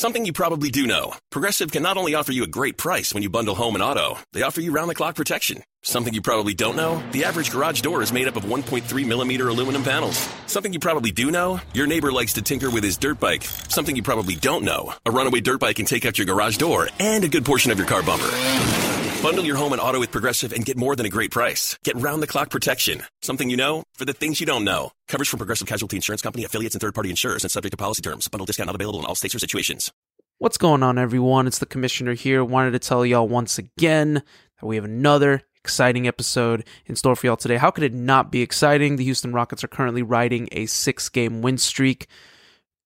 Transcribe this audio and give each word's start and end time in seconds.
Something 0.00 0.24
you 0.24 0.32
probably 0.32 0.70
do 0.70 0.86
know. 0.86 1.12
Progressive 1.28 1.70
can 1.70 1.82
not 1.82 1.98
only 1.98 2.14
offer 2.14 2.32
you 2.32 2.42
a 2.42 2.46
great 2.46 2.78
price 2.78 3.12
when 3.12 3.22
you 3.22 3.28
bundle 3.28 3.54
home 3.54 3.74
and 3.74 3.84
auto, 3.84 4.16
they 4.32 4.40
offer 4.40 4.62
you 4.62 4.72
round 4.72 4.88
the 4.88 4.94
clock 4.94 5.14
protection. 5.14 5.62
Something 5.82 6.14
you 6.14 6.22
probably 6.22 6.54
don't 6.54 6.74
know? 6.74 7.02
The 7.12 7.24
average 7.24 7.50
garage 7.50 7.82
door 7.82 8.00
is 8.00 8.10
made 8.10 8.26
up 8.26 8.36
of 8.36 8.44
1.3 8.44 9.06
millimeter 9.06 9.48
aluminum 9.48 9.82
panels. 9.82 10.16
Something 10.46 10.72
you 10.72 10.80
probably 10.80 11.10
do 11.12 11.30
know? 11.30 11.60
Your 11.74 11.86
neighbor 11.86 12.10
likes 12.12 12.32
to 12.32 12.40
tinker 12.40 12.70
with 12.70 12.82
his 12.82 12.96
dirt 12.96 13.20
bike. 13.20 13.44
Something 13.68 13.94
you 13.94 14.02
probably 14.02 14.36
don't 14.36 14.64
know? 14.64 14.94
A 15.04 15.10
runaway 15.10 15.42
dirt 15.42 15.60
bike 15.60 15.76
can 15.76 15.84
take 15.84 16.06
out 16.06 16.16
your 16.16 16.26
garage 16.26 16.56
door 16.56 16.88
and 16.98 17.22
a 17.22 17.28
good 17.28 17.44
portion 17.44 17.70
of 17.70 17.76
your 17.76 17.86
car 17.86 18.02
bumper. 18.02 19.09
Bundle 19.22 19.44
your 19.44 19.56
home 19.56 19.74
and 19.74 19.82
auto 19.82 20.00
with 20.00 20.10
Progressive 20.10 20.54
and 20.54 20.64
get 20.64 20.78
more 20.78 20.96
than 20.96 21.04
a 21.04 21.10
great 21.10 21.30
price. 21.30 21.76
Get 21.84 21.94
round 21.96 22.22
the 22.22 22.26
clock 22.26 22.48
protection. 22.48 23.02
Something 23.20 23.50
you 23.50 23.56
know 23.56 23.82
for 23.92 24.06
the 24.06 24.14
things 24.14 24.40
you 24.40 24.46
don't 24.46 24.64
know. 24.64 24.92
Coverage 25.08 25.28
from 25.28 25.36
Progressive 25.36 25.68
Casualty 25.68 25.96
Insurance 25.96 26.22
Company, 26.22 26.44
affiliates, 26.44 26.74
and 26.74 26.80
third 26.80 26.94
party 26.94 27.10
insurers 27.10 27.44
and 27.44 27.50
subject 27.50 27.72
to 27.72 27.76
policy 27.76 28.00
terms. 28.00 28.28
Bundle 28.28 28.46
discount 28.46 28.68
not 28.68 28.76
available 28.76 28.98
in 28.98 29.04
all 29.04 29.14
states 29.14 29.34
or 29.34 29.38
situations. 29.38 29.92
What's 30.38 30.56
going 30.56 30.82
on, 30.82 30.96
everyone? 30.96 31.46
It's 31.46 31.58
the 31.58 31.66
Commissioner 31.66 32.14
here. 32.14 32.42
Wanted 32.42 32.70
to 32.70 32.78
tell 32.78 33.04
y'all 33.04 33.28
once 33.28 33.58
again 33.58 34.14
that 34.14 34.66
we 34.66 34.76
have 34.76 34.86
another 34.86 35.42
exciting 35.62 36.08
episode 36.08 36.66
in 36.86 36.96
store 36.96 37.14
for 37.14 37.26
y'all 37.26 37.36
today. 37.36 37.58
How 37.58 37.70
could 37.70 37.84
it 37.84 37.92
not 37.92 38.32
be 38.32 38.40
exciting? 38.40 38.96
The 38.96 39.04
Houston 39.04 39.34
Rockets 39.34 39.62
are 39.62 39.68
currently 39.68 40.00
riding 40.02 40.48
a 40.52 40.64
six 40.64 41.10
game 41.10 41.42
win 41.42 41.58
streak. 41.58 42.06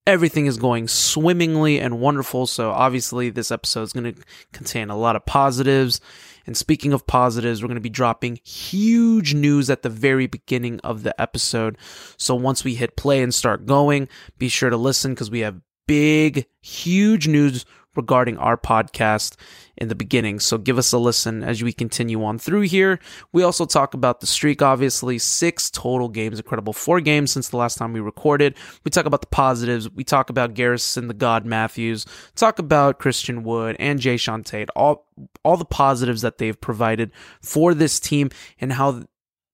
Everything 0.06 0.46
is 0.46 0.58
going 0.58 0.88
swimmingly 0.88 1.80
and 1.80 2.00
wonderful. 2.00 2.46
So, 2.46 2.72
obviously, 2.72 3.30
this 3.30 3.50
episode 3.52 3.82
is 3.82 3.92
going 3.92 4.12
to 4.12 4.22
contain 4.52 4.90
a 4.90 4.96
lot 4.98 5.16
of 5.16 5.24
positives. 5.24 6.00
And 6.46 6.56
speaking 6.56 6.92
of 6.92 7.06
positives, 7.06 7.62
we're 7.62 7.68
going 7.68 7.76
to 7.76 7.80
be 7.80 7.88
dropping 7.88 8.38
huge 8.44 9.34
news 9.34 9.70
at 9.70 9.82
the 9.82 9.88
very 9.88 10.26
beginning 10.26 10.80
of 10.80 11.02
the 11.02 11.18
episode. 11.20 11.78
So, 12.16 12.34
once 12.34 12.64
we 12.64 12.74
hit 12.74 12.96
play 12.96 13.22
and 13.22 13.34
start 13.34 13.66
going, 13.66 14.08
be 14.38 14.48
sure 14.48 14.70
to 14.70 14.76
listen 14.76 15.12
because 15.12 15.30
we 15.30 15.40
have 15.40 15.60
big, 15.86 16.46
huge 16.60 17.28
news 17.28 17.64
regarding 17.96 18.36
our 18.38 18.56
podcast 18.56 19.36
in 19.76 19.88
the 19.88 19.94
beginning. 19.94 20.40
So 20.40 20.58
give 20.58 20.78
us 20.78 20.92
a 20.92 20.98
listen 20.98 21.42
as 21.42 21.62
we 21.62 21.72
continue 21.72 22.22
on 22.24 22.38
through 22.38 22.62
here. 22.62 22.98
We 23.32 23.42
also 23.42 23.66
talk 23.66 23.94
about 23.94 24.20
the 24.20 24.26
streak, 24.26 24.62
obviously, 24.62 25.18
six 25.18 25.70
total 25.70 26.08
games, 26.08 26.38
incredible 26.38 26.72
four 26.72 27.00
games 27.00 27.32
since 27.32 27.48
the 27.48 27.56
last 27.56 27.78
time 27.78 27.92
we 27.92 28.00
recorded. 28.00 28.56
We 28.84 28.90
talk 28.90 29.06
about 29.06 29.20
the 29.20 29.26
positives. 29.28 29.90
We 29.90 30.04
talk 30.04 30.30
about 30.30 30.54
Garrison, 30.54 31.08
the 31.08 31.14
God 31.14 31.44
Matthews, 31.44 32.06
talk 32.36 32.58
about 32.58 32.98
Christian 32.98 33.42
Wood 33.42 33.76
and 33.78 33.98
Jay 34.00 34.16
Tate, 34.16 34.70
all, 34.76 35.06
all 35.42 35.56
the 35.56 35.64
positives 35.64 36.22
that 36.22 36.38
they've 36.38 36.60
provided 36.60 37.10
for 37.42 37.74
this 37.74 37.98
team 37.98 38.30
and 38.60 38.72
how 38.72 39.04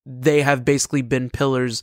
they 0.07 0.43
have 0.43 0.65
basically 0.65 1.03
been 1.03 1.31
pillars 1.31 1.83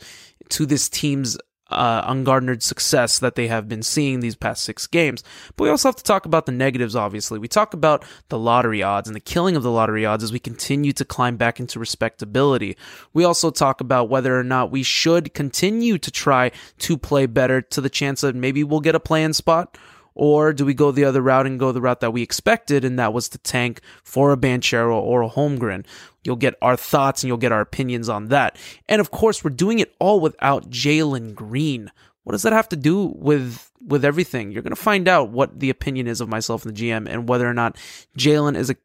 to 0.50 0.66
this 0.66 0.90
team's 0.90 1.38
uh, 1.70 2.04
ungarnered 2.06 2.64
success 2.64 3.20
that 3.20 3.36
they 3.36 3.48
have 3.48 3.68
been 3.68 3.84
seeing 3.84 4.20
these 4.20 4.36
past 4.36 4.64
six 4.64 4.88
games. 4.88 5.24
But 5.56 5.66
we 5.66 5.70
also 5.70 5.90
have 5.90 5.96
to 5.96 6.04
talk 6.04 6.26
about 6.26 6.46
the 6.46 6.52
negatives, 6.52 6.96
obviously. 6.96 7.40
We 7.40 7.48
talk 7.48 7.74
about 7.74 8.06
the 8.30 8.40
lottery 8.40 8.84
odds 8.84 9.08
and 9.08 9.16
the 9.16 9.22
killing 9.22 9.56
of 9.56 9.64
the 9.64 9.72
lottery 9.72 10.06
odds 10.06 10.24
as 10.24 10.32
we 10.32 10.40
continue 10.40 10.94
to 10.94 11.06
climb 11.06 11.38
back 11.38 11.60
into 11.60 11.80
respectability. 11.80 12.78
We 13.14 13.24
also 13.24 13.52
talk 13.52 13.82
about 13.82 14.10
whether 14.10 14.38
or 14.38 14.44
not 14.44 14.72
we 14.72 14.84
should 14.84 15.34
continue 15.34 15.98
to 15.98 16.12
try 16.12 16.52
to 16.80 16.98
play 16.98 17.26
better 17.26 17.62
to 17.62 17.82
the 17.82 17.90
chance 17.90 18.22
that 18.22 18.36
maybe 18.36 18.64
we'll 18.64 18.80
get 18.80 18.96
a 18.96 19.00
play-in 19.00 19.34
spot 19.34 19.78
or 20.18 20.52
do 20.52 20.66
we 20.66 20.74
go 20.74 20.92
the 20.92 21.06
other 21.06 21.22
route 21.22 21.46
and 21.46 21.60
go 21.60 21.72
the 21.72 21.80
route 21.80 22.00
that 22.00 22.12
we 22.12 22.24
expected, 22.24 22.84
and 22.84 22.98
that 22.98 23.14
was 23.14 23.30
to 23.30 23.38
tank 23.38 23.82
for 24.04 24.32
a 24.32 24.38
Banchero 24.38 24.96
or 24.96 25.22
a 25.22 25.30
Holmgren? 25.30 25.86
You'll 26.28 26.36
get 26.36 26.56
our 26.62 26.76
thoughts 26.76 27.24
and 27.24 27.28
you'll 27.28 27.38
get 27.38 27.52
our 27.52 27.62
opinions 27.62 28.10
on 28.10 28.28
that. 28.28 28.58
And 28.88 29.00
of 29.00 29.10
course, 29.12 29.44
we're 29.44 29.50
doing 29.50 29.80
it 29.80 29.96
all 30.00 30.20
without 30.20 30.70
Jalen 30.70 31.34
Green. 31.34 31.92
What 32.24 32.34
does 32.34 32.44
that 32.44 32.54
have 32.54 32.70
to 32.70 32.76
do 32.76 33.14
with 33.16 33.72
with 33.82 34.04
everything? 34.04 34.52
You're 34.52 34.62
gonna 34.62 34.76
find 34.76 35.08
out 35.08 35.30
what 35.30 35.60
the 35.60 35.70
opinion 35.70 36.08
is 36.08 36.22
of 36.22 36.28
myself 36.28 36.66
and 36.66 36.76
the 36.76 36.90
GM 36.90 37.08
and 37.10 37.30
whether 37.30 37.50
or 37.50 37.54
not 37.54 37.78
Jalen 38.18 38.58
is 38.58 38.70
a 38.70 38.76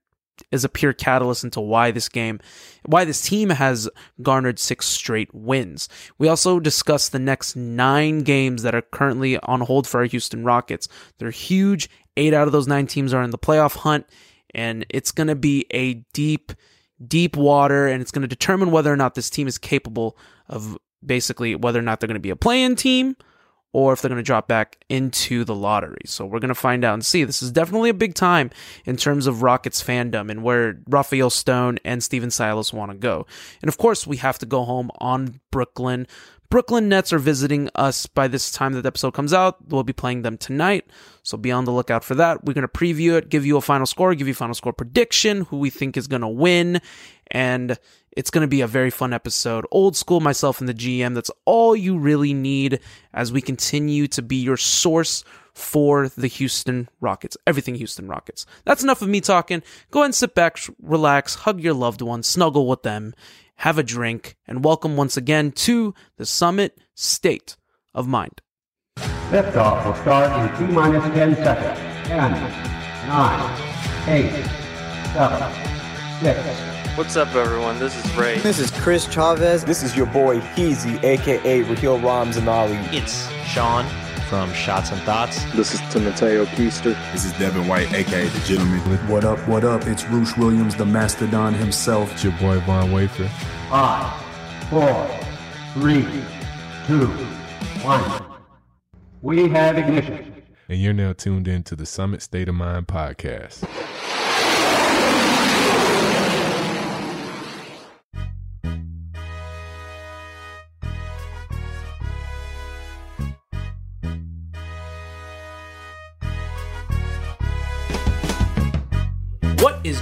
is 0.51 0.65
a 0.65 0.69
pure 0.69 0.93
catalyst 0.93 1.45
into 1.45 1.61
why 1.61 1.91
this 1.91 2.09
game, 2.09 2.41
why 2.85 3.05
this 3.05 3.21
team 3.21 3.51
has 3.51 3.89
garnered 4.23 4.59
six 4.59 4.87
straight 4.87 5.33
wins. 5.35 5.89
We 6.19 6.29
also 6.29 6.61
discuss 6.61 7.09
the 7.09 7.19
next 7.19 7.57
nine 7.57 8.21
games 8.21 8.63
that 8.63 8.75
are 8.75 8.83
currently 8.83 9.39
on 9.39 9.61
hold 9.61 9.87
for 9.87 10.01
our 10.01 10.07
Houston 10.07 10.45
Rockets. 10.45 10.89
They're 11.19 11.31
huge. 11.31 11.89
Eight 12.17 12.35
out 12.35 12.47
of 12.47 12.53
those 12.53 12.69
nine 12.69 12.87
teams 12.87 13.15
are 13.15 13.23
in 13.23 13.31
the 13.31 13.39
playoff 13.39 13.77
hunt, 13.77 14.07
and 14.55 14.85
it's 14.91 15.13
going 15.13 15.29
to 15.29 15.35
be 15.35 15.67
a 15.71 15.95
deep, 16.13 16.53
deep 17.07 17.37
water, 17.37 17.87
and 17.87 18.01
it's 18.01 18.11
going 18.11 18.23
to 18.23 18.29
determine 18.29 18.71
whether 18.71 18.93
or 18.93 18.97
not 18.97 19.15
this 19.15 19.31
team 19.31 19.49
is 19.49 19.59
capable 19.59 20.17
of 20.49 20.79
basically 21.05 21.55
whether 21.55 21.79
or 21.79 21.83
not 21.83 22.01
they're 22.01 22.07
going 22.07 22.15
to 22.15 22.21
be 22.21 22.31
a 22.31 22.37
play-in 22.37 22.77
team 22.77 23.17
or 23.73 23.95
if 23.95 24.03
they're 24.03 24.11
going 24.11 24.19
to 24.19 24.23
drop 24.23 24.47
back 24.47 24.85
into 24.89 25.45
the 25.45 25.55
lottery. 25.55 26.03
So 26.05 26.27
we're 26.27 26.41
going 26.41 26.51
to 26.51 26.55
find 26.55 26.85
out 26.85 26.95
and 26.95 27.05
see. 27.05 27.25
This 27.25 27.43
is 27.43 27.51
definitely 27.51 27.89
a 27.89 27.95
big 27.95 28.15
time 28.15 28.51
in 28.85 28.97
terms 28.97 29.27
of 29.27 29.43
Rockets 29.43 29.83
fandom 29.83 30.31
and 30.31 30.43
where 30.43 30.81
Rafael 30.87 31.31
Stone 31.31 31.79
and 31.85 32.03
Stephen 32.05 32.31
Silas 32.31 32.73
want 32.73 32.93
to 32.93 32.99
go. 32.99 33.27
And 33.63 33.69
of 33.69 33.79
course, 33.79 34.07
we 34.07 34.19
have 34.19 34.39
to 34.41 34.47
go 34.47 34.65
home 34.65 34.91
on 34.99 35.41
Brooklyn. 35.51 36.07
Brooklyn 36.53 36.91
Nets 36.91 37.15
are 37.15 37.19
visiting 37.19 37.71
us 37.75 38.05
by 38.05 38.29
this 38.29 38.53
time 38.53 38.75
that 38.75 38.83
the 38.83 38.89
episode 38.89 39.15
comes 39.15 39.33
out. 39.33 39.57
We'll 39.69 39.85
be 39.85 39.95
playing 39.95 40.21
them 40.21 40.37
tonight, 40.37 40.85
so 41.23 41.39
be 41.39 41.51
on 41.51 41.65
the 41.65 41.73
lookout 41.73 42.05
for 42.05 42.15
that. 42.17 42.45
We're 42.45 42.53
going 42.53 42.61
to 42.61 42.69
preview 42.69 43.17
it, 43.17 43.31
give 43.31 43.47
you 43.47 43.57
a 43.57 43.63
final 43.63 43.87
score, 43.87 44.15
give 44.15 44.29
you 44.29 44.35
final 44.35 44.55
score 44.55 44.75
prediction, 44.75 45.47
who 45.47 45.57
we 45.57 45.71
think 45.71 45.97
is 45.97 46.07
going 46.07 46.21
to 46.21 46.29
win, 46.29 46.83
and 47.31 47.79
it's 48.15 48.29
going 48.29 48.43
to 48.43 48.49
be 48.49 48.61
a 48.61 48.67
very 48.67 48.91
fun 48.91 49.15
episode. 49.15 49.65
Old 49.71 49.97
school, 49.97 50.21
myself 50.21 50.61
and 50.61 50.69
the 50.69 50.75
GM. 50.75 51.15
That's 51.15 51.31
all 51.47 51.75
you 51.75 51.97
really 51.97 52.35
need 52.35 52.81
as 53.15 53.33
we 53.33 53.41
continue 53.41 54.07
to 54.09 54.21
be 54.21 54.37
your 54.37 54.59
source 54.59 55.25
for 55.55 56.09
the 56.11 56.27
Houston 56.27 56.87
Rockets. 57.01 57.35
Everything 57.47 57.77
Houston 57.77 58.09
Rockets. 58.09 58.45
That's 58.67 58.83
enough 58.83 59.01
of 59.01 59.09
me 59.09 59.23
talking. 59.23 59.63
Go 59.91 60.01
ahead 60.01 60.09
and 60.09 60.15
sit 60.15 60.35
back, 60.35 60.59
relax, 60.83 61.35
hug 61.35 61.63
your 61.63 61.73
loved 61.73 62.03
ones, 62.03 62.27
snuggle 62.27 62.67
with 62.67 62.83
them, 62.83 63.15
have 63.63 63.79
a 63.79 63.83
drink, 63.85 64.35
and 64.45 64.65
welcome 64.65 64.97
once 64.97 65.17
again 65.17 65.53
to 65.53 65.95
the 66.17 66.27
Summit 66.27 66.81
State 66.97 67.57
of 67.95 68.09
Mind. 68.09 68.41
Liftoff 69.31 69.87
will 69.87 69.95
start 69.95 70.59
in 70.61 70.67
T 70.67 70.73
minus 70.73 71.05
10 71.15 71.37
seconds. 71.37 71.79
10, 72.09 72.33
9, 73.07 74.09
8, 74.09 74.31
7, 75.15 76.23
6, 76.23 76.99
What's 76.99 77.17
up, 77.17 77.33
everyone? 77.37 77.79
This 77.79 77.95
is 78.05 78.17
Ray. 78.17 78.39
This 78.41 78.59
is 78.59 78.73
Chris 78.73 79.07
Chavez. 79.07 79.65
This 79.65 79.85
is 79.85 79.97
your 79.97 80.07
boy 80.07 80.41
Heezy, 80.41 81.01
aka 81.05 81.63
Raheel 81.63 82.01
Ramzanali. 82.01 82.93
It's 82.93 83.31
Sean 83.47 83.87
from 84.33 84.51
Shots 84.55 84.91
and 84.91 85.01
Thoughts. 85.03 85.45
This 85.53 85.75
is 85.75 85.81
Timoteo 85.93 86.47
Keister. 86.47 86.97
This 87.13 87.27
is 87.27 87.33
Devin 87.35 87.69
White, 87.69 87.93
aka 87.93 88.27
The 88.27 88.41
Gentleman. 88.41 88.81
What 89.07 89.25
up, 89.25 89.39
what 89.47 89.63
up? 89.63 89.87
It's 89.87 90.05
Roosh 90.07 90.37
Williams, 90.39 90.75
the 90.75 90.87
Mastodon 90.87 91.53
himself. 91.53 92.11
It's 92.13 92.25
your 92.25 92.33
boy 92.39 92.59
Von 92.61 92.91
Wafer. 92.91 93.31
Five, 93.73 94.23
four, 94.69 95.09
three, 95.73 96.03
two, 96.87 97.07
one. 97.83 98.23
We 99.23 99.49
have 99.49 99.79
ignition. 99.79 100.43
And 100.69 100.79
you're 100.79 100.93
now 100.93 101.15
tuned 101.15 101.49
in 101.49 101.63
to 101.63 101.75
the 101.75 101.87
Summit 101.87 102.21
State 102.21 102.51
of 102.51 102.55
Mind 102.55 102.87
podcast. 102.87 103.63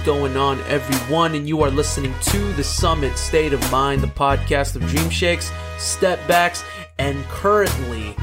Going 0.03 0.35
on, 0.37 0.59
everyone? 0.61 1.35
And 1.35 1.47
you 1.47 1.61
are 1.61 1.69
listening 1.69 2.13
to 2.21 2.53
the 2.53 2.63
Summit 2.63 3.17
State 3.17 3.53
of 3.53 3.71
Mind, 3.71 4.01
the 4.01 4.07
podcast 4.07 4.75
of 4.75 4.85
dream 4.87 5.09
shakes, 5.09 5.51
step 5.77 6.19
backs, 6.27 6.63
and 6.97 7.23
currently 7.25 8.15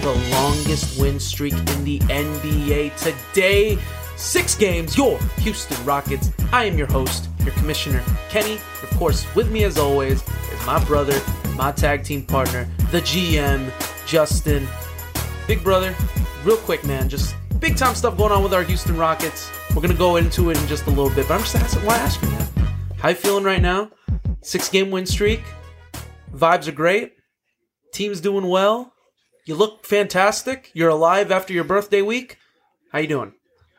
the 0.00 0.14
longest 0.30 1.00
win 1.00 1.18
streak 1.18 1.54
in 1.54 1.84
the 1.84 1.98
NBA 2.00 2.96
today. 2.96 3.78
Six 4.16 4.54
games, 4.54 4.96
your 4.96 5.18
Houston 5.38 5.82
Rockets. 5.84 6.30
I 6.52 6.64
am 6.64 6.76
your 6.76 6.86
host, 6.86 7.28
your 7.44 7.54
commissioner, 7.54 8.02
Kenny. 8.28 8.54
Of 8.82 8.90
course, 8.98 9.26
with 9.34 9.50
me 9.50 9.64
as 9.64 9.78
always 9.78 10.22
is 10.22 10.66
my 10.66 10.82
brother, 10.84 11.20
my 11.56 11.72
tag 11.72 12.04
team 12.04 12.22
partner, 12.22 12.68
the 12.90 13.00
GM, 13.00 13.72
Justin. 14.06 14.66
Big 15.46 15.64
brother, 15.64 15.94
real 16.44 16.56
quick, 16.58 16.84
man, 16.84 17.08
just 17.08 17.34
big 17.58 17.76
time 17.76 17.94
stuff 17.94 18.16
going 18.16 18.32
on 18.32 18.42
with 18.42 18.52
our 18.52 18.62
Houston 18.62 18.96
Rockets. 18.96 19.50
We're 19.74 19.80
gonna 19.80 19.94
go 19.94 20.16
into 20.16 20.50
it 20.50 20.60
in 20.60 20.66
just 20.68 20.86
a 20.86 20.90
little 20.90 21.08
bit, 21.08 21.26
but 21.26 21.34
I'm 21.34 21.40
just 21.40 21.56
asking, 21.56 21.86
why 21.86 21.96
ask 21.96 22.20
you? 22.22 22.28
How 22.98 23.08
you 23.08 23.14
feeling 23.14 23.42
right 23.42 23.62
now? 23.62 23.90
Six 24.42 24.68
game 24.68 24.90
win 24.90 25.06
streak. 25.06 25.40
Vibes 26.34 26.68
are 26.68 26.72
great. 26.72 27.14
Team's 27.94 28.20
doing 28.20 28.48
well. 28.48 28.92
You 29.46 29.54
look 29.54 29.86
fantastic. 29.86 30.70
You're 30.74 30.90
alive 30.90 31.30
after 31.32 31.54
your 31.54 31.64
birthday 31.64 32.02
week. 32.02 32.36
How 32.92 32.98
you 32.98 33.08
doing? 33.08 33.32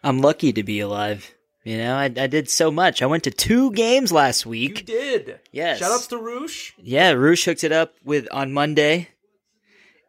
I'm 0.03 0.19
lucky 0.19 0.51
to 0.53 0.63
be 0.63 0.79
alive. 0.79 1.33
You 1.63 1.77
know, 1.77 1.95
I, 1.95 2.05
I 2.05 2.27
did 2.27 2.49
so 2.49 2.71
much. 2.71 3.01
I 3.01 3.05
went 3.05 3.23
to 3.25 3.31
two 3.31 3.71
games 3.71 4.11
last 4.11 4.45
week. 4.45 4.79
You 4.79 4.85
did. 4.85 5.39
Yes. 5.51 5.77
Shout 5.77 5.91
outs 5.91 6.07
to 6.07 6.17
Roosh. 6.17 6.73
Yeah, 6.77 7.11
Roosh 7.11 7.45
hooked 7.45 7.63
it 7.63 7.71
up 7.71 7.93
with 8.03 8.27
on 8.31 8.51
Monday. 8.51 9.09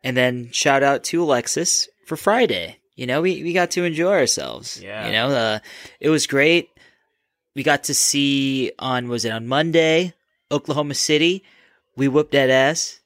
And 0.03 0.17
then 0.17 0.51
shout 0.51 0.83
out 0.83 1.05
to 1.05 1.23
Alexis 1.23 1.89
for 2.07 2.17
Friday. 2.17 2.79
You 2.97 3.07
know, 3.07 3.23
we, 3.23 3.43
we 3.43 3.53
got 3.53 3.71
to 3.73 3.85
enjoy 3.85 4.13
ourselves. 4.13 4.81
Yeah. 4.83 5.07
You 5.07 5.13
know, 5.13 5.29
uh, 5.31 5.59
it 6.01 6.11
was 6.11 6.27
great. 6.27 6.71
We 7.57 7.63
got 7.63 7.85
to 7.85 7.95
see 7.95 8.73
on, 8.79 9.09
was 9.09 9.25
it 9.25 9.31
on 9.31 9.47
Monday, 9.47 10.15
Oklahoma 10.51 10.95
City? 10.95 11.45
We 11.97 12.09
whooped 12.09 12.33
that 12.33 12.51
ass. 12.51 13.01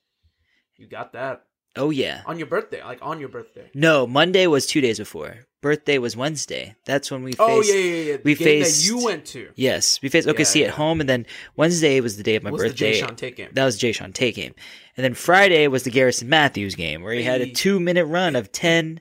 You 0.77 0.87
got 0.87 1.13
that 1.13 1.45
Oh, 1.77 1.91
yeah. 1.91 2.23
on 2.27 2.39
your 2.39 2.49
birthday, 2.49 2.83
like 2.83 2.99
on 3.03 3.21
your 3.21 3.29
birthday. 3.29 3.71
No, 3.73 4.07
Monday 4.07 4.47
was 4.47 4.67
two 4.67 4.81
days 4.81 4.99
before. 4.99 5.37
Birthday 5.61 5.99
was 5.99 6.17
Wednesday. 6.17 6.75
That's 6.85 7.11
when 7.11 7.23
we 7.23 7.33
faced. 7.33 7.41
Oh 7.41 7.61
yeah, 7.63 7.75
yeah, 7.75 8.03
yeah. 8.13 8.17
The 8.17 8.23
we 8.25 8.35
game 8.35 8.63
faced- 8.65 8.83
that 8.83 8.89
you 8.89 9.05
went 9.05 9.25
to. 9.27 9.51
Yes, 9.57 10.01
we 10.03 10.09
faced 10.09 10.27
OKC 10.29 10.61
Yeah, 10.61 10.69
at 10.69 10.75
home, 10.75 11.01
and 11.01 11.09
then 11.09 11.27
Wednesday 11.57 12.01
was 12.01 12.17
the 12.17 12.23
day 12.23 12.37
of 12.37 12.43
my 12.45 12.51
Was 12.51 12.63
the 12.63 12.69
birthday. 12.69 13.01
Jae'Sean 13.01 13.17
Tate 13.17 13.37
game. 13.37 13.49
That 13.53 13.65
was 13.65 13.79
Jae'Sean 13.79 14.15
Tate 14.15 14.35
game, 14.37 14.55
and 14.97 15.05
then 15.05 15.15
Friday 15.15 15.67
was 15.69 15.83
the 15.83 15.91
Garrison 15.91 16.29
Matthews 16.29 16.75
game, 16.77 17.03
where 17.03 17.13
he 17.13 17.23
had 17.25 17.41
a 17.41 17.51
two 17.51 17.79
minute 17.81 18.07
run 18.07 18.35
of 18.37 18.51
ten 18.53 18.99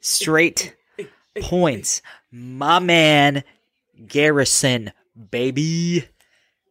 straight 0.00 0.76
points. 1.40 2.02
My 2.30 2.78
man, 2.78 3.44
Garrison, 4.06 4.92
baby. 5.30 6.04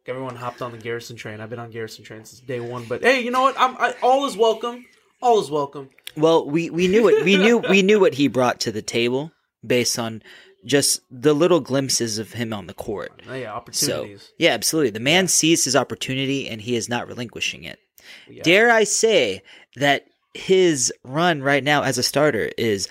Everyone 0.06 0.34
hopped 0.36 0.60
on 0.62 0.72
the 0.72 0.78
Garrison 0.78 1.16
train. 1.16 1.40
I've 1.40 1.50
been 1.50 1.58
on 1.58 1.70
Garrison 1.70 2.04
train 2.04 2.24
since 2.24 2.40
day 2.40 2.58
one. 2.60 2.84
But 2.86 3.02
hey, 3.02 3.20
you 3.20 3.30
know 3.30 3.42
what? 3.42 3.54
I'm 3.58 3.76
I, 3.78 3.94
all 4.02 4.26
is 4.26 4.36
welcome. 4.36 4.84
All 5.22 5.40
is 5.40 5.50
welcome. 5.50 5.90
Well, 6.16 6.48
we 6.48 6.70
we 6.70 6.88
knew 6.88 7.08
it. 7.08 7.24
We 7.24 7.36
knew 7.36 7.58
we 7.58 7.82
knew 7.82 8.00
what 8.00 8.14
he 8.14 8.26
brought 8.26 8.58
to 8.60 8.72
the 8.72 8.82
table 8.82 9.30
based 9.64 9.98
on 9.98 10.22
just 10.64 11.00
the 11.10 11.32
little 11.34 11.60
glimpses 11.60 12.18
of 12.18 12.32
him 12.32 12.52
on 12.52 12.66
the 12.66 12.74
court. 12.74 13.22
Oh, 13.28 13.34
yeah, 13.34 13.50
So 13.72 13.92
opportunities. 13.92 14.32
yeah, 14.38 14.50
absolutely. 14.50 14.90
The 14.90 15.00
man 15.00 15.28
sees 15.28 15.64
his 15.64 15.76
opportunity 15.76 16.48
and 16.48 16.60
he 16.60 16.74
is 16.76 16.88
not 16.88 17.06
relinquishing 17.06 17.64
it. 17.64 17.78
Yeah. 18.28 18.42
Dare 18.42 18.70
I 18.70 18.84
say 18.84 19.42
that 19.76 20.06
his 20.34 20.92
run 21.04 21.42
right 21.42 21.62
now 21.64 21.82
as 21.82 21.98
a 21.98 22.02
starter 22.02 22.50
is 22.56 22.88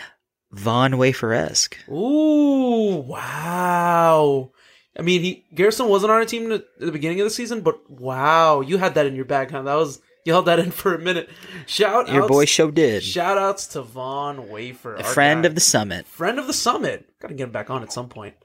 Von 0.51 0.97
Wafer 0.97 1.33
esque. 1.33 1.77
Ooh, 1.89 2.95
wow. 3.07 4.51
I 4.97 5.01
mean, 5.01 5.21
he 5.21 5.45
Garrison 5.53 5.87
wasn't 5.87 6.11
on 6.11 6.21
a 6.21 6.25
team 6.25 6.51
at 6.51 6.63
the 6.79 6.91
beginning 6.91 7.19
of 7.21 7.25
the 7.25 7.29
season, 7.29 7.61
but 7.61 7.89
wow, 7.89 8.61
you 8.61 8.77
had 8.77 8.95
that 8.95 9.05
in 9.05 9.15
your 9.15 9.25
bag, 9.25 9.51
huh? 9.51 9.61
That 9.61 9.75
was 9.75 10.01
you 10.25 10.33
held 10.33 10.45
that 10.47 10.59
in 10.59 10.71
for 10.71 10.93
a 10.93 10.99
minute. 10.99 11.29
Shout 11.65 12.07
out 12.07 12.13
Your 12.13 12.23
outs, 12.23 12.31
boy 12.31 12.45
show 12.45 12.69
did. 12.71 13.03
Shout 13.03 13.37
outs 13.37 13.67
to 13.67 13.81
Von 13.81 14.49
Wafer, 14.49 14.95
A 14.95 15.03
friend 15.03 15.43
guy. 15.43 15.47
of 15.47 15.55
the 15.55 15.61
summit. 15.61 16.05
friend 16.07 16.37
of 16.39 16.47
the 16.47 16.53
summit. 16.53 17.05
Gotta 17.21 17.33
get 17.35 17.45
him 17.45 17.51
back 17.51 17.69
on 17.69 17.83
at 17.83 17.93
some 17.93 18.09
point, 18.09 18.35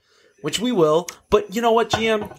which 0.43 0.61
we 0.61 0.71
will. 0.71 1.09
But 1.31 1.55
you 1.55 1.61
know 1.63 1.73
what, 1.73 1.91
GM? 1.91 2.39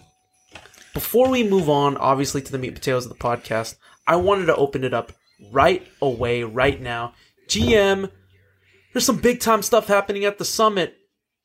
Before 0.94 1.28
we 1.28 1.42
move 1.46 1.68
on, 1.68 1.98
obviously, 1.98 2.40
to 2.40 2.50
the 2.52 2.56
meat 2.58 2.68
and 2.68 2.76
potatoes 2.76 3.04
of 3.04 3.12
the 3.12 3.18
podcast, 3.18 3.76
I 4.06 4.16
wanted 4.16 4.46
to 4.46 4.56
open 4.56 4.82
it 4.82 4.94
up 4.94 5.12
right 5.52 5.86
away, 6.00 6.42
right 6.42 6.80
now. 6.80 7.14
GM, 7.48 8.10
there's 8.92 9.04
some 9.06 9.18
big 9.20 9.40
time 9.40 9.62
stuff 9.62 9.86
happening 9.88 10.24
at 10.24 10.38
the 10.38 10.44
summit. 10.44 10.96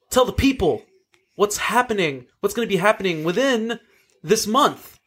Tell 0.09 0.25
the 0.25 0.33
people 0.33 0.83
what's 1.35 1.57
happening, 1.57 2.27
what's 2.39 2.53
going 2.55 2.67
to 2.67 2.73
be 2.73 2.77
happening 2.79 3.23
within 3.23 3.79
this 4.23 4.45
month. 4.47 4.99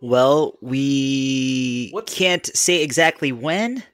Well, 0.00 0.56
we 0.62 1.90
What's- 1.92 2.14
can't 2.14 2.46
say 2.56 2.82
exactly 2.82 3.32
when, 3.32 3.84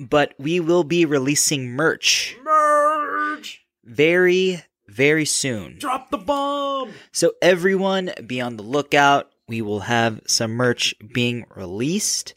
but 0.00 0.34
we 0.38 0.58
will 0.60 0.82
be 0.82 1.04
releasing 1.04 1.68
merch 1.70 2.36
Merge! 2.42 3.64
very, 3.84 4.62
very 4.88 5.24
soon. 5.24 5.78
Drop 5.78 6.10
the 6.10 6.18
bomb! 6.18 6.90
So 7.12 7.32
everyone 7.40 8.10
be 8.26 8.40
on 8.40 8.56
the 8.56 8.64
lookout. 8.64 9.30
We 9.48 9.62
will 9.62 9.80
have 9.80 10.20
some 10.26 10.50
merch 10.52 10.94
being 11.14 11.46
released. 11.54 12.34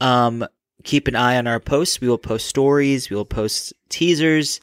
Um, 0.00 0.46
keep 0.86 1.08
an 1.08 1.16
eye 1.16 1.36
on 1.36 1.46
our 1.46 1.60
posts. 1.60 2.00
We 2.00 2.08
will 2.08 2.16
post 2.16 2.46
stories. 2.46 3.10
We 3.10 3.16
will 3.16 3.26
post 3.26 3.74
teasers. 3.90 4.60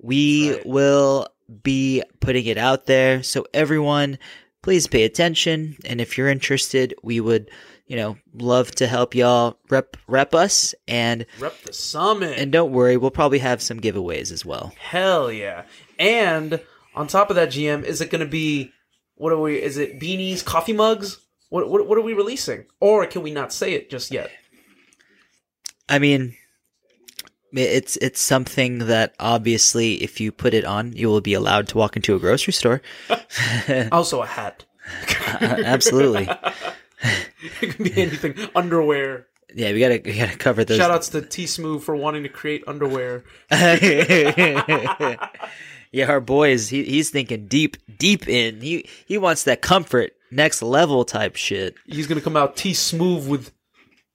We 0.00 0.52
right. 0.52 0.66
will 0.66 1.28
be 1.62 2.02
putting 2.20 2.46
it 2.46 2.58
out 2.58 2.86
there. 2.86 3.22
So 3.22 3.46
everyone, 3.54 4.18
please 4.62 4.86
pay 4.86 5.04
attention. 5.04 5.76
And 5.84 6.00
if 6.00 6.18
you're 6.18 6.28
interested, 6.28 6.94
we 7.02 7.20
would, 7.20 7.50
you 7.86 7.96
know, 7.96 8.16
love 8.34 8.72
to 8.72 8.86
help 8.86 9.14
y'all 9.14 9.58
rep 9.70 9.96
rep 10.06 10.34
us. 10.34 10.74
And 10.86 11.24
Rep 11.38 11.60
the 11.62 11.72
summit. 11.72 12.38
and 12.38 12.52
don't 12.52 12.72
worry, 12.72 12.96
we'll 12.96 13.10
probably 13.10 13.38
have 13.38 13.62
some 13.62 13.80
giveaways 13.80 14.32
as 14.32 14.44
well. 14.44 14.72
Hell 14.78 15.32
yeah. 15.32 15.64
And 15.98 16.60
on 16.94 17.06
top 17.06 17.30
of 17.30 17.36
that, 17.36 17.50
GM, 17.50 17.84
is 17.84 18.00
it 18.00 18.10
going 18.10 18.24
to 18.24 18.30
be, 18.30 18.72
what 19.14 19.32
are 19.32 19.38
we, 19.38 19.60
is 19.60 19.78
it 19.78 20.00
beanies, 20.00 20.44
coffee 20.44 20.72
mugs? 20.72 21.18
What, 21.48 21.68
what, 21.68 21.86
what 21.86 21.98
are 21.98 22.02
we 22.02 22.14
releasing? 22.14 22.66
Or 22.80 23.06
can 23.06 23.22
we 23.22 23.32
not 23.32 23.52
say 23.52 23.72
it 23.72 23.90
just 23.90 24.10
yet? 24.10 24.30
I 25.90 25.98
mean, 25.98 26.36
it's 27.52 27.96
it's 27.96 28.20
something 28.20 28.78
that 28.86 29.14
obviously, 29.18 30.02
if 30.02 30.20
you 30.20 30.30
put 30.32 30.54
it 30.54 30.64
on, 30.64 30.92
you 30.92 31.08
will 31.08 31.20
be 31.20 31.34
allowed 31.34 31.68
to 31.68 31.78
walk 31.78 31.96
into 31.96 32.14
a 32.14 32.18
grocery 32.18 32.52
store. 32.52 32.80
Also 33.92 34.22
a 34.22 34.26
hat. 34.26 34.64
Uh, 35.40 35.62
absolutely, 35.64 36.28
it 37.60 37.74
can 37.74 37.84
be 37.84 37.96
anything. 38.00 38.34
Underwear. 38.54 39.26
yeah. 39.54 39.72
We 39.72 39.80
gotta 39.80 40.00
we 40.04 40.16
gotta 40.16 40.36
cover 40.36 40.64
those. 40.64 40.78
Shout 40.78 40.90
outs 40.90 41.08
to 41.10 41.22
T 41.22 41.46
Smooth 41.46 41.82
for 41.82 41.94
wanting 41.96 42.22
to 42.22 42.28
create 42.28 42.62
underwear. 42.66 43.24
yeah, 43.50 45.16
our 46.08 46.20
boy 46.20 46.50
is 46.50 46.68
he, 46.68 46.84
he's 46.84 47.10
thinking 47.10 47.46
deep 47.46 47.76
deep 47.98 48.28
in. 48.28 48.60
He 48.60 48.88
he 49.06 49.18
wants 49.18 49.44
that 49.44 49.60
comfort 49.60 50.12
next 50.30 50.62
level 50.62 51.04
type 51.04 51.36
shit. 51.36 51.74
He's 51.86 52.06
going 52.06 52.18
to 52.18 52.24
come 52.24 52.36
out 52.36 52.56
T 52.56 52.74
Smooth 52.74 53.28
with 53.28 53.52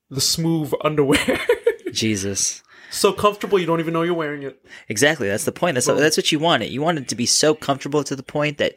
the 0.10 0.22
smooth 0.22 0.72
underwear. 0.84 1.40
Jesus. 1.96 2.62
so 2.92 3.12
comfortable 3.12 3.60
you 3.60 3.66
don't 3.66 3.80
even 3.80 3.94
know 3.94 4.04
you're 4.04 4.14
wearing 4.14 4.44
it. 4.44 4.64
Exactly. 4.90 5.28
That's 5.28 5.46
the 5.46 5.52
point. 5.52 5.76
That's 5.76 5.88
that's 5.88 6.18
what 6.18 6.32
you 6.32 6.40
want 6.40 6.64
it. 6.64 6.70
You 6.70 6.82
want 6.82 7.00
it 7.00 7.08
to 7.10 7.16
be 7.16 7.26
so 7.26 7.56
comfortable 7.56 8.04
to 8.04 8.16
the 8.16 8.24
point 8.24 8.58
that 8.60 8.76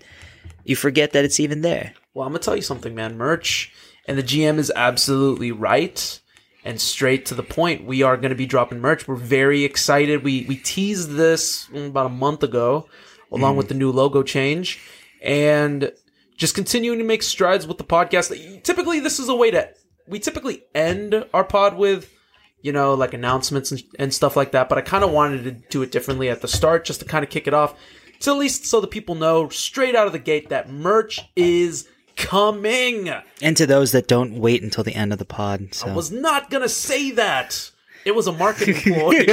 you 0.64 0.76
forget 0.76 1.12
that 1.12 1.24
it's 1.24 1.40
even 1.40 1.62
there. 1.62 1.94
Well, 2.14 2.26
I'm 2.26 2.32
gonna 2.32 2.42
tell 2.42 2.56
you 2.56 2.62
something, 2.62 2.94
man. 2.94 3.16
Merch, 3.16 3.72
and 4.06 4.18
the 4.18 4.22
GM 4.22 4.58
is 4.58 4.72
absolutely 4.74 5.52
right 5.52 6.20
and 6.64 6.80
straight 6.80 7.26
to 7.26 7.34
the 7.34 7.42
point. 7.42 7.84
We 7.84 8.02
are 8.02 8.16
gonna 8.16 8.34
be 8.34 8.46
dropping 8.46 8.80
merch. 8.80 9.06
We're 9.06 9.16
very 9.16 9.64
excited. 9.64 10.24
We 10.24 10.44
we 10.48 10.56
teased 10.56 11.12
this 11.12 11.66
mm, 11.68 11.88
about 11.88 12.06
a 12.06 12.10
month 12.10 12.42
ago, 12.42 12.88
along 13.32 13.56
with 13.56 13.68
the 13.68 13.74
new 13.74 13.90
logo 13.92 14.22
change, 14.22 14.80
and 15.22 15.92
just 16.36 16.54
continuing 16.54 16.98
to 16.98 17.04
make 17.04 17.22
strides 17.22 17.66
with 17.66 17.78
the 17.78 17.84
podcast. 17.84 18.62
Typically, 18.62 19.00
this 19.00 19.18
is 19.18 19.28
a 19.28 19.34
way 19.34 19.50
to 19.50 19.68
we 20.06 20.18
typically 20.18 20.64
end 20.74 21.24
our 21.32 21.44
pod 21.44 21.76
with. 21.76 22.12
You 22.60 22.72
know, 22.72 22.94
like 22.94 23.14
announcements 23.14 23.70
and, 23.70 23.82
and 23.98 24.12
stuff 24.12 24.36
like 24.36 24.52
that. 24.52 24.68
But 24.68 24.78
I 24.78 24.80
kind 24.80 25.04
of 25.04 25.10
wanted 25.12 25.44
to 25.44 25.52
do 25.52 25.82
it 25.82 25.92
differently 25.92 26.28
at 26.28 26.40
the 26.42 26.48
start, 26.48 26.84
just 26.84 27.00
to 27.00 27.06
kind 27.06 27.24
of 27.24 27.30
kick 27.30 27.46
it 27.46 27.54
off, 27.54 27.78
to 28.20 28.30
at 28.30 28.36
least 28.36 28.66
so 28.66 28.80
the 28.80 28.86
people 28.88 29.14
know 29.14 29.48
straight 29.48 29.94
out 29.94 30.06
of 30.06 30.12
the 30.12 30.18
gate 30.18 30.48
that 30.48 30.68
merch 30.68 31.20
is 31.36 31.88
coming. 32.16 33.10
And 33.40 33.56
to 33.56 33.66
those 33.66 33.92
that 33.92 34.08
don't 34.08 34.38
wait 34.38 34.62
until 34.62 34.84
the 34.84 34.94
end 34.94 35.12
of 35.12 35.18
the 35.18 35.24
pod. 35.24 35.72
So 35.72 35.88
I 35.88 35.94
was 35.94 36.10
not 36.10 36.50
gonna 36.50 36.68
say 36.68 37.12
that. 37.12 37.70
It 38.04 38.14
was 38.14 38.26
a 38.26 38.32
marketing 38.32 38.74
ploy. 38.94 39.24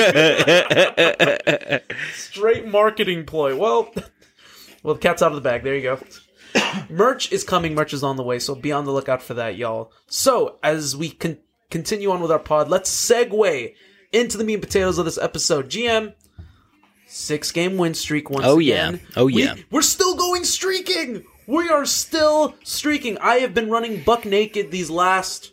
Straight 2.13 2.67
marketing 2.67 3.25
ploy. 3.25 3.55
Well, 3.55 3.94
well, 4.84 4.96
the 4.96 5.00
cat's 5.00 5.22
out 5.22 5.32
of 5.32 5.36
the 5.36 5.41
bag. 5.41 5.63
There 5.63 5.75
you 5.75 5.82
go. 5.82 6.00
merch 6.89 7.32
is 7.32 7.44
coming. 7.44 7.75
Merch 7.75 7.94
is 7.94 8.03
on 8.03 8.17
the 8.17 8.24
way. 8.24 8.39
So 8.39 8.55
be 8.55 8.72
on 8.72 8.86
the 8.86 8.91
lookout 8.91 9.22
for 9.22 9.34
that, 9.36 9.55
y'all. 9.55 9.91
So 10.08 10.60
as 10.63 10.96
we 10.96 11.12
con- 11.12 11.39
continue 11.69 12.12
on 12.12 12.22
with 12.22 12.31
our 12.31 12.39
pod, 12.39 12.69
let's 12.69 12.89
segue 12.91 13.74
into 14.12 14.38
the 14.38 14.43
meat 14.43 14.55
and 14.55 14.63
potatoes 14.63 14.98
of 14.98 15.05
this 15.05 15.17
episode. 15.17 15.69
GM, 15.69 16.13
six 17.07 17.51
game 17.51 17.77
win 17.77 17.93
streak 17.93 18.29
once 18.29 18.45
Oh, 18.45 18.60
yeah. 18.60 18.89
again. 18.89 19.01
Oh, 19.15 19.25
We- 19.25 19.43
yeah. 19.43 19.55
we're 19.72 19.81
still 19.81 20.15
going 20.15 20.43
streaking. 20.43 21.24
We 21.48 21.69
are 21.69 21.86
still 21.86 22.55
streaking. 22.63 23.17
I 23.19 23.36
have 23.36 23.53
been 23.53 23.69
running 23.69 24.01
buck 24.03 24.25
naked 24.25 24.72
these 24.72 24.89
last 24.89 25.51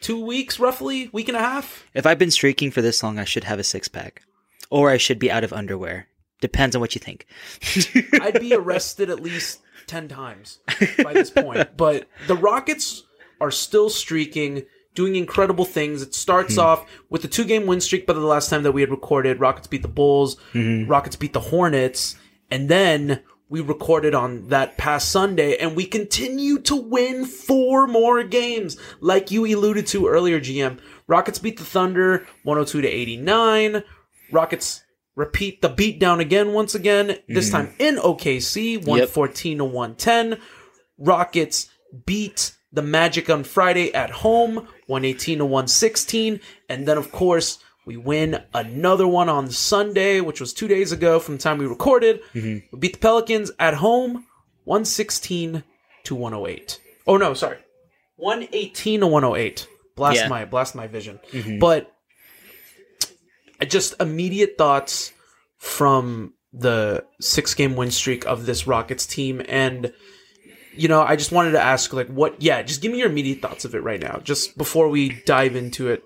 two 0.00 0.24
weeks, 0.24 0.60
roughly, 0.60 1.10
week 1.12 1.28
and 1.28 1.36
a 1.36 1.40
half. 1.40 1.84
if 1.92 2.06
I've 2.06 2.18
been 2.20 2.30
streaking 2.30 2.70
for 2.70 2.82
this 2.82 3.02
long, 3.02 3.18
I 3.18 3.24
should 3.24 3.44
have 3.44 3.58
a 3.58 3.64
six 3.64 3.88
pack, 3.88 4.22
or 4.70 4.90
I 4.90 4.96
should 4.96 5.18
be 5.18 5.30
out 5.30 5.42
of 5.44 5.52
underwear. 5.52 6.06
Depends 6.40 6.76
on 6.76 6.80
what 6.80 6.94
you 6.94 7.00
think. 7.00 7.26
I'd 8.20 8.38
be 8.40 8.54
arrested 8.54 9.10
at 9.10 9.20
least 9.22 9.60
10 9.88 10.06
times 10.06 10.60
by 11.02 11.12
this 11.14 11.30
point. 11.30 11.76
But 11.76 12.06
the 12.28 12.36
Rockets 12.36 13.02
are 13.40 13.50
still 13.50 13.88
streaking, 13.90 14.62
doing 14.96 15.14
incredible 15.14 15.64
things. 15.64 16.02
It 16.02 16.14
starts 16.14 16.54
hmm. 16.54 16.60
off 16.60 16.90
with 17.08 17.22
the 17.22 17.28
two 17.28 17.44
game 17.44 17.66
win 17.66 17.80
streak, 17.80 18.06
but 18.06 18.14
the 18.14 18.20
last 18.20 18.50
time 18.50 18.64
that 18.64 18.72
we 18.72 18.80
had 18.80 18.90
recorded, 18.90 19.38
Rockets 19.38 19.68
beat 19.68 19.82
the 19.82 19.88
Bulls, 19.88 20.36
mm-hmm. 20.52 20.90
Rockets 20.90 21.14
beat 21.14 21.32
the 21.32 21.40
Hornets, 21.40 22.16
and 22.50 22.68
then 22.68 23.22
we 23.48 23.60
recorded 23.60 24.14
on 24.14 24.48
that 24.48 24.76
past 24.76 25.10
Sunday, 25.12 25.56
and 25.58 25.76
we 25.76 25.86
continue 25.86 26.58
to 26.60 26.74
win 26.74 27.24
four 27.24 27.86
more 27.86 28.24
games, 28.24 28.76
like 29.00 29.30
you 29.30 29.46
alluded 29.46 29.86
to 29.88 30.08
earlier, 30.08 30.40
GM. 30.40 30.80
Rockets 31.06 31.38
beat 31.38 31.56
the 31.56 31.64
Thunder 31.64 32.26
102 32.42 32.80
to 32.82 32.88
89. 32.88 33.84
Rockets 34.32 34.82
repeat 35.14 35.62
the 35.62 35.70
beatdown 35.70 36.18
again 36.18 36.52
once 36.52 36.74
again, 36.74 37.18
this 37.28 37.50
mm-hmm. 37.50 37.66
time 37.66 37.74
in 37.78 37.96
OKC, 37.96 38.78
114 38.78 39.58
to 39.58 39.64
110. 39.64 40.40
Rockets 40.98 41.68
beat 42.04 42.56
the 42.72 42.82
Magic 42.82 43.30
on 43.30 43.44
Friday 43.44 43.94
at 43.94 44.10
home, 44.10 44.66
118 44.86 45.38
to 45.38 45.44
116. 45.44 46.40
And 46.68 46.86
then, 46.86 46.98
of 46.98 47.10
course, 47.12 47.58
We 47.86 47.96
win 47.96 48.42
another 48.52 49.06
one 49.06 49.28
on 49.28 49.48
Sunday, 49.48 50.20
which 50.20 50.40
was 50.40 50.52
two 50.52 50.66
days 50.66 50.90
ago 50.90 51.20
from 51.20 51.36
the 51.36 51.42
time 51.42 51.58
we 51.58 51.66
recorded. 51.66 52.20
Mm-hmm. 52.34 52.66
We 52.72 52.78
beat 52.80 52.94
the 52.94 52.98
Pelicans 52.98 53.52
at 53.60 53.74
home, 53.74 54.26
116 54.64 55.62
to 56.02 56.14
108. 56.16 56.80
Oh 57.06 57.16
no, 57.16 57.32
sorry. 57.34 57.58
118 58.16 59.00
to 59.00 59.06
108. 59.06 59.68
Blast 59.94 60.16
Yeah. 60.16 60.26
my 60.28 60.44
blast 60.44 60.74
my 60.74 60.88
vision. 60.88 61.20
Mm-hmm. 61.30 61.60
But 61.60 61.92
just 63.68 63.94
immediate 64.00 64.58
thoughts 64.58 65.12
from 65.58 66.34
the 66.52 67.04
six 67.20 67.54
game 67.54 67.76
win 67.76 67.90
streak 67.92 68.26
of 68.26 68.46
this 68.46 68.66
Rockets 68.66 69.06
team 69.06 69.42
and 69.48 69.92
you 70.76 70.88
know, 70.88 71.02
I 71.02 71.16
just 71.16 71.32
wanted 71.32 71.52
to 71.52 71.60
ask 71.60 71.92
like 71.92 72.08
what 72.08 72.40
yeah, 72.42 72.62
just 72.62 72.82
give 72.82 72.92
me 72.92 72.98
your 72.98 73.08
immediate 73.10 73.42
thoughts 73.42 73.64
of 73.64 73.74
it 73.74 73.82
right 73.82 74.00
now. 74.00 74.20
Just 74.22 74.56
before 74.58 74.88
we 74.88 75.20
dive 75.26 75.56
into 75.56 75.88
it, 75.88 76.04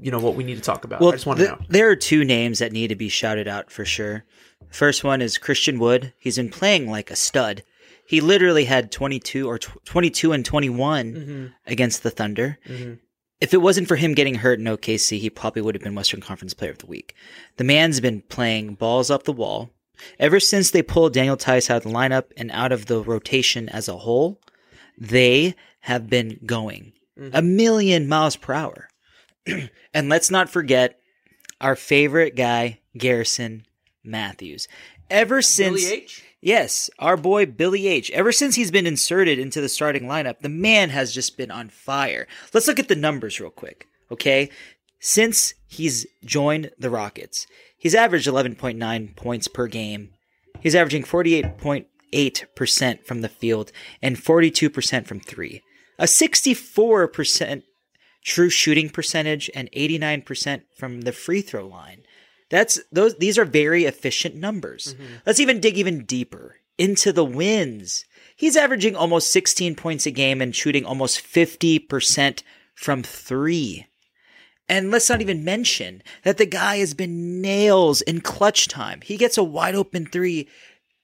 you 0.00 0.10
know, 0.10 0.18
what 0.18 0.34
we 0.34 0.44
need 0.44 0.56
to 0.56 0.60
talk 0.62 0.84
about. 0.84 1.00
Well, 1.00 1.10
I 1.10 1.12
just 1.12 1.26
want 1.26 1.40
to 1.40 1.46
th- 1.46 1.58
know. 1.58 1.66
there 1.68 1.90
are 1.90 1.96
two 1.96 2.24
names 2.24 2.58
that 2.60 2.72
need 2.72 2.88
to 2.88 2.96
be 2.96 3.08
shouted 3.08 3.48
out 3.48 3.70
for 3.70 3.84
sure. 3.84 4.24
First 4.70 5.04
one 5.04 5.20
is 5.22 5.38
Christian 5.38 5.78
Wood. 5.78 6.12
He's 6.18 6.36
been 6.36 6.48
playing 6.50 6.90
like 6.90 7.10
a 7.10 7.16
stud. 7.16 7.62
He 8.06 8.20
literally 8.20 8.64
had 8.66 8.92
22 8.92 9.48
or 9.48 9.58
tw- 9.58 9.84
22 9.84 10.32
and 10.32 10.44
21 10.44 11.12
Mm-hmm. 11.14 11.46
against 11.66 12.02
the 12.02 12.10
Thunder. 12.10 12.58
If 13.40 13.52
it 13.52 13.58
wasn't 13.62 13.88
for 13.88 13.96
him 13.96 14.14
getting 14.14 14.36
hurt 14.36 14.58
in 14.58 14.64
OKC, 14.66 15.18
he 15.18 15.28
probably 15.28 15.60
would 15.60 15.74
have 15.74 15.82
been 15.82 15.94
Western 15.94 16.20
Conference 16.20 16.54
Player 16.54 16.70
of 16.70 16.78
the 16.78 16.86
Week. 16.86 17.14
The 17.56 17.64
man's 17.64 18.00
been 18.00 18.22
playing 18.22 18.74
balls 18.76 19.10
up 19.10 19.24
the 19.24 19.32
wall. 19.32 19.70
Ever 20.18 20.40
since 20.40 20.70
they 20.70 20.82
pulled 20.82 21.12
Daniel 21.12 21.36
Theis 21.36 21.70
out 21.70 21.78
of 21.78 21.82
the 21.84 21.96
lineup 21.96 22.24
and 22.36 22.50
out 22.50 22.72
of 22.72 22.86
the 22.86 23.00
rotation 23.02 23.68
as 23.68 23.88
a 23.88 23.96
whole, 23.98 24.40
they 24.98 25.54
have 25.80 26.08
been 26.08 26.40
going 26.46 26.92
mm-hmm. 27.18 27.34
a 27.34 27.42
million 27.42 28.08
miles 28.08 28.36
per 28.36 28.52
hour. 28.52 28.88
and 29.94 30.08
let's 30.08 30.30
not 30.30 30.48
forget 30.48 30.98
our 31.60 31.76
favorite 31.76 32.36
guy, 32.36 32.80
Garrison 32.96 33.66
Matthews. 34.02 34.68
Ever 35.10 35.42
since 35.42 35.82
Billy 35.84 36.02
H? 36.02 36.24
Yes, 36.40 36.90
our 36.98 37.16
boy 37.16 37.46
Billy 37.46 37.86
H. 37.86 38.10
Ever 38.10 38.30
since 38.30 38.54
he's 38.54 38.70
been 38.70 38.86
inserted 38.86 39.38
into 39.38 39.62
the 39.62 39.68
starting 39.68 40.04
lineup, 40.04 40.40
the 40.40 40.50
man 40.50 40.90
has 40.90 41.12
just 41.12 41.38
been 41.38 41.50
on 41.50 41.70
fire. 41.70 42.26
Let's 42.52 42.68
look 42.68 42.78
at 42.78 42.88
the 42.88 42.94
numbers 42.94 43.40
real 43.40 43.50
quick, 43.50 43.88
okay? 44.10 44.50
Since 45.00 45.54
he's 45.66 46.06
joined 46.22 46.70
the 46.78 46.90
Rockets, 46.90 47.46
he's 47.84 47.94
averaged 47.94 48.26
11.9 48.26 49.14
points 49.14 49.46
per 49.46 49.68
game. 49.68 50.10
He's 50.58 50.74
averaging 50.74 51.04
48.8% 51.04 53.04
from 53.04 53.20
the 53.20 53.28
field 53.28 53.70
and 54.02 54.16
42% 54.16 55.06
from 55.06 55.20
three. 55.20 55.62
A 55.98 56.04
64% 56.04 57.62
true 58.24 58.50
shooting 58.50 58.88
percentage 58.88 59.50
and 59.54 59.70
89% 59.72 60.62
from 60.76 61.02
the 61.02 61.12
free 61.12 61.42
throw 61.42 61.68
line. 61.68 62.02
That's 62.50 62.80
those 62.90 63.16
these 63.18 63.38
are 63.38 63.44
very 63.44 63.84
efficient 63.84 64.34
numbers. 64.34 64.94
Mm-hmm. 64.94 65.14
Let's 65.26 65.40
even 65.40 65.60
dig 65.60 65.76
even 65.76 66.04
deeper 66.04 66.56
into 66.78 67.12
the 67.12 67.24
wins. 67.24 68.04
He's 68.36 68.56
averaging 68.56 68.96
almost 68.96 69.32
16 69.32 69.76
points 69.76 70.06
a 70.06 70.10
game 70.10 70.40
and 70.40 70.54
shooting 70.54 70.84
almost 70.84 71.22
50% 71.22 72.42
from 72.74 73.02
3. 73.02 73.86
And 74.68 74.90
let's 74.90 75.10
not 75.10 75.20
even 75.20 75.44
mention 75.44 76.02
that 76.22 76.38
the 76.38 76.46
guy 76.46 76.76
has 76.76 76.94
been 76.94 77.40
nails 77.42 78.00
in 78.00 78.20
clutch 78.20 78.68
time. 78.68 79.00
He 79.02 79.16
gets 79.16 79.36
a 79.36 79.44
wide 79.44 79.74
open 79.74 80.06
3. 80.06 80.48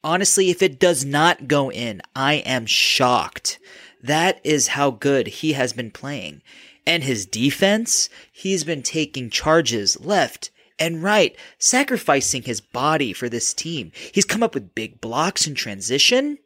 Honestly, 0.03 0.49
if 0.49 0.63
it 0.63 0.79
does 0.81 1.05
not 1.05 1.47
go 1.47 1.71
in, 1.71 2.01
I 2.17 2.35
am 2.35 2.65
shocked. 2.65 3.59
That 4.03 4.41
is 4.45 4.69
how 4.69 4.91
good 4.91 5.27
he 5.27 5.53
has 5.53 5.75
been 5.75 5.91
playing. 5.91 6.41
And 6.87 7.05
his 7.05 7.27
defense, 7.27 8.09
he's 8.33 8.65
been 8.65 8.83
taking 8.83 9.29
charges 9.29 10.01
left 10.01 10.51
and 10.79 11.03
right, 11.03 11.37
sacrificing 11.59 12.43
his 12.43 12.63
body 12.63 13.13
for 13.13 13.29
this 13.29 13.53
team. 13.53 13.93
He's 14.13 14.25
come 14.25 14.43
up 14.43 14.55
with 14.55 14.75
big 14.75 15.03
blocks 15.03 15.47
in 15.47 15.55
transition, 15.55 16.39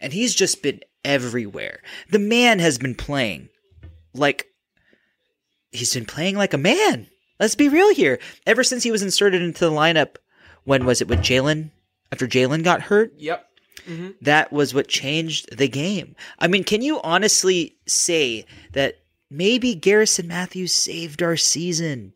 and 0.00 0.12
he's 0.12 0.34
just 0.34 0.60
been 0.60 0.80
everywhere. 1.04 1.80
The 2.10 2.18
man 2.18 2.58
has 2.58 2.78
been 2.78 2.96
playing 2.96 3.48
like 4.12 4.48
he's 5.76 5.94
been 5.94 6.06
playing 6.06 6.36
like 6.36 6.54
a 6.54 6.58
man. 6.58 7.06
Let's 7.38 7.54
be 7.54 7.68
real 7.68 7.94
here. 7.94 8.18
Ever 8.46 8.64
since 8.64 8.82
he 8.82 8.90
was 8.90 9.02
inserted 9.02 9.42
into 9.42 9.64
the 9.64 9.70
lineup, 9.70 10.16
when 10.64 10.86
was 10.86 11.00
it 11.00 11.08
with 11.08 11.20
Jalen? 11.20 11.70
After 12.10 12.26
Jalen 12.26 12.64
got 12.64 12.82
hurt? 12.82 13.12
Yep. 13.18 13.46
Mm-hmm. 13.86 14.10
that 14.22 14.52
was 14.52 14.74
what 14.74 14.88
changed 14.88 15.56
the 15.56 15.68
game. 15.68 16.16
I 16.40 16.48
mean, 16.48 16.64
can 16.64 16.82
you 16.82 17.00
honestly 17.02 17.76
say 17.86 18.44
that 18.72 18.98
maybe 19.30 19.76
Garrison 19.76 20.26
Matthews 20.26 20.72
saved 20.72 21.22
our 21.22 21.36
season? 21.36 22.12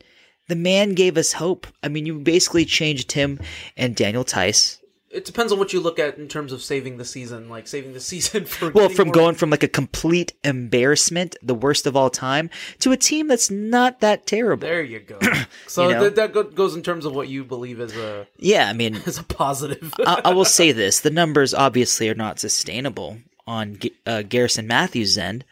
The 0.48 0.56
man 0.56 0.94
gave 0.94 1.16
us 1.16 1.34
hope. 1.34 1.68
I 1.80 1.88
mean, 1.88 2.06
you 2.06 2.18
basically 2.18 2.64
changed 2.64 3.12
him 3.12 3.38
and 3.76 3.94
Daniel 3.94 4.24
Theis. 4.24 4.79
It 5.10 5.24
depends 5.24 5.50
on 5.52 5.58
what 5.58 5.72
you 5.72 5.80
look 5.80 5.98
at 5.98 6.18
in 6.18 6.28
terms 6.28 6.52
of 6.52 6.62
saving 6.62 6.96
the 6.96 7.04
season, 7.04 7.48
like 7.48 7.66
saving 7.66 7.94
the 7.94 8.00
season 8.12 8.44
for 8.44 8.70
Well, 8.70 8.88
from 8.88 9.10
going 9.10 9.34
from 9.34 9.50
like 9.50 9.64
a 9.64 9.68
complete 9.68 10.34
embarrassment, 10.44 11.34
the 11.42 11.54
worst 11.54 11.86
of 11.86 11.96
all 11.96 12.10
time, 12.10 12.48
to 12.78 12.92
a 12.92 12.96
team 12.96 13.26
that's 13.26 13.50
not 13.50 14.00
that 14.00 14.26
terrible. 14.26 14.68
There 14.68 14.82
you 14.82 15.00
go. 15.00 15.18
So 15.66 15.88
You 15.88 15.94
know? 15.94 16.04
that, 16.04 16.16
that 16.16 16.32
go- 16.32 16.44
goes 16.44 16.74
in 16.76 16.82
terms 16.82 17.04
of 17.04 17.14
what 17.14 17.28
you 17.28 17.44
believe 17.44 17.80
as 17.80 17.96
a 17.96 18.26
Yeah, 18.36 18.68
I 18.68 18.72
mean, 18.72 18.96
as 19.06 19.18
a 19.18 19.22
positive. 19.24 19.92
I, 20.06 20.20
I 20.26 20.32
will 20.32 20.44
say 20.44 20.70
this: 20.72 21.00
the 21.00 21.10
numbers 21.10 21.54
obviously 21.54 22.08
are 22.08 22.14
not 22.14 22.38
sustainable 22.40 23.18
on 23.46 23.78
G- 23.78 23.92
uh, 24.06 24.22
Garrison 24.22 24.66
Matthews' 24.66 25.18
end, 25.18 25.44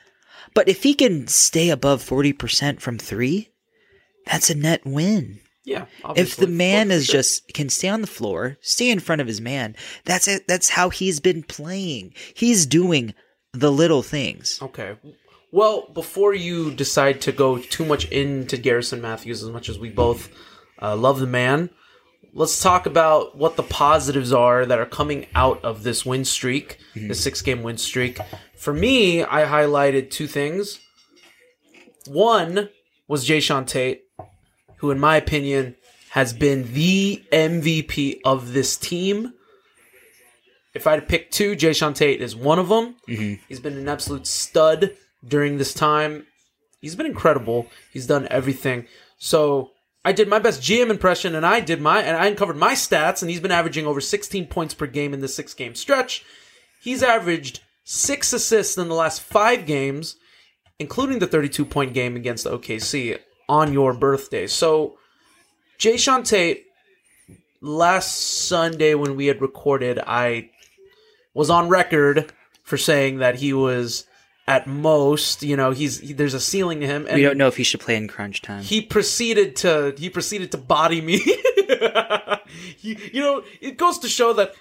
but 0.54 0.68
if 0.68 0.82
he 0.84 0.94
can 0.94 1.26
stay 1.26 1.70
above 1.70 2.00
forty 2.02 2.32
percent 2.32 2.80
from 2.80 2.98
three, 2.98 3.50
that's 4.26 4.50
a 4.50 4.54
net 4.54 4.84
win. 4.84 5.40
Yeah. 5.68 5.84
If 6.16 6.36
the 6.36 6.46
man 6.46 6.88
Well, 6.88 6.96
is 6.98 7.04
sure. 7.06 7.12
just 7.12 7.52
can 7.52 7.68
stay 7.68 7.88
on 7.88 8.00
the 8.00 8.06
floor, 8.06 8.56
stay 8.62 8.88
in 8.90 9.00
front 9.00 9.20
of 9.20 9.26
his 9.26 9.40
man, 9.40 9.76
that's 10.04 10.26
it. 10.26 10.46
That's 10.48 10.70
how 10.70 10.88
he's 10.88 11.20
been 11.20 11.42
playing. 11.42 12.14
He's 12.34 12.64
doing 12.64 13.12
the 13.52 13.70
little 13.70 14.02
things. 14.02 14.58
Okay. 14.62 14.96
Well, 15.52 15.88
before 15.92 16.34
you 16.34 16.70
decide 16.74 17.20
to 17.22 17.32
go 17.32 17.58
too 17.58 17.84
much 17.84 18.06
into 18.10 18.56
Garrison 18.56 19.00
Matthews, 19.02 19.42
as 19.42 19.50
much 19.50 19.68
as 19.68 19.78
we 19.78 19.90
both 19.90 20.30
uh, 20.80 20.96
love 20.96 21.20
the 21.20 21.26
man, 21.26 21.68
let's 22.32 22.62
talk 22.62 22.86
about 22.86 23.36
what 23.36 23.56
the 23.56 23.62
positives 23.62 24.32
are 24.32 24.64
that 24.66 24.78
are 24.78 24.86
coming 24.86 25.26
out 25.34 25.62
of 25.64 25.82
this 25.82 26.04
win 26.06 26.24
streak, 26.24 26.78
the 26.94 27.14
six 27.14 27.42
game 27.42 27.62
win 27.62 27.76
streak. 27.78 28.18
For 28.56 28.72
me, 28.72 29.22
I 29.22 29.42
highlighted 29.44 30.10
two 30.10 30.26
things. 30.26 30.80
One 32.06 32.68
was 33.06 33.26
Jae'Sean 33.28 33.66
Tate, 33.66 34.02
who, 34.78 34.90
in 34.90 34.98
my 34.98 35.16
opinion, 35.16 35.76
has 36.10 36.32
been 36.32 36.72
the 36.72 37.22
MVP 37.32 38.20
of 38.24 38.52
this 38.52 38.76
team. 38.76 39.34
If 40.74 40.86
I 40.86 40.92
had 40.92 41.00
to 41.00 41.06
pick 41.06 41.30
two, 41.30 41.54
Jae'Sean 41.54 41.94
Tate 41.94 42.20
is 42.20 42.34
one 42.34 42.58
of 42.58 42.68
them. 42.68 42.96
Mm-hmm. 43.08 43.42
He's 43.48 43.60
been 43.60 43.76
an 43.76 43.88
absolute 43.88 44.26
stud 44.26 44.92
during 45.26 45.58
this 45.58 45.74
time. 45.74 46.26
He's 46.80 46.96
been 46.96 47.06
incredible. 47.06 47.66
He's 47.92 48.06
done 48.06 48.28
everything. 48.30 48.86
So 49.18 49.72
I 50.04 50.12
did 50.12 50.28
my 50.28 50.38
best 50.38 50.62
GM 50.62 50.90
impression, 50.90 51.34
and 51.34 51.44
I 51.44 51.60
did 51.60 51.80
my 51.80 52.00
and 52.00 52.16
I 52.16 52.26
uncovered 52.26 52.56
my 52.56 52.74
stats, 52.74 53.20
and 53.20 53.30
he's 53.30 53.40
been 53.40 53.50
averaging 53.50 53.86
over 53.86 54.00
16 54.00 54.46
points 54.46 54.74
per 54.74 54.86
game 54.86 55.12
in 55.12 55.20
this 55.20 55.34
six 55.34 55.54
game 55.54 55.74
stretch. 55.74 56.24
He's 56.80 57.02
averaged 57.02 57.60
six 57.84 58.32
assists 58.32 58.78
in 58.78 58.88
the 58.88 58.94
last 58.94 59.20
five 59.20 59.66
games, 59.66 60.16
including 60.78 61.18
the 61.18 61.26
32 61.26 61.64
point 61.64 61.92
game 61.94 62.14
against 62.14 62.46
OKC 62.46 63.18
on 63.48 63.72
your 63.72 63.92
birthday. 63.94 64.46
So 64.46 64.98
Jae'Sean 65.78 66.26
Tate, 66.28 66.66
last 67.60 68.16
Sunday 68.48 68.94
when 68.94 69.16
we 69.16 69.26
had 69.26 69.40
recorded, 69.40 69.98
I 70.06 70.50
was 71.34 71.50
on 71.50 71.68
record 71.68 72.32
for 72.62 72.76
saying 72.76 73.18
that 73.18 73.36
he 73.36 73.52
was 73.52 74.04
at 74.46 74.66
most, 74.66 75.42
you 75.42 75.56
know, 75.56 75.70
he's 75.72 76.00
he, 76.00 76.12
there's 76.12 76.34
a 76.34 76.40
ceiling 76.40 76.80
to 76.80 76.86
him, 76.86 77.06
and 77.06 77.16
We 77.16 77.22
don't 77.22 77.36
know 77.36 77.48
if 77.48 77.56
he 77.56 77.64
should 77.64 77.80
play 77.80 77.96
in 77.96 78.08
crunch 78.08 78.40
time. 78.42 78.62
he 78.62 78.80
proceeded 78.80 79.56
to 79.56 79.94
he 79.98 80.08
proceeded 80.10 80.52
to 80.52 80.58
body 80.58 81.00
me. 81.00 81.20
He- 82.78 82.98
you 83.12 83.20
know, 83.20 83.42
it 83.60 83.76
goes 83.76 83.98
to 84.00 84.08
show 84.08 84.32
that 84.34 84.54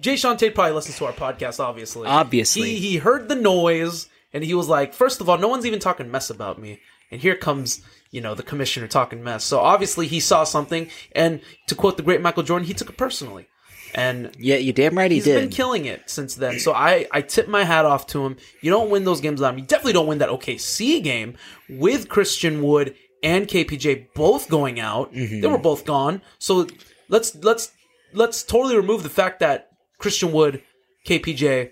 Jae'Sean 0.00 0.38
Tate 0.38 0.54
probably 0.54 0.72
listens 0.72 0.98
to 0.98 1.06
our 1.06 1.12
podcast. 1.12 1.58
Obviously, 1.58 2.06
Obviously. 2.06 2.70
he 2.70 2.76
he 2.90 2.96
heard 2.98 3.28
the 3.28 3.34
noise 3.34 4.08
and 4.32 4.44
he 4.44 4.54
was 4.54 4.68
like, 4.68 4.94
first 4.94 5.20
of 5.20 5.28
all, 5.28 5.36
no 5.38 5.48
one's 5.48 5.66
even 5.66 5.80
talking 5.80 6.10
mess 6.10 6.30
about 6.30 6.60
me, 6.60 6.80
and 7.10 7.20
here 7.20 7.34
comes 7.36 7.82
you 8.14 8.20
know 8.20 8.34
the 8.34 8.44
commissioner 8.44 8.86
talking 8.86 9.24
mess. 9.24 9.44
So 9.44 9.58
obviously 9.58 10.06
he 10.06 10.20
saw 10.20 10.44
something, 10.44 10.88
and 11.12 11.40
to 11.66 11.74
quote 11.74 11.96
the 11.96 12.02
great 12.04 12.22
Michael 12.22 12.44
Jordan, 12.44 12.66
he 12.66 12.72
took 12.72 12.88
it 12.88 12.96
personally. 12.96 13.48
And 13.92 14.30
yeah, 14.38 14.56
you 14.56 14.72
damn 14.72 14.96
right 14.96 15.10
he 15.10 15.18
did. 15.18 15.26
He's 15.26 15.40
been 15.42 15.50
killing 15.50 15.84
it 15.84 16.08
since 16.08 16.36
then. 16.36 16.58
So 16.58 16.72
I, 16.72 17.06
I 17.12 17.22
tip 17.22 17.48
my 17.48 17.64
hat 17.64 17.84
off 17.84 18.08
to 18.08 18.24
him. 18.24 18.36
You 18.60 18.70
don't 18.70 18.90
win 18.90 19.04
those 19.04 19.20
games 19.20 19.40
on 19.40 19.54
him. 19.54 19.58
You 19.60 19.66
definitely 19.66 19.92
don't 19.92 20.06
win 20.08 20.18
that 20.18 20.30
OKC 20.30 21.02
game 21.02 21.36
with 21.68 22.08
Christian 22.08 22.62
Wood 22.62 22.96
and 23.22 23.46
KPJ 23.46 24.12
both 24.14 24.48
going 24.48 24.80
out. 24.80 25.12
Mm-hmm. 25.12 25.40
They 25.40 25.48
were 25.48 25.58
both 25.58 25.84
gone. 25.84 26.22
So 26.38 26.66
let's 27.08 27.34
let's 27.36 27.72
let's 28.12 28.42
totally 28.44 28.76
remove 28.76 29.02
the 29.02 29.10
fact 29.10 29.40
that 29.40 29.70
Christian 29.98 30.32
Wood, 30.32 30.62
KPJ, 31.06 31.70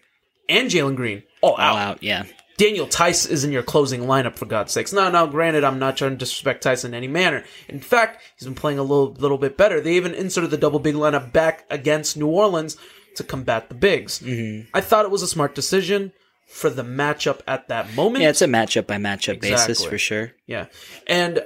and 0.48 0.70
Jalen 0.70 0.96
Green 0.96 1.22
all 1.40 1.58
out. 1.58 1.72
All 1.72 1.78
out, 1.78 2.02
yeah. 2.02 2.24
Daniel 2.58 2.86
Theis 2.86 3.26
is 3.28 3.44
in 3.44 3.52
your 3.52 3.62
closing 3.62 4.02
lineup 4.02 4.36
for 4.36 4.46
God's 4.46 4.72
sakes. 4.72 4.92
No, 4.92 5.10
no, 5.10 5.26
granted, 5.26 5.64
I'm 5.64 5.78
not 5.78 5.96
trying 5.96 6.12
to 6.12 6.16
disrespect 6.16 6.62
Theis 6.64 6.84
in 6.84 6.94
any 6.94 7.08
manner. 7.08 7.44
In 7.68 7.80
fact, 7.80 8.22
he's 8.38 8.46
been 8.46 8.54
playing 8.54 8.78
a 8.78 8.82
little, 8.82 9.12
little 9.14 9.38
bit 9.38 9.56
better. 9.56 9.80
They 9.80 9.94
even 9.94 10.14
inserted 10.14 10.50
the 10.50 10.56
double 10.58 10.78
big 10.78 10.94
lineup 10.94 11.32
back 11.32 11.64
against 11.70 12.16
New 12.16 12.28
Orleans 12.28 12.76
to 13.16 13.24
combat 13.24 13.68
the 13.68 13.74
bigs. 13.74 14.20
Mm-hmm. 14.20 14.68
I 14.74 14.80
thought 14.80 15.04
it 15.04 15.10
was 15.10 15.22
a 15.22 15.28
smart 15.28 15.54
decision 15.54 16.12
for 16.46 16.68
the 16.70 16.82
matchup 16.84 17.40
at 17.46 17.68
that 17.68 17.94
moment. 17.94 18.22
Yeah, 18.22 18.30
it's 18.30 18.42
a 18.42 18.46
matchup 18.46 18.86
by 18.86 18.96
matchup 18.96 19.40
basis 19.40 19.84
for 19.84 19.98
sure. 19.98 20.32
Yeah, 20.46 20.66
and 21.06 21.44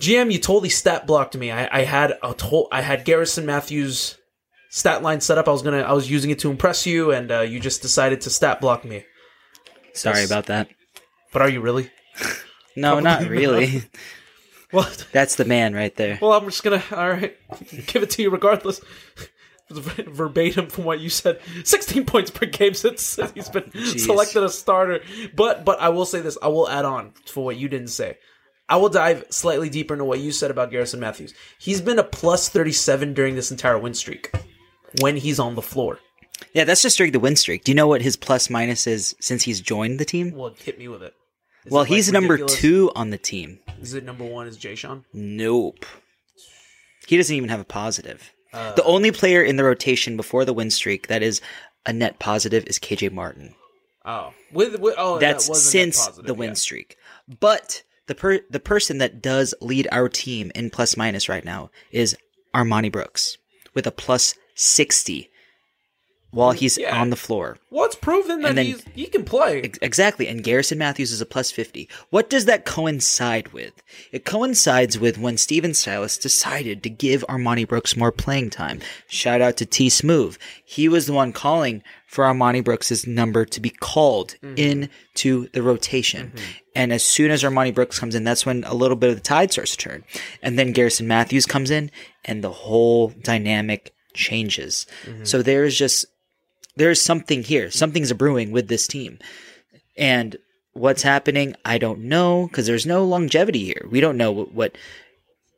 GM, 0.00 0.32
you 0.32 0.38
totally 0.38 0.68
stat 0.68 1.06
blocked 1.06 1.36
me. 1.36 1.50
I, 1.52 1.68
I 1.80 1.84
had 1.84 2.18
a 2.22 2.34
to- 2.34 2.66
I 2.72 2.80
had 2.80 3.04
Garrison 3.04 3.46
Matthews 3.46 4.18
stat 4.70 5.02
line 5.02 5.20
set 5.20 5.38
up. 5.38 5.46
I 5.48 5.52
was 5.52 5.62
gonna 5.62 5.82
I 5.82 5.92
was 5.92 6.10
using 6.10 6.30
it 6.30 6.40
to 6.40 6.50
impress 6.50 6.86
you, 6.86 7.12
and 7.12 7.30
uh, 7.30 7.40
you 7.42 7.60
just 7.60 7.82
decided 7.82 8.20
to 8.22 8.30
stat 8.30 8.60
block 8.60 8.84
me. 8.84 9.04
Sorry 9.94 10.20
Yes. 10.20 10.30
about 10.30 10.46
that. 10.46 10.68
But 11.32 11.42
are 11.42 11.48
you 11.48 11.60
really? 11.60 11.90
No, 12.74 13.00
not 13.00 13.28
really. 13.28 13.82
What? 14.70 15.06
That's 15.12 15.34
the 15.36 15.44
man 15.44 15.74
right 15.74 15.94
there. 15.96 16.18
Well, 16.22 16.32
I'm 16.32 16.46
just 16.46 16.64
gonna 16.64 16.82
all 16.92 17.10
right 17.10 17.36
give 17.88 18.02
it 18.02 18.08
to 18.12 18.22
you 18.22 18.30
regardless. 18.30 18.80
Verbatim 19.70 20.68
from 20.68 20.84
what 20.84 21.00
you 21.00 21.10
said, 21.10 21.40
16 21.64 22.04
points 22.06 22.30
per 22.30 22.46
game 22.46 22.72
since 22.74 23.18
he's 23.34 23.48
been 23.50 23.70
selected 23.98 24.42
a 24.42 24.48
starter. 24.48 25.00
But 25.36 25.64
but 25.66 25.78
I 25.80 25.90
will 25.90 26.06
say 26.06 26.20
this, 26.20 26.38
I 26.42 26.48
will 26.48 26.68
add 26.68 26.86
on 26.86 27.12
for 27.26 27.44
what 27.44 27.56
you 27.58 27.68
didn't 27.68 27.88
say. 27.88 28.16
I 28.68 28.76
will 28.76 28.88
dive 28.88 29.24
slightly 29.28 29.68
deeper 29.68 29.92
into 29.94 30.04
what 30.04 30.20
you 30.20 30.32
said 30.32 30.50
about 30.50 30.70
Garrison 30.70 31.00
Matthews. 31.00 31.34
He's 31.58 31.82
been 31.82 31.98
a 31.98 32.04
plus 32.04 32.48
37 32.48 33.12
during 33.12 33.34
this 33.34 33.50
entire 33.50 33.78
win 33.78 33.92
streak 33.92 34.30
when 35.00 35.16
he's 35.18 35.38
on 35.38 35.54
the 35.54 35.62
floor. 35.62 35.98
Yeah, 36.52 36.64
that's 36.64 36.82
just 36.82 36.96
during 36.96 37.12
the 37.12 37.20
win 37.20 37.36
streak. 37.36 37.64
Do 37.64 37.72
you 37.72 37.76
know 37.76 37.86
what 37.86 38.02
his 38.02 38.16
plus 38.16 38.50
minus 38.50 38.86
is 38.86 39.14
since 39.20 39.42
he's 39.42 39.60
joined 39.60 39.98
the 39.98 40.04
team? 40.04 40.32
Well, 40.32 40.54
hit 40.58 40.78
me 40.78 40.88
with 40.88 41.02
it. 41.02 41.14
Is 41.64 41.72
well, 41.72 41.82
it, 41.82 41.84
like, 41.84 41.96
he's 41.96 42.12
number 42.12 42.38
two 42.38 42.90
on 42.94 43.10
the 43.10 43.18
team. 43.18 43.60
Is 43.80 43.94
it 43.94 44.04
number 44.04 44.24
one? 44.24 44.46
Is 44.46 44.58
Jae'Sean? 44.58 45.04
Nope. 45.12 45.86
He 47.06 47.16
doesn't 47.16 47.34
even 47.34 47.48
have 47.50 47.60
a 47.60 47.64
positive. 47.64 48.32
Uh, 48.52 48.72
the 48.74 48.84
only 48.84 49.12
player 49.12 49.42
in 49.42 49.56
the 49.56 49.64
rotation 49.64 50.16
before 50.16 50.44
the 50.44 50.52
win 50.52 50.70
streak 50.70 51.06
that 51.08 51.22
is 51.22 51.40
a 51.86 51.92
net 51.92 52.18
positive 52.18 52.64
is 52.66 52.78
KJ 52.78 53.12
Martin. 53.12 53.54
Oh, 54.04 54.32
with, 54.52 54.78
with 54.80 54.94
oh, 54.98 55.18
That's 55.18 55.46
that 55.46 55.52
was 55.52 55.60
a 55.62 55.66
net 55.66 55.70
since 55.70 56.06
positive, 56.06 56.26
the 56.26 56.34
win 56.34 56.50
yeah. 56.50 56.54
streak. 56.54 56.96
But 57.40 57.82
the 58.06 58.14
per- 58.14 58.44
the 58.50 58.60
person 58.60 58.98
that 58.98 59.22
does 59.22 59.54
lead 59.60 59.88
our 59.92 60.08
team 60.08 60.50
in 60.54 60.70
plus 60.70 60.96
minus 60.96 61.28
right 61.28 61.44
now 61.44 61.70
is 61.92 62.16
Armoni 62.54 62.90
Brooks 62.90 63.38
with 63.74 63.86
a 63.86 63.92
plus 63.92 64.34
60 64.54 65.30
while 66.32 66.52
he's 66.52 66.78
Yeah. 66.78 66.98
on 66.98 67.10
the 67.10 67.16
floor. 67.16 67.58
Well, 67.70 67.84
it's 67.84 67.94
proven 67.94 68.40
that 68.40 68.54
then- 68.54 68.80
he 68.94 69.06
can 69.06 69.22
play. 69.24 69.60
Ex- 69.62 69.78
Exactly. 69.82 70.26
And 70.26 70.42
Garrison 70.42 70.78
Matthews 70.78 71.12
is 71.12 71.20
a 71.20 71.26
plus 71.26 71.50
50. 71.50 71.88
What 72.10 72.28
does 72.28 72.46
that 72.46 72.64
coincide 72.64 73.52
with? 73.52 73.74
It 74.10 74.24
coincides 74.24 74.98
with 74.98 75.18
when 75.18 75.36
Stephen 75.36 75.74
Silas 75.74 76.16
decided 76.18 76.82
to 76.82 76.90
give 76.90 77.24
Armoni 77.28 77.68
Brooks 77.68 77.96
more 77.96 78.10
playing 78.10 78.50
time. 78.50 78.80
Shout 79.06 79.40
out 79.42 79.56
to 79.58 79.66
T 79.66 79.88
Smooth. 79.90 80.36
He 80.64 80.88
was 80.88 81.06
the 81.06 81.12
one 81.12 81.32
calling 81.32 81.82
for 82.06 82.24
Armoni 82.24 82.64
Brooks' 82.64 83.06
number 83.06 83.44
to 83.44 83.60
be 83.60 83.70
called 83.70 84.36
mm-hmm. 84.42 84.54
into 84.56 85.48
the 85.52 85.62
rotation. 85.62 86.32
Mm-hmm. 86.34 86.44
And 86.74 86.92
as 86.92 87.02
soon 87.02 87.30
as 87.30 87.42
Armoni 87.42 87.74
Brooks 87.74 87.98
comes 87.98 88.14
in, 88.14 88.24
that's 88.24 88.46
when 88.46 88.64
a 88.64 88.74
little 88.74 88.96
bit 88.96 89.10
of 89.10 89.16
the 89.16 89.22
tide 89.22 89.52
starts 89.52 89.72
to 89.72 89.76
turn. 89.76 90.04
And 90.42 90.58
then 90.58 90.72
Garrison 90.72 91.06
Matthews 91.06 91.44
comes 91.44 91.70
in 91.70 91.90
and 92.24 92.42
the 92.42 92.50
whole 92.50 93.08
dynamic 93.08 93.92
changes. 94.14 94.86
Mm-hmm. 95.04 95.24
So 95.24 95.42
there 95.42 95.64
is 95.64 95.76
just 95.76 96.06
there's 96.76 97.00
something 97.00 97.42
here. 97.42 97.70
Something's 97.70 98.10
a 98.10 98.14
brewing 98.14 98.50
with 98.52 98.68
this 98.68 98.86
team. 98.86 99.18
And 99.96 100.36
what's 100.72 101.02
happening, 101.02 101.54
I 101.64 101.78
don't 101.78 102.00
know 102.00 102.46
because 102.46 102.66
there's 102.66 102.86
no 102.86 103.04
longevity 103.04 103.64
here. 103.64 103.86
We 103.90 104.00
don't 104.00 104.16
know 104.16 104.32
what, 104.32 104.52
what 104.52 104.78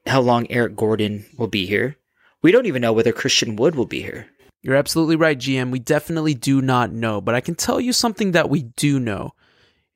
how 0.06 0.20
long 0.20 0.50
Eric 0.50 0.76
Gordon 0.76 1.24
will 1.38 1.48
be 1.48 1.66
here. 1.66 1.96
We 2.42 2.52
don't 2.52 2.66
even 2.66 2.82
know 2.82 2.92
whether 2.92 3.12
Christian 3.12 3.56
Wood 3.56 3.74
will 3.74 3.86
be 3.86 4.02
here. 4.02 4.26
You're 4.62 4.76
absolutely 4.76 5.16
right, 5.16 5.38
GM. 5.38 5.70
We 5.70 5.78
definitely 5.78 6.34
do 6.34 6.60
not 6.62 6.90
know, 6.90 7.20
but 7.20 7.34
I 7.34 7.40
can 7.40 7.54
tell 7.54 7.80
you 7.80 7.92
something 7.92 8.32
that 8.32 8.48
we 8.48 8.62
do 8.62 8.98
know, 8.98 9.34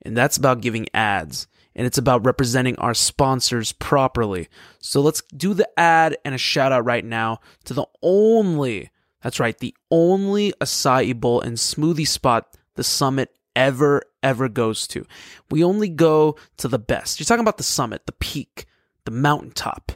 and 0.03 0.17
that's 0.17 0.37
about 0.37 0.61
giving 0.61 0.89
ads, 0.93 1.47
and 1.75 1.87
it's 1.87 1.99
about 1.99 2.27
representing 2.27 2.77
our 2.77 2.93
sponsors 2.93 3.73
properly. 3.73 4.49
So 4.79 5.01
let's 5.01 5.23
do 5.35 5.55
the 5.55 5.69
ad 5.79 6.19
and 6.25 6.35
a 6.35 6.39
shout 6.39 6.71
out 6.71 6.85
right 6.85 7.05
now 7.05 7.41
to 7.65 7.75
the 7.75 7.87
only, 8.03 8.91
that's 9.23 9.41
right, 9.41 9.59
the 9.59 9.75
only 9.91 10.53
acai 10.61 11.19
bowl 11.19 11.41
and 11.41 11.57
smoothie 11.57 12.07
spot 12.07 12.57
the 12.75 12.85
summit 12.85 13.31
ever, 13.57 14.03
ever 14.23 14.49
goes 14.49 14.87
to. 14.89 15.05
We 15.51 15.65
only 15.65 15.89
go 15.89 16.37
to 16.59 16.69
the 16.69 16.79
best. 16.79 17.19
You're 17.19 17.25
talking 17.25 17.41
about 17.43 17.57
the 17.57 17.65
summit, 17.65 18.07
the 18.07 18.13
peak, 18.13 18.67
the 19.05 19.11
mountaintop 19.11 19.93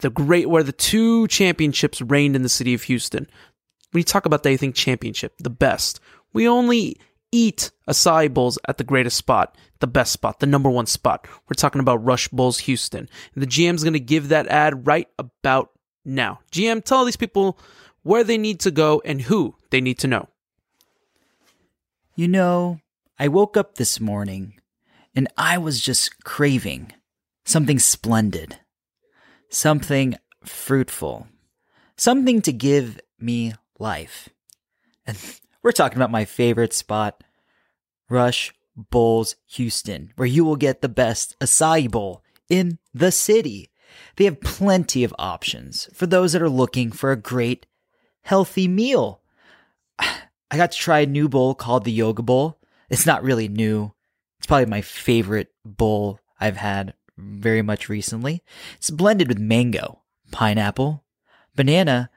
the 0.00 0.10
great 0.10 0.48
where 0.48 0.62
the 0.62 0.72
two 0.72 1.26
championships 1.28 2.00
reigned 2.00 2.36
in 2.36 2.42
the 2.42 2.48
city 2.48 2.74
of 2.74 2.82
Houston. 2.84 3.26
When 3.92 4.00
you 4.00 4.04
talk 4.04 4.26
about 4.26 4.42
that, 4.42 4.50
you 4.50 4.58
think 4.58 4.74
championship, 4.74 5.34
the 5.38 5.50
best. 5.50 6.00
We 6.32 6.48
only 6.48 6.98
eat 7.32 7.70
acai 7.88 8.32
bowls 8.32 8.58
at 8.68 8.78
the 8.78 8.84
greatest 8.84 9.16
spot, 9.16 9.56
the 9.80 9.86
best 9.86 10.12
spot, 10.12 10.40
the 10.40 10.46
number 10.46 10.70
one 10.70 10.86
spot. 10.86 11.26
We're 11.48 11.54
talking 11.54 11.80
about 11.80 12.04
Rush 12.04 12.28
Bowls 12.28 12.58
Houston. 12.60 13.08
And 13.34 13.42
the 13.42 13.46
GM's 13.46 13.82
going 13.82 13.94
to 13.94 14.00
give 14.00 14.28
that 14.28 14.48
ad 14.48 14.86
right 14.86 15.08
about 15.18 15.70
now. 16.04 16.40
GM, 16.52 16.84
tell 16.84 17.04
these 17.04 17.16
people 17.16 17.58
where 18.06 18.22
they 18.22 18.38
need 18.38 18.60
to 18.60 18.70
go 18.70 19.02
and 19.04 19.22
who 19.22 19.56
they 19.70 19.80
need 19.80 19.98
to 19.98 20.06
know. 20.06 20.28
You 22.14 22.28
know, 22.28 22.78
I 23.18 23.26
woke 23.26 23.56
up 23.56 23.74
this 23.74 23.98
morning 23.98 24.60
and 25.12 25.26
I 25.36 25.58
was 25.58 25.80
just 25.80 26.22
craving 26.22 26.92
something 27.44 27.80
splendid, 27.80 28.60
something 29.50 30.16
fruitful, 30.44 31.26
something 31.96 32.40
to 32.42 32.52
give 32.52 33.00
me 33.18 33.54
life. 33.80 34.28
And 35.04 35.18
we're 35.64 35.72
talking 35.72 35.98
about 35.98 36.12
my 36.12 36.24
favorite 36.24 36.72
spot, 36.72 37.24
Rush 38.08 38.54
Bowls 38.76 39.34
Houston, 39.54 40.12
where 40.14 40.28
you 40.28 40.44
will 40.44 40.54
get 40.54 40.80
the 40.80 40.88
best 40.88 41.36
acai 41.40 41.90
bowl 41.90 42.22
in 42.48 42.78
the 42.94 43.10
city. 43.10 43.68
They 44.14 44.26
have 44.26 44.40
plenty 44.40 45.02
of 45.02 45.14
options 45.18 45.88
for 45.92 46.06
those 46.06 46.34
that 46.34 46.42
are 46.42 46.48
looking 46.48 46.92
for 46.92 47.10
a 47.10 47.16
great, 47.16 47.66
healthy 48.26 48.66
meal. 48.66 49.20
I 49.98 50.56
got 50.56 50.72
to 50.72 50.78
try 50.78 51.00
a 51.00 51.06
new 51.06 51.28
bowl 51.28 51.54
called 51.54 51.84
the 51.84 51.92
Yoga 51.92 52.22
Bowl. 52.22 52.58
It's 52.90 53.06
not 53.06 53.22
really 53.22 53.48
new. 53.48 53.92
It's 54.38 54.46
probably 54.46 54.66
my 54.66 54.82
favorite 54.82 55.52
bowl 55.64 56.20
I've 56.38 56.56
had 56.56 56.94
very 57.16 57.62
much 57.62 57.88
recently. 57.88 58.42
It's 58.76 58.90
blended 58.90 59.28
with 59.28 59.38
mango, 59.38 60.02
pineapple, 60.32 61.04
banana, 61.54 62.10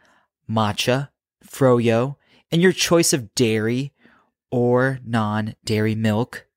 matcha, 0.50 1.10
froyo, 1.46 2.16
and 2.52 2.62
your 2.62 2.74
choice 2.74 3.14
of 3.14 3.34
dairy 3.36 3.94
or 4.52 5.00
non 5.06 5.56
dairy 5.64 5.96
milk. 5.96 6.48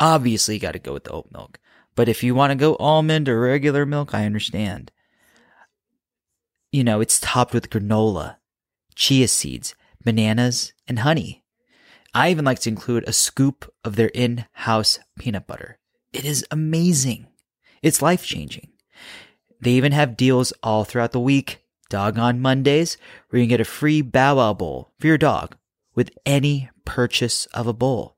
Obviously, 0.00 0.54
you 0.54 0.60
got 0.60 0.72
to 0.72 0.78
go 0.78 0.92
with 0.92 1.04
the 1.04 1.12
oat 1.12 1.28
milk. 1.32 1.58
But 1.94 2.08
if 2.08 2.22
you 2.22 2.34
want 2.34 2.52
to 2.52 2.56
go 2.56 2.76
almond 2.76 3.28
or 3.28 3.40
regular 3.40 3.84
milk, 3.84 4.14
I 4.14 4.24
understand. 4.24 4.90
You 6.70 6.84
know, 6.84 7.00
it's 7.00 7.20
topped 7.20 7.52
with 7.52 7.68
granola, 7.68 8.36
chia 8.94 9.28
seeds, 9.28 9.74
bananas, 10.04 10.72
and 10.86 11.00
honey. 11.00 11.44
I 12.14 12.30
even 12.30 12.44
like 12.44 12.60
to 12.60 12.68
include 12.68 13.04
a 13.06 13.12
scoop 13.12 13.72
of 13.84 13.96
their 13.96 14.08
in 14.08 14.44
house 14.52 14.98
peanut 15.18 15.46
butter. 15.46 15.78
It 16.12 16.24
is 16.24 16.44
amazing. 16.50 17.26
It's 17.82 18.02
life 18.02 18.24
changing. 18.24 18.68
They 19.60 19.72
even 19.72 19.92
have 19.92 20.16
deals 20.16 20.52
all 20.62 20.84
throughout 20.84 21.12
the 21.12 21.20
week. 21.20 21.64
Dog 21.88 22.18
on 22.18 22.40
Mondays, 22.40 22.96
where 23.28 23.40
you 23.40 23.44
can 23.44 23.50
get 23.50 23.60
a 23.60 23.64
free 23.64 24.02
Bow 24.02 24.36
Wow 24.36 24.54
Bowl 24.54 24.92
for 24.98 25.06
your 25.06 25.18
dog 25.18 25.56
with 25.94 26.10
any 26.24 26.70
purchase 26.84 27.46
of 27.46 27.66
a 27.66 27.72
bowl. 27.72 28.16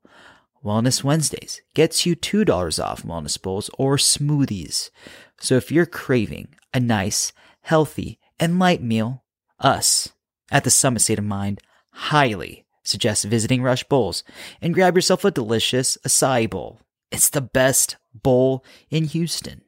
Wellness 0.63 1.03
Wednesdays 1.03 1.61
gets 1.73 2.05
you 2.05 2.15
$2 2.15 2.83
off 2.83 3.03
wellness 3.03 3.39
bowls 3.39 3.69
or 3.77 3.97
smoothies. 3.97 4.89
So 5.39 5.55
if 5.55 5.71
you're 5.71 5.85
craving 5.85 6.55
a 6.73 6.79
nice, 6.79 7.33
healthy, 7.61 8.19
and 8.39 8.57
light 8.57 8.81
meal, 8.81 9.23
us 9.59 10.11
at 10.51 10.63
the 10.63 10.69
Summit 10.69 11.01
State 11.01 11.19
of 11.19 11.25
Mind 11.25 11.59
highly 11.91 12.65
suggest 12.83 13.25
visiting 13.25 13.63
Rush 13.63 13.83
Bowls 13.83 14.23
and 14.61 14.73
grab 14.73 14.95
yourself 14.95 15.25
a 15.25 15.31
delicious 15.31 15.97
acai 16.05 16.49
bowl. 16.49 16.79
It's 17.11 17.29
the 17.29 17.41
best 17.41 17.97
bowl 18.13 18.63
in 18.89 19.05
Houston. 19.05 19.61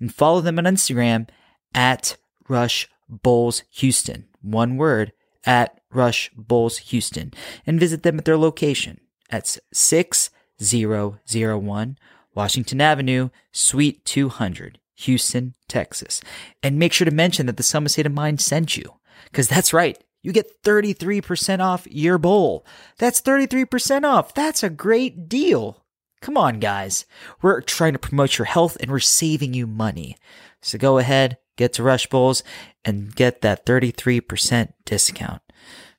And 0.00 0.14
follow 0.14 0.40
them 0.40 0.58
on 0.58 0.64
Instagram 0.64 1.28
at 1.74 2.16
Rush 2.48 2.88
Bowls 3.08 3.62
Houston. 3.70 4.26
One 4.40 4.76
word 4.76 5.12
at 5.44 5.80
Rush 5.92 6.30
Bowls 6.36 6.78
Houston. 6.78 7.32
And 7.66 7.80
visit 7.80 8.02
them 8.02 8.18
at 8.18 8.24
their 8.24 8.38
location 8.38 9.00
at 9.30 9.58
6001 9.72 11.98
Washington 12.34 12.80
Avenue, 12.80 13.28
Suite 13.52 14.04
200, 14.04 14.78
Houston, 14.94 15.54
Texas. 15.66 16.20
And 16.62 16.78
make 16.78 16.92
sure 16.92 17.04
to 17.04 17.10
mention 17.10 17.46
that 17.46 17.56
the 17.56 17.64
Summit 17.64 17.90
State 17.90 18.06
of 18.06 18.12
Mind 18.12 18.40
sent 18.40 18.76
you. 18.76 18.94
Because 19.24 19.48
that's 19.48 19.72
right. 19.72 20.00
You 20.28 20.34
get 20.34 20.62
33% 20.62 21.60
off 21.60 21.86
your 21.86 22.18
bowl. 22.18 22.66
That's 22.98 23.22
33% 23.22 24.04
off. 24.04 24.34
That's 24.34 24.62
a 24.62 24.68
great 24.68 25.26
deal. 25.26 25.82
Come 26.20 26.36
on, 26.36 26.60
guys. 26.60 27.06
We're 27.40 27.62
trying 27.62 27.94
to 27.94 27.98
promote 27.98 28.36
your 28.36 28.44
health 28.44 28.76
and 28.78 28.90
we're 28.90 28.98
saving 28.98 29.54
you 29.54 29.66
money. 29.66 30.18
So 30.60 30.76
go 30.76 30.98
ahead, 30.98 31.38
get 31.56 31.72
to 31.72 31.82
Rush 31.82 32.08
Bowls 32.08 32.42
and 32.84 33.16
get 33.16 33.40
that 33.40 33.64
33% 33.64 34.74
discount. 34.84 35.40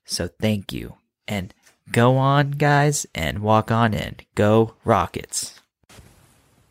So 0.06 0.28
thank 0.28 0.72
you. 0.72 0.98
And 1.28 1.52
go 1.92 2.15
on, 2.18 2.52
guys, 2.52 3.08
and 3.15 3.39
walk 3.39 3.72
on 3.72 3.96
in. 3.96 4.18
Go 4.36 4.76
Rockets. 4.86 5.60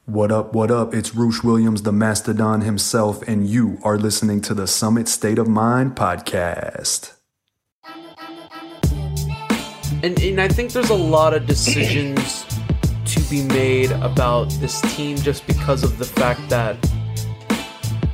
What 0.06 0.30
up, 0.30 0.52
what 0.52 0.70
up? 0.70 0.94
It's 0.94 1.12
Roosh 1.12 1.42
Williams, 1.42 1.82
the 1.82 1.90
Mastodon 1.90 2.60
himself, 2.60 3.20
and 3.22 3.48
you 3.48 3.80
are 3.82 3.98
listening 3.98 4.42
to 4.42 4.54
the 4.54 4.68
Summit 4.68 5.08
State 5.08 5.40
of 5.40 5.48
Mind 5.48 5.96
podcast. 5.96 7.17
And, 10.02 10.18
and 10.20 10.40
I 10.40 10.48
think 10.48 10.72
there's 10.72 10.90
a 10.90 10.94
lot 10.94 11.34
of 11.34 11.46
decisions 11.46 12.44
to 13.06 13.20
be 13.30 13.42
made 13.42 13.90
about 13.92 14.50
this 14.60 14.80
team 14.94 15.16
just 15.18 15.46
because 15.46 15.82
of 15.82 15.98
the 15.98 16.04
fact 16.04 16.48
that 16.50 16.76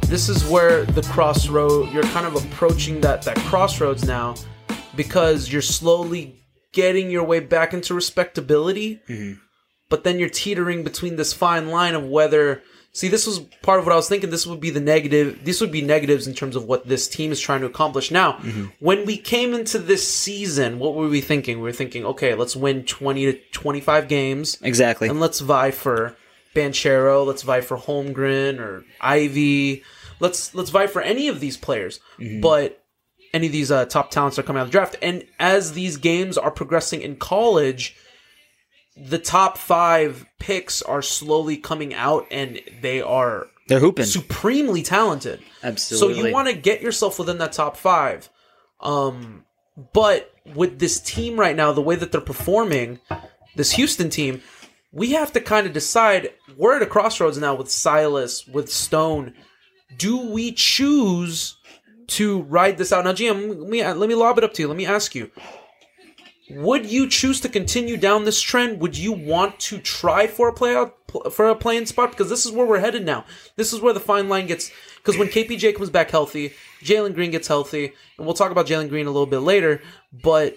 this 0.07 0.29
is 0.29 0.45
where 0.47 0.85
the 0.85 1.03
crossroad 1.03 1.93
you're 1.93 2.03
kind 2.05 2.27
of 2.27 2.37
approaching 2.37 3.01
that 3.01 3.23
that 3.23 3.37
crossroads 3.39 4.05
now 4.07 4.35
because 4.95 5.51
you're 5.53 5.63
slowly 5.63 6.39
getting 6.73 7.11
your 7.11 7.25
way 7.25 7.41
back 7.41 7.73
into 7.75 7.95
respectability 7.95 9.01
Mm-hmm. 9.09 9.41
but 9.89 10.05
then 10.05 10.19
you're 10.19 10.29
teetering 10.29 10.85
between 10.85 11.17
this 11.17 11.33
fine 11.33 11.69
line 11.71 11.95
of 11.95 12.05
whether 12.07 12.63
see 12.95 13.09
this 13.09 13.27
was 13.27 13.41
part 13.63 13.79
of 13.79 13.85
what 13.85 13.93
i 13.93 13.97
was 13.97 14.09
thinking 14.09 14.31
this 14.31 14.47
would 14.47 14.61
be 14.61 14.71
the 14.71 14.81
negative 14.81 15.39
this 15.45 15.61
would 15.61 15.71
be 15.73 15.83
negatives 15.83 16.27
in 16.27 16.33
terms 16.33 16.57
of 16.57 16.65
what 16.65 16.87
this 16.89 17.07
team 17.09 17.31
is 17.33 17.39
trying 17.41 17.61
to 17.61 17.67
accomplish 17.67 18.11
now 18.11 18.33
Mm-hmm. 18.35 18.67
when 18.79 19.05
we 19.05 19.17
came 19.19 19.53
into 19.53 19.79
this 19.79 20.09
season 20.09 20.79
what 20.79 20.95
were 20.95 21.09
we 21.09 21.21
thinking 21.21 21.59
we 21.59 21.65
were 21.65 21.73
thinking 21.73 22.07
okay 22.07 22.35
let's 22.35 22.57
win 22.57 22.85
20 22.85 23.33
to 23.33 23.39
25 23.53 24.09
games 24.09 24.57
Exactly. 24.63 25.09
and 25.09 25.21
let's 25.21 25.41
vie 25.41 25.71
for 25.71 26.17
Banchero. 26.55 27.27
Let's 27.27 27.43
vie 27.43 27.61
for 27.63 27.77
Holmgren 27.77 28.61
or 28.61 28.85
Ivey. 29.01 29.83
Let's 30.21 30.55
let's 30.55 30.71
vie 30.71 30.87
for 30.87 31.03
any 31.03 31.27
of 31.27 31.41
these 31.41 31.57
players. 31.57 31.99
But 32.41 32.81
any 33.33 33.47
of 33.47 33.53
these 33.53 33.73
uh, 33.73 33.87
top 33.87 34.13
talents 34.13 34.39
are 34.39 34.45
coming 34.45 34.61
out 34.61 34.67
of 34.67 34.69
the 34.69 34.73
draft. 34.79 34.95
And 35.03 35.25
as 35.41 35.73
these 35.73 35.97
games 35.97 36.39
are 36.39 36.53
progressing 36.53 37.03
in 37.03 37.17
college, 37.17 37.97
the 38.97 39.19
top 39.19 39.59
five 39.59 40.27
picks 40.39 40.83
are 40.83 41.03
slowly 41.03 41.57
coming 41.57 41.95
out, 41.95 42.27
and 42.31 42.61
they 42.81 43.01
are 43.03 43.49
They're 43.69 43.81
hooping. 43.81 44.05
supremely 44.05 44.83
talented. 44.83 45.41
Absolutely. 45.63 46.15
So 46.21 46.27
you 46.27 46.33
want 46.33 46.49
to 46.49 46.55
get 46.55 46.81
yourself 46.81 47.19
within 47.19 47.39
that 47.39 47.53
top 47.53 47.77
five. 47.77 48.29
Um, 48.81 49.45
but 49.93 50.33
with 50.55 50.79
this 50.79 51.01
team 51.01 51.39
right 51.39 51.57
now, 51.57 51.73
the 51.73 51.81
way 51.83 51.97
that 51.97 52.13
they're 52.13 52.21
performing, 52.21 53.01
this 53.57 53.73
Houston 53.73 54.11
team, 54.11 54.43
we 54.93 55.13
have 55.13 55.33
to 55.33 55.41
kind 55.41 55.67
of 55.67 55.73
decide 55.73 56.31
we're 56.57 56.77
at 56.77 56.83
a 56.83 56.87
crossroads 56.87 57.39
now 57.39 57.55
with 57.55 57.71
Silas, 57.71 58.47
with 58.47 58.71
Stone. 58.71 59.35
Do 59.97 60.31
we 60.31 60.53
choose 60.53 61.57
to 62.09 62.43
ride 62.43 62.79
this 62.79 62.93
out? 62.93 63.05
Now, 63.05 63.13
GM, 63.13 63.49
let 63.61 63.69
me, 63.69 63.85
let 63.85 64.09
me 64.09 64.15
lob 64.15 64.39
it 64.39 64.45
up 64.45 64.53
to 64.55 64.63
you. 64.63 64.69
Let 64.69 64.77
me 64.77 64.87
ask 64.87 65.15
you. 65.15 65.31
Would 66.51 66.87
you 66.87 67.09
choose 67.09 67.41
to 67.41 67.49
continue 67.49 67.97
down 67.97 68.25
this 68.25 68.41
trend? 68.41 68.81
Would 68.81 68.99
you 68.99 69.13
want 69.13 69.59
to 69.61 69.79
try 69.79 70.27
for 70.27 70.49
a 70.49 70.53
play 70.53 70.75
out 70.77 70.95
for 71.33 71.49
a 71.49 71.55
playing 71.55 71.87
spot? 71.87 72.11
Because 72.11 72.29
this 72.29 72.45
is 72.45 72.53
where 72.53 72.67
we're 72.67 72.81
headed 72.81 73.05
now. 73.05 73.25
This 73.57 73.73
is 73.73 73.81
where 73.81 73.95
the 73.95 74.01
fine 74.01 74.29
line 74.29 74.47
gets. 74.47 74.71
Because 74.97 75.17
when 75.17 75.29
KPJ 75.29 75.75
comes 75.75 75.91
back 75.91 76.11
healthy, 76.11 76.53
Jalen 76.83 77.15
Green 77.15 77.31
gets 77.31 77.49
healthy, 77.49 77.93
and 78.19 78.27
we'll 78.27 78.35
talk 78.35 78.51
about 78.51 78.67
Jalen 78.67 78.91
Green 78.91 79.07
a 79.07 79.11
little 79.11 79.27
bit 79.27 79.39
later. 79.39 79.81
But 80.13 80.57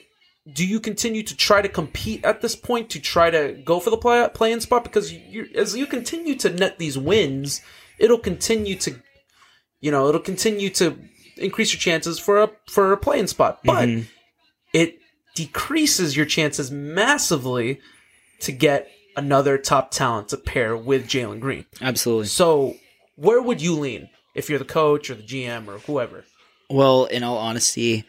do 0.51 0.65
you 0.65 0.79
continue 0.79 1.23
to 1.23 1.35
try 1.35 1.61
to 1.61 1.69
compete 1.69 2.23
at 2.23 2.41
this 2.41 2.55
point 2.55 2.89
to 2.91 2.99
try 2.99 3.29
to 3.29 3.53
go 3.65 3.79
for 3.79 3.89
the 3.89 3.97
play 3.97 4.27
playing 4.33 4.61
spot? 4.61 4.83
Because 4.83 5.13
you, 5.13 5.47
as 5.55 5.75
you 5.75 5.85
continue 5.85 6.35
to 6.35 6.49
net 6.49 6.79
these 6.79 6.97
wins, 6.97 7.61
it'll 7.97 8.17
continue 8.17 8.75
to, 8.75 9.01
you 9.79 9.91
know, 9.91 10.09
it'll 10.09 10.19
continue 10.19 10.69
to 10.71 10.97
increase 11.37 11.73
your 11.73 11.79
chances 11.79 12.19
for 12.19 12.43
a 12.43 12.51
for 12.67 12.91
a 12.91 12.97
playing 12.97 13.27
spot. 13.27 13.59
But 13.63 13.89
it 13.89 14.07
decreases 15.37 16.17
your 16.17 16.25
chances 16.25 16.71
massively 16.71 17.79
to 18.41 18.51
get 18.51 18.89
another 19.15 19.57
top 19.57 19.91
talent 19.91 20.29
to 20.29 20.37
pair 20.37 20.75
with 20.75 21.07
Jalen 21.07 21.39
Green. 21.39 21.65
Absolutely. 21.81 22.25
So, 22.27 22.75
where 23.15 23.41
would 23.41 23.61
you 23.61 23.75
lean 23.79 24.09
if 24.35 24.49
you're 24.49 24.59
the 24.59 24.65
coach 24.65 25.09
or 25.09 25.15
the 25.15 25.23
GM 25.23 25.67
or 25.67 25.77
whoever? 25.79 26.25
Well, 26.69 27.05
in 27.05 27.23
all 27.23 27.37
honesty, 27.37 28.03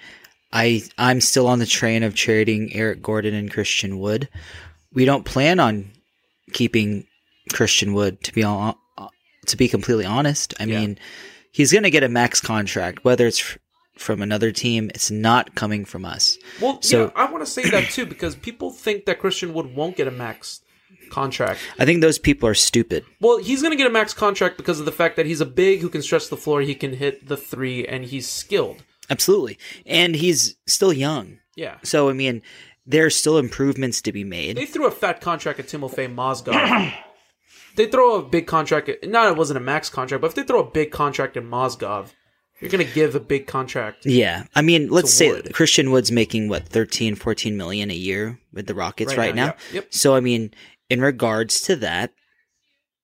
I 0.52 0.82
I'm 0.96 1.20
still 1.20 1.46
on 1.46 1.58
the 1.58 1.66
train 1.66 2.02
of 2.02 2.14
trading 2.14 2.74
Eric 2.74 3.02
Gordon 3.02 3.34
and 3.34 3.50
Christian 3.52 3.98
Wood. 3.98 4.28
We 4.92 5.04
don't 5.04 5.24
plan 5.24 5.60
on 5.60 5.90
keeping 6.52 7.06
Christian 7.52 7.92
Wood 7.92 8.22
to 8.24 8.32
be 8.32 8.42
all, 8.42 8.78
uh, 8.96 9.08
to 9.46 9.56
be 9.56 9.68
completely 9.68 10.06
honest. 10.06 10.54
I 10.58 10.64
Yeah. 10.64 10.80
mean, 10.80 10.98
he's 11.52 11.72
going 11.72 11.84
to 11.84 11.90
get 11.90 12.02
a 12.02 12.08
max 12.08 12.40
contract 12.40 13.04
whether 13.04 13.26
it's 13.26 13.56
from 13.98 14.22
another 14.22 14.52
team, 14.52 14.90
it's 14.94 15.10
not 15.10 15.54
coming 15.54 15.84
from 15.84 16.04
us. 16.04 16.38
Well, 16.60 16.80
So- 16.82 17.06
yeah, 17.06 17.10
I 17.16 17.30
want 17.30 17.44
to 17.44 17.50
say 17.50 17.68
that 17.70 17.90
too 17.90 18.06
because 18.06 18.34
people 18.36 18.70
think 18.70 19.04
that 19.06 19.18
Christian 19.18 19.52
Wood 19.54 19.74
won't 19.74 19.96
get 19.96 20.06
a 20.08 20.10
max 20.12 20.60
contract. 21.10 21.60
I 21.78 21.84
think 21.84 22.00
those 22.00 22.18
people 22.18 22.48
are 22.48 22.54
stupid. 22.54 23.04
Well, 23.20 23.38
he's 23.38 23.62
going 23.62 23.72
to 23.72 23.76
get 23.76 23.86
a 23.86 23.92
max 23.92 24.12
contract 24.14 24.56
because 24.56 24.78
of 24.78 24.84
the 24.86 24.92
fact 24.92 25.16
that 25.16 25.26
he's 25.26 25.40
a 25.40 25.46
big 25.46 25.80
who 25.80 25.88
can 25.88 26.02
stretch 26.02 26.28
the 26.28 26.36
floor, 26.36 26.60
he 26.60 26.74
can 26.74 26.92
hit 26.94 27.26
the 27.28 27.36
three, 27.36 27.86
and 27.86 28.04
he's 28.04 28.28
skilled. 28.28 28.82
Absolutely. 29.10 29.58
And 29.86 30.14
he's 30.16 30.56
still 30.66 30.92
young. 30.92 31.38
Yeah. 31.56 31.76
So 31.82 32.08
I 32.10 32.12
mean, 32.12 32.42
there's 32.86 33.16
still 33.16 33.38
improvements 33.38 34.02
to 34.02 34.12
be 34.12 34.22
made. 34.24 34.56
They 34.56 34.66
threw 34.66 34.86
a 34.86 34.90
fat 34.90 35.20
contract 35.20 35.58
at 35.60 35.66
Timofey 35.66 36.14
Mozgov. 36.14 36.92
they 37.76 37.86
throw 37.86 38.16
a 38.16 38.22
big 38.22 38.46
contract. 38.46 38.88
At, 38.88 39.08
not 39.08 39.30
it 39.30 39.36
wasn't 39.36 39.56
a 39.56 39.60
max 39.60 39.88
contract, 39.88 40.20
but 40.20 40.28
if 40.28 40.34
they 40.34 40.42
throw 40.42 40.60
a 40.60 40.70
big 40.70 40.90
contract 40.90 41.36
at 41.36 41.42
Mozgov, 41.44 42.08
you're 42.60 42.70
going 42.70 42.86
to 42.86 42.92
give 42.92 43.14
a 43.14 43.20
big 43.20 43.46
contract. 43.46 44.04
Yeah. 44.04 44.44
I 44.54 44.62
mean, 44.62 44.88
let's 44.88 45.12
say 45.12 45.30
Wood. 45.30 45.52
Christian 45.52 45.90
Wood's 45.90 46.10
making 46.10 46.48
what 46.48 46.68
13, 46.68 47.14
14 47.14 47.56
million 47.56 47.90
a 47.90 47.94
year 47.94 48.38
with 48.52 48.66
the 48.66 48.74
Rockets 48.74 49.12
Right 49.12 49.18
right, 49.18 49.34
now, 49.34 49.46
now. 49.46 49.54
yeah. 49.68 49.74
Yep. 49.74 49.94
So 49.94 50.14
I 50.14 50.20
mean, 50.20 50.52
in 50.90 51.00
regards 51.00 51.60
to 51.62 51.76
that, 51.76 52.12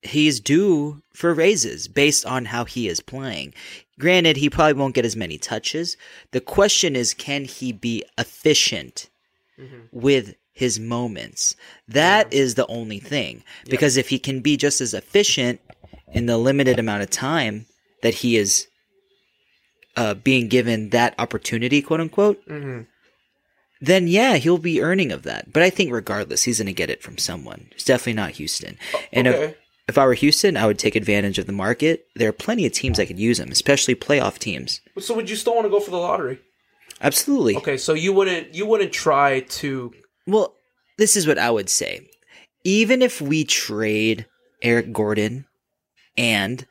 he's 0.02 0.40
due 0.40 1.02
for 1.14 1.32
raises 1.32 1.88
based 1.88 2.26
on 2.26 2.46
how 2.46 2.64
he 2.64 2.88
is 2.88 3.00
playing. 3.00 3.54
Granted, 3.98 4.36
he 4.36 4.50
probably 4.50 4.74
won't 4.74 4.94
get 4.94 5.04
as 5.04 5.16
many 5.16 5.38
touches. 5.38 5.96
The 6.32 6.40
question 6.40 6.96
is 6.96 7.14
can 7.14 7.44
he 7.44 7.72
be 7.72 8.04
efficient 8.18 9.08
mm-hmm. 9.58 9.82
with 9.92 10.34
his 10.52 10.80
moments? 10.80 11.54
That 11.86 12.32
is 12.32 12.54
the 12.56 12.66
only 12.66 12.98
thing. 12.98 13.44
Because 13.68 13.96
if 13.96 14.08
he 14.08 14.18
can 14.18 14.40
be 14.40 14.56
just 14.56 14.80
as 14.80 14.94
efficient 14.94 15.60
in 16.12 16.26
the 16.26 16.38
limited 16.38 16.78
amount 16.78 17.02
of 17.02 17.10
time 17.10 17.66
that 18.02 18.14
he 18.14 18.36
is 18.36 18.66
uh, 19.96 20.14
being 20.14 20.48
given 20.48 20.90
that 20.90 21.14
opportunity, 21.18 21.80
quote 21.82 22.00
unquote, 22.00 22.44
Mhm. 22.48 22.86
then 23.80 24.08
yeah, 24.08 24.36
he'll 24.36 24.58
be 24.58 24.80
earning 24.82 25.12
of 25.12 25.22
that. 25.24 25.52
But 25.52 25.62
I 25.62 25.70
think 25.70 25.92
regardless, 25.92 26.44
he's 26.44 26.58
going 26.58 26.66
to 26.66 26.72
get 26.72 26.90
it 26.90 27.02
from 27.02 27.18
someone. 27.18 27.68
It's 27.72 27.84
definitely 27.84 28.14
not 28.14 28.32
Houston. 28.32 28.78
And 29.12 29.28
okay. 29.28 29.44
if, 29.44 29.56
if 29.88 29.98
I 29.98 30.06
were 30.06 30.14
Houston, 30.14 30.56
I 30.56 30.66
would 30.66 30.78
take 30.78 30.96
advantage 30.96 31.38
of 31.38 31.46
the 31.46 31.52
market. 31.52 32.06
There 32.14 32.28
are 32.28 32.32
plenty 32.32 32.64
of 32.66 32.72
teams 32.72 32.96
that 32.96 33.06
could 33.06 33.18
use 33.18 33.38
him, 33.38 33.50
especially 33.50 33.94
playoff 33.94 34.38
teams. 34.38 34.80
So 34.98 35.14
would 35.14 35.28
you 35.30 35.36
still 35.36 35.54
want 35.54 35.66
to 35.66 35.70
go 35.70 35.80
for 35.80 35.90
the 35.90 35.98
lottery? 35.98 36.38
Absolutely. 37.00 37.56
Okay, 37.56 37.76
so 37.76 37.92
you 37.92 38.12
wouldn't 38.12 38.54
you 38.54 38.66
wouldn't 38.66 38.92
try 38.92 39.40
to 39.40 39.92
Well, 40.26 40.54
this 40.96 41.16
is 41.16 41.26
what 41.26 41.38
I 41.38 41.50
would 41.50 41.68
say. 41.68 42.08
Even 42.62 43.02
if 43.02 43.20
we 43.20 43.44
trade 43.44 44.26
Eric 44.62 44.92
Gordon 44.92 45.44
and 46.16 46.66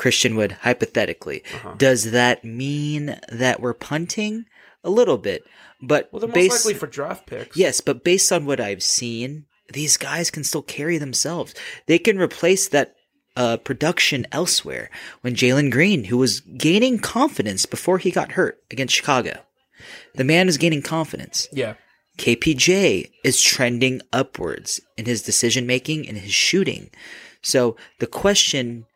Christian 0.00 0.34
Wood, 0.34 0.52
hypothetically, 0.62 1.42
Uh-huh. 1.56 1.74
does 1.76 2.10
that 2.12 2.42
mean 2.42 3.20
that 3.30 3.60
we're 3.60 3.74
punting? 3.74 4.46
A 4.82 4.88
little 4.88 5.18
bit. 5.18 5.44
But 5.82 6.08
well, 6.10 6.20
they're 6.20 6.28
most 6.48 6.64
likely 6.64 6.72
for 6.72 6.86
draft 6.86 7.26
picks. 7.26 7.54
Yes, 7.54 7.82
but 7.82 8.02
based 8.02 8.32
on 8.32 8.46
what 8.46 8.60
I've 8.60 8.82
seen, 8.82 9.44
these 9.70 9.98
guys 9.98 10.30
can 10.30 10.42
still 10.42 10.62
carry 10.62 10.96
themselves. 10.96 11.54
They 11.86 11.98
can 11.98 12.18
replace 12.18 12.66
that 12.68 12.94
uh, 13.36 13.58
production 13.58 14.26
elsewhere. 14.32 14.90
When 15.20 15.34
Jalen 15.34 15.70
Green, 15.70 16.04
who 16.04 16.16
was 16.16 16.40
gaining 16.40 16.98
confidence 16.98 17.66
before 17.66 17.98
he 17.98 18.10
got 18.10 18.32
hurt 18.32 18.58
against 18.70 18.94
Chicago, 18.94 19.40
the 20.14 20.24
man 20.24 20.48
is 20.48 20.56
gaining 20.56 20.80
confidence. 20.82 21.46
Yeah. 21.52 21.74
KPJ 22.16 23.10
is 23.22 23.40
trending 23.42 24.00
upwards 24.14 24.80
in 24.96 25.04
his 25.04 25.20
decision 25.22 25.66
making 25.66 26.08
and 26.08 26.16
his 26.16 26.32
shooting. 26.32 26.90
So 27.42 27.76
the 27.98 28.06
question 28.06 28.86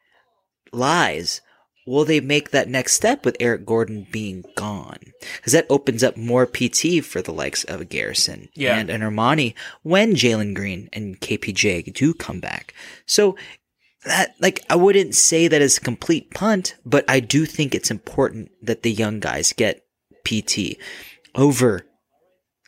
lies 0.74 1.40
will 1.86 2.06
they 2.06 2.18
make 2.20 2.50
that 2.50 2.66
next 2.66 2.94
step 2.94 3.26
with 3.26 3.36
Eric 3.38 3.66
Gordon 3.66 4.06
being 4.10 4.42
gone? 4.56 4.98
Because 5.36 5.52
that 5.52 5.66
opens 5.68 6.02
up 6.02 6.16
more 6.16 6.46
PT 6.46 7.04
for 7.04 7.20
the 7.20 7.32
likes 7.32 7.62
of 7.64 7.86
Garrison 7.90 8.48
Yeah. 8.54 8.78
and 8.78 8.88
an 8.88 9.02
Armoni 9.02 9.52
when 9.82 10.14
Jalen 10.14 10.54
Green 10.54 10.88
and 10.94 11.20
KPJ 11.20 11.92
do 11.92 12.14
come 12.14 12.40
back. 12.40 12.72
So 13.04 13.36
that 14.06 14.34
like 14.40 14.64
I 14.70 14.76
wouldn't 14.76 15.14
say 15.14 15.46
that 15.46 15.60
is 15.60 15.76
a 15.76 15.80
complete 15.82 16.30
punt, 16.30 16.74
but 16.86 17.04
I 17.06 17.20
do 17.20 17.44
think 17.44 17.74
it's 17.74 17.90
important 17.90 18.50
that 18.62 18.82
the 18.82 18.92
young 18.92 19.20
guys 19.20 19.52
get 19.52 19.82
PT 20.24 20.78
over 21.34 21.84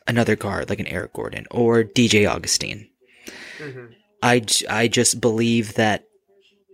another 0.07 0.35
guard 0.35 0.69
like 0.69 0.79
an 0.79 0.87
Eric 0.87 1.13
Gordon 1.13 1.45
or 1.49 1.83
DJ 1.83 2.29
Augustin. 2.29 2.87
Mm-hmm. 3.57 3.85
I 4.21 4.43
I 4.69 4.87
just 4.87 5.19
believe 5.21 5.73
that 5.73 6.05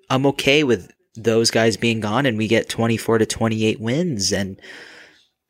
I'm 0.10 0.26
okay 0.28 0.64
with 0.64 0.92
those 1.16 1.52
guys 1.52 1.78
being 1.78 2.00
gone 2.00 2.26
and 2.26 2.38
we 2.38 2.48
get 2.48 2.70
24 2.70 3.20
to 3.20 3.26
28 3.26 3.80
wins 3.80 4.32
and 4.34 4.60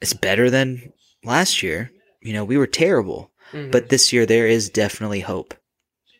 it's 0.01 0.13
better 0.13 0.49
than 0.49 0.91
last 1.23 1.63
year. 1.63 1.91
You 2.21 2.33
know, 2.33 2.43
we 2.43 2.57
were 2.57 2.67
terrible, 2.67 3.31
Mhm. 3.53 3.71
but 3.71 3.89
this 3.89 4.11
year 4.11 4.25
there 4.25 4.47
is 4.47 4.69
definitely 4.69 5.21
hope 5.21 5.53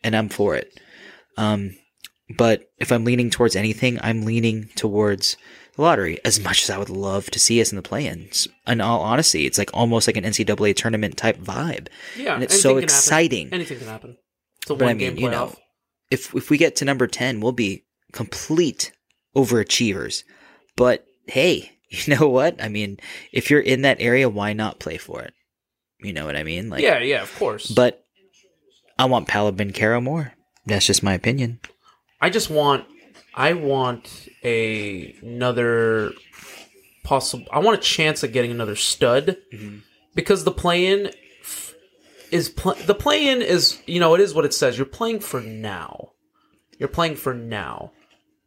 and 0.02 0.16
I'm 0.16 0.28
for 0.28 0.54
it. 0.56 0.72
Um, 1.36 1.76
but 2.38 2.70
if 2.78 2.90
I'm 2.90 3.04
leaning 3.04 3.28
towards 3.30 3.54
anything, 3.56 3.98
I'm 4.02 4.22
leaning 4.24 4.70
towards 4.76 5.36
the 5.76 5.82
lottery 5.82 6.18
as 6.24 6.40
much 6.40 6.62
as 6.62 6.70
I 6.70 6.78
would 6.78 6.88
love 6.88 7.30
to 7.30 7.38
see 7.38 7.60
us 7.60 7.70
in 7.72 7.76
the 7.76 7.82
play-ins. 7.82 8.48
In 8.66 8.80
all 8.80 9.00
honesty, 9.00 9.44
it's 9.44 9.58
like 9.58 9.70
almost 9.74 10.06
like 10.06 10.16
an 10.16 10.24
NCAA 10.24 10.72
tournament 10.74 11.16
type 11.18 11.38
vibe. 11.38 11.88
Yeah, 12.16 12.34
and 12.34 12.44
it's 12.44 12.54
so 12.60 12.68
can 12.70 12.74
happen. 12.76 12.84
exciting. 12.84 13.48
Anything 13.52 13.78
can 13.78 13.88
happen. 13.88 14.16
It's 14.62 14.70
a 14.70 14.74
But 14.74 14.84
I 14.84 14.86
one 14.88 14.98
game 14.98 15.14
mean, 15.14 15.24
you 15.24 15.30
know, 15.30 15.54
if 16.10 16.34
if 16.34 16.48
we 16.48 16.56
get 16.56 16.76
to 16.76 16.84
number 16.86 17.06
ten, 17.06 17.40
we'll 17.40 17.52
be 17.52 17.84
complete 18.12 18.92
overachievers. 19.34 20.24
But 20.76 21.06
hey, 21.26 21.72
you 21.88 22.16
know 22.16 22.28
what? 22.28 22.62
I 22.62 22.68
mean, 22.68 22.98
if 23.32 23.50
you're 23.50 23.60
in 23.60 23.82
that 23.82 24.00
area, 24.00 24.28
why 24.28 24.52
not 24.52 24.80
play 24.80 24.96
for 24.96 25.22
it? 25.22 25.34
You 26.00 26.12
know 26.12 26.26
what 26.26 26.36
I 26.36 26.42
mean? 26.42 26.68
Like, 26.68 26.82
yeah, 26.82 26.98
yeah, 26.98 27.22
of 27.22 27.34
course. 27.38 27.70
But 27.70 28.04
I 28.98 29.06
want 29.06 29.28
Paolo 29.28 29.52
Banchero 29.52 30.02
more. 30.02 30.32
That's 30.66 30.86
just 30.86 31.02
my 31.02 31.14
opinion. 31.14 31.60
I 32.20 32.30
just 32.30 32.50
want 32.50 32.86
I 33.34 33.54
want 33.54 34.28
a 34.42 35.14
another 35.22 36.12
possible 37.02 37.46
I 37.52 37.58
want 37.58 37.78
a 37.78 37.82
chance 37.82 38.24
at 38.24 38.32
getting 38.32 38.50
another 38.50 38.76
stud 38.76 39.36
mm-hmm. 39.52 39.78
because 40.14 40.44
the 40.44 40.50
play-in 40.50 41.10
is 42.30 42.48
pl- 42.48 42.76
the 42.86 42.94
play-in 42.94 43.42
is 43.42 43.80
you 43.86 44.00
know 44.00 44.14
it 44.14 44.20
is 44.20 44.34
what 44.34 44.44
it 44.44 44.54
says 44.54 44.78
you're 44.78 44.86
playing 44.86 45.20
for 45.20 45.40
now. 45.40 46.12
You're 46.78 46.88
playing 46.88 47.16
for 47.16 47.34
now. 47.34 47.92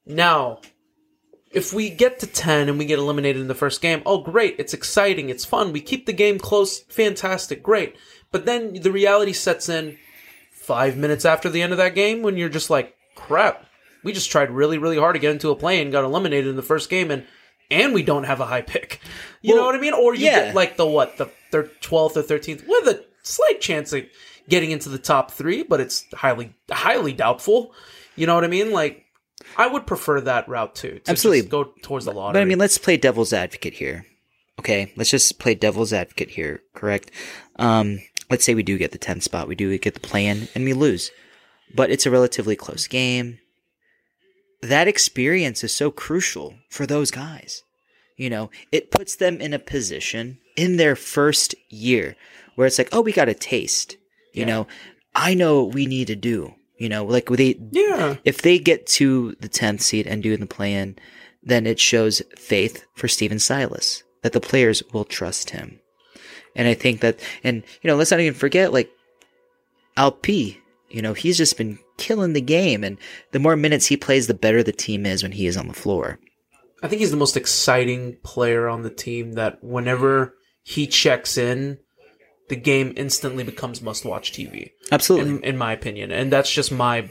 Now 0.05 0.61
if 1.57 1.73
we 1.73 1.89
get 1.89 2.19
to 2.19 2.27
10 2.27 2.69
and 2.69 2.77
we 2.77 2.85
get 2.85 2.99
eliminated 2.99 3.41
in 3.41 3.47
the 3.47 3.55
first 3.55 3.81
game, 3.81 4.03
oh 4.05 4.19
great, 4.19 4.55
it's 4.59 4.75
exciting, 4.75 5.29
it's 5.29 5.43
fun, 5.43 5.73
we 5.73 5.81
keep 5.81 6.05
the 6.05 6.13
game 6.13 6.37
close, 6.37 6.81
fantastic, 6.81 7.63
great. 7.63 7.95
But 8.31 8.45
then 8.45 8.73
the 8.75 8.91
reality 8.91 9.33
sets 9.33 9.67
in 9.67 9.97
5 10.51 10.97
minutes 10.97 11.25
after 11.25 11.49
the 11.49 11.63
end 11.63 11.71
of 11.71 11.79
that 11.79 11.95
game 11.95 12.21
when 12.21 12.37
you're 12.37 12.47
just 12.47 12.69
like, 12.69 12.95
crap, 13.15 13.65
we 14.03 14.13
just 14.13 14.29
tried 14.29 14.51
really, 14.51 14.77
really 14.77 14.99
hard 14.99 15.15
to 15.15 15.19
get 15.19 15.31
into 15.31 15.49
a 15.49 15.55
play 15.55 15.81
and 15.81 15.91
got 15.91 16.03
eliminated 16.03 16.47
in 16.47 16.57
the 16.57 16.61
first 16.61 16.91
game, 16.91 17.09
and 17.09 17.25
and 17.69 17.93
we 17.93 18.03
don't 18.03 18.23
have 18.23 18.39
a 18.39 18.45
high 18.45 18.61
pick. 18.61 19.01
You 19.41 19.55
know 19.55 19.65
what 19.65 19.75
I 19.75 19.79
mean? 19.79 19.93
Or 19.93 20.13
you 20.13 20.25
yeah. 20.25 20.45
get 20.45 20.55
like 20.55 20.77
the 20.77 20.85
what 20.85 21.17
the 21.17 21.25
thir- 21.51 21.71
twelfth 21.81 22.17
or 22.17 22.21
thirteenth 22.21 22.63
with 22.67 22.87
a 22.87 23.03
slight 23.23 23.59
chance 23.59 23.93
of 23.93 24.05
getting 24.47 24.71
into 24.71 24.89
the 24.89 24.97
top 24.97 25.31
three, 25.31 25.63
but 25.63 25.79
it's 25.79 26.05
highly, 26.13 26.53
highly 26.69 27.13
doubtful. 27.13 27.73
You 28.15 28.27
know 28.27 28.35
what 28.35 28.43
I 28.43 28.47
mean? 28.47 28.71
Like, 28.71 29.05
I 29.55 29.67
would 29.67 29.87
prefer 29.87 30.21
that 30.21 30.47
route 30.49 30.75
too. 30.75 30.99
To 31.05 31.11
Absolutely. 31.11 31.41
just 31.41 31.51
go 31.51 31.63
towards 31.81 32.05
the 32.05 32.11
lottery. 32.11 32.33
But 32.33 32.41
I 32.41 32.45
mean, 32.45 32.57
let's 32.59 32.77
play 32.77 32.97
devil's 32.97 33.33
advocate 33.33 33.75
here. 33.75 34.05
Okay, 34.59 34.91
let's 34.95 35.11
just 35.11 35.39
play 35.39 35.55
devil's 35.55 35.93
advocate 35.93 36.31
here. 36.31 36.61
Correct. 36.73 37.11
Um, 37.57 37.99
let's 38.29 38.43
say 38.43 38.55
we 38.55 38.63
do 38.63 38.77
get 38.77 38.91
the 38.91 38.97
10th 38.97 39.23
spot, 39.23 39.47
we 39.47 39.55
do 39.55 39.77
get 39.77 39.93
the 39.93 39.99
play-in, 39.99 40.47
and 40.55 40.63
we 40.63 40.73
lose, 40.73 41.11
but 41.73 41.89
it's 41.89 42.05
a 42.05 42.11
relatively 42.11 42.55
close 42.55 42.87
game. 42.87 43.39
That 44.61 44.87
experience 44.87 45.63
is 45.63 45.73
so 45.73 45.91
crucial 45.91 46.55
for 46.69 46.85
those 46.85 47.11
guys. 47.11 47.63
You 48.15 48.31
know, 48.31 48.49
it 48.71 48.89
puts 48.89 49.15
them 49.15 49.39
in 49.39 49.53
a 49.53 49.59
position 49.59 50.39
in 50.55 50.77
their 50.77 50.95
first 50.95 51.53
year 51.69 52.15
where 52.55 52.65
it's 52.65 52.79
like, 52.79 52.89
oh, 52.91 53.01
we 53.01 53.11
got 53.11 53.29
a 53.29 53.35
taste. 53.35 53.97
You 54.33 54.45
know, 54.45 54.67
I 55.15 55.33
know 55.33 55.63
what 55.63 55.73
we 55.73 55.85
need 55.85 56.07
to 56.07 56.15
do. 56.15 56.53
You 56.77 56.89
know, 56.89 57.05
like 57.05 57.27
they, 57.29 57.59
yeah. 57.71 58.17
if 58.23 58.41
they 58.41 58.59
get 58.59 58.85
to 58.87 59.35
the 59.39 59.49
10th 59.49 59.81
seed 59.81 60.05
and 60.05 60.21
do 60.21 60.37
the 60.37 60.45
play-in, 60.45 60.95
then 61.41 61.65
it 61.65 61.79
shows 61.79 62.21
faith 62.37 62.85
for 62.93 63.07
Stephen 63.07 63.39
Silas 63.39 64.03
that 64.21 64.33
the 64.33 64.39
players 64.39 64.83
will 64.93 65.05
trust 65.05 65.51
him. 65.51 65.79
And 66.55 66.67
I 66.67 66.73
think 66.73 67.01
that, 67.01 67.19
and 67.43 67.63
you 67.81 67.87
know, 67.87 67.95
let's 67.95 68.11
not 68.11 68.19
even 68.19 68.33
forget 68.33 68.73
like 68.73 68.91
Alp. 69.95 70.27
You 70.27 71.01
know, 71.01 71.13
he's 71.13 71.37
just 71.37 71.57
been 71.57 71.79
killing 71.97 72.33
the 72.33 72.41
game, 72.41 72.83
and 72.83 72.97
the 73.31 73.39
more 73.39 73.55
minutes 73.55 73.87
he 73.87 73.97
plays, 73.97 74.27
the 74.27 74.33
better 74.33 74.63
the 74.63 74.71
team 74.71 75.05
is 75.05 75.23
when 75.23 75.33
he 75.33 75.47
is 75.47 75.57
on 75.57 75.67
the 75.67 75.73
floor. 75.73 76.19
I 76.81 76.87
think 76.87 76.99
he's 76.99 77.11
the 77.11 77.17
most 77.17 77.35
exciting 77.35 78.17
player 78.23 78.69
on 78.69 78.83
the 78.83 78.89
team. 78.89 79.33
That 79.33 79.63
whenever 79.63 80.35
he 80.63 80.87
checks 80.87 81.37
in, 81.37 81.79
the 82.49 82.55
game 82.55 82.93
instantly 82.95 83.43
becomes 83.43 83.81
must-watch 83.81 84.31
TV. 84.31 84.71
Absolutely. 84.91 85.31
in, 85.35 85.43
in 85.43 85.57
my 85.57 85.73
opinion, 85.73 86.11
and 86.11 86.31
that's 86.31 86.51
just 86.51 86.71
my 86.71 87.09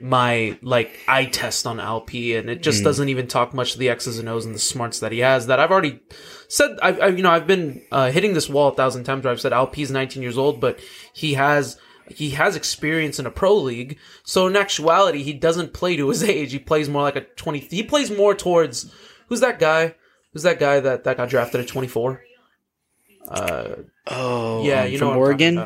my 0.00 0.58
like 0.62 0.98
eye 1.06 1.26
test 1.26 1.66
on 1.66 1.78
Alp 1.78 2.08
and 2.14 2.48
it 2.48 2.62
just 2.62 2.80
Mm. 2.80 2.84
doesn't 2.84 3.08
even 3.10 3.26
talk 3.26 3.52
much 3.52 3.72
to 3.72 3.78
the 3.78 3.90
X's 3.90 4.18
and 4.18 4.28
O's 4.30 4.46
and 4.46 4.54
the 4.54 4.58
smarts 4.58 5.00
that 5.00 5.12
he 5.12 5.18
has. 5.18 5.46
That 5.46 5.60
I've 5.60 5.70
already 5.70 6.00
said. 6.48 6.78
I've, 6.82 7.00
i 7.00 7.08
you 7.08 7.22
know 7.22 7.30
I've 7.30 7.46
been 7.46 7.82
uh, 7.92 8.10
hitting 8.10 8.32
this 8.32 8.48
wall 8.48 8.68
a 8.68 8.74
thousand 8.74 9.04
times 9.04 9.24
where 9.24 9.32
I've 9.32 9.40
said 9.40 9.52
Alp's 9.52 9.90
19 9.90 10.22
years 10.22 10.38
old, 10.38 10.60
but 10.60 10.80
he 11.12 11.34
has. 11.34 11.78
He 12.08 12.30
has 12.30 12.56
experience 12.56 13.20
in 13.20 13.26
a 13.26 13.30
pro 13.30 13.54
league, 13.54 13.96
so 14.24 14.48
in 14.48 14.56
actuality, 14.56 15.22
he 15.22 15.32
doesn't 15.32 15.72
play 15.72 15.94
to 15.94 16.08
his 16.08 16.24
age. 16.24 16.50
He 16.50 16.58
plays 16.58 16.88
more 16.88 17.02
like 17.02 17.14
a 17.14 17.20
twenty. 17.20 17.60
He 17.60 17.84
plays 17.84 18.10
more 18.10 18.34
towards 18.34 18.92
who's 19.28 19.38
that 19.40 19.60
guy? 19.60 19.94
Who's 20.32 20.42
that 20.42 20.58
guy 20.58 20.80
that, 20.80 21.04
that 21.04 21.18
got 21.18 21.28
drafted 21.28 21.60
at 21.60 21.68
twenty 21.68 21.86
four? 21.86 22.24
Uh, 23.30 23.74
Oh, 24.06 24.64
yeah, 24.64 24.82
um, 24.82 24.90
you 24.90 24.98
from 24.98 25.08
know 25.08 25.14
Oregon? 25.18 25.58
I, 25.58 25.62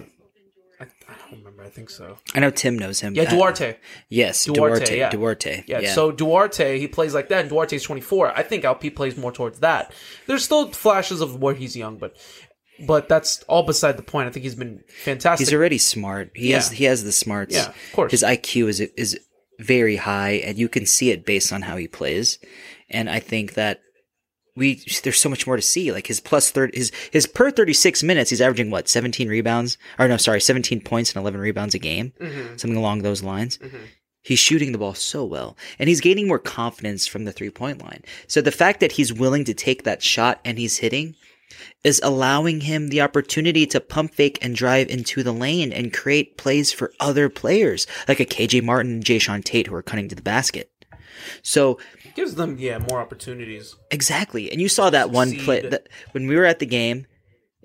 I 0.81 0.87
don't 1.31 1.38
remember. 1.38 1.62
I 1.62 1.68
think 1.70 1.88
so. 1.88 2.18
I 2.35 2.40
know 2.40 2.50
Tim 2.50 2.79
knows 2.79 3.00
him. 3.00 3.14
Yeah, 3.14 3.22
Uh, 3.22 3.31
Duarte. 3.31 3.77
yes, 4.11 4.44
Duarte. 4.44 4.59
Duarte. 4.81 4.98
yeah. 4.98 5.11
Duarte. 5.11 5.64
Yeah, 5.66 5.81
yeah. 5.81 5.94
So 5.94 6.12
Duarte, 6.12 6.79
he 6.79 6.87
plays 6.88 7.14
like 7.14 7.29
that, 7.31 7.40
and 7.40 7.48
Duarte's 7.50 7.83
24. 7.83 8.37
I 8.37 8.42
think 8.42 8.64
Alp 8.64 8.83
plays 8.94 9.16
more 9.16 9.33
towards 9.33 9.61
that. 9.61 9.92
There's 10.27 10.44
still 10.44 10.70
flashes 10.72 11.20
of 11.22 11.40
where 11.40 11.55
he's 11.55 11.74
young, 11.77 11.96
but 11.96 12.16
but 12.87 13.09
that's 13.09 13.42
all 13.44 13.62
beside 13.62 13.96
the 13.96 14.03
point. 14.03 14.29
I 14.29 14.33
think 14.33 14.42
he's 14.42 14.57
been 14.57 14.83
fantastic. 14.88 15.46
He's 15.46 15.55
already 15.55 15.79
smart. 15.79 16.33
He 16.35 16.50
has 16.50 16.70
he 16.70 16.85
has 16.85 17.03
the 17.05 17.12
smarts. 17.12 17.55
Yeah, 17.55 17.68
of 17.68 17.74
course. 17.94 18.11
His 18.11 18.22
IQ 18.22 18.68
is 18.68 18.81
is 18.81 19.18
very 19.61 19.96
high, 19.96 20.33
and 20.44 20.59
you 20.59 20.68
can 20.68 20.85
see 20.85 21.11
it 21.12 21.24
based 21.24 21.53
on 21.53 21.62
how 21.62 21.77
he 21.77 21.87
plays. 21.88 22.38
And 22.90 23.09
I 23.09 23.20
think 23.20 23.55
that 23.55 23.81
we 24.57 24.83
there's 25.03 25.19
so 25.21 25.29
much 25.29 25.47
more 25.47 25.57
to 25.57 25.62
see. 25.62 25.90
Like 25.93 26.07
his 26.07 26.21
plus 26.21 26.51
thirty, 26.51 26.77
his 26.79 26.93
his 27.12 27.27
per 27.27 27.51
thirty 27.51 27.73
six 27.73 28.03
minutes, 28.03 28.31
he's 28.31 28.40
averaging 28.40 28.71
what 28.71 28.88
seventeen 28.88 29.29
rebounds, 29.29 29.79
or 29.99 30.07
no, 30.09 30.17
sorry, 30.17 30.40
seventeen 30.40 30.81
points 30.81 31.12
and 31.12 31.21
eleven 31.21 31.40
rebounds 31.40 31.75
a 31.75 31.79
game, 31.79 32.12
Mhm. 32.21 32.61
something 32.61 32.77
along 32.77 33.03
those 33.03 33.23
lines. 33.23 33.59
Mhm. 33.59 33.81
He's 34.23 34.38
shooting 34.38 34.73
the 34.73 34.79
ball 34.79 34.95
so 34.95 35.25
well, 35.25 35.57
and 35.79 35.88
he's 35.88 36.01
gaining 36.01 36.27
more 36.29 36.38
confidence 36.38 37.07
from 37.07 37.25
the 37.25 37.33
three 37.33 37.51
point 37.51 37.83
line. 37.83 38.03
So 38.27 38.40
the 38.40 38.53
fact 38.53 38.81
that 38.81 38.93
he's 38.93 39.12
willing 39.12 39.45
to 39.45 39.55
take 39.55 39.83
that 39.85 40.03
shot 40.03 40.40
and 40.45 40.59
he's 40.59 40.79
hitting 40.79 41.14
is 41.85 42.01
allowing 42.03 42.62
him 42.62 42.88
the 42.88 43.01
opportunity 43.03 43.67
to 43.67 43.81
pump 43.81 44.14
fake 44.14 44.38
and 44.40 44.57
drive 44.57 44.88
into 44.88 45.23
the 45.23 45.31
lane 45.33 45.73
and 45.73 45.93
create 45.93 46.37
plays 46.38 46.73
for 46.73 46.93
other 47.01 47.29
players, 47.29 47.87
like 48.09 48.19
a 48.19 48.25
KJ 48.25 48.61
Martin 48.62 48.93
and 48.93 49.05
Jae'Sean 49.05 49.45
Tate 49.45 49.67
who 49.67 49.75
are 49.75 49.83
cutting 49.83 50.09
to 50.09 50.14
the 50.14 50.23
basket. 50.23 50.71
So 51.43 51.79
gives 52.14 52.35
them 52.37 52.57
yeah 52.59 52.79
more 52.79 53.00
opportunities. 53.00 53.77
exactly, 53.90 54.50
and 54.50 54.61
you 54.61 54.68
saw 54.68 54.90
that 54.90 55.11
one 55.11 55.33
play 55.38 55.61
that 55.68 55.88
when 56.12 56.27
we 56.27 56.37
were 56.37 56.44
at 56.44 56.59
the 56.59 56.66
game. 56.66 57.07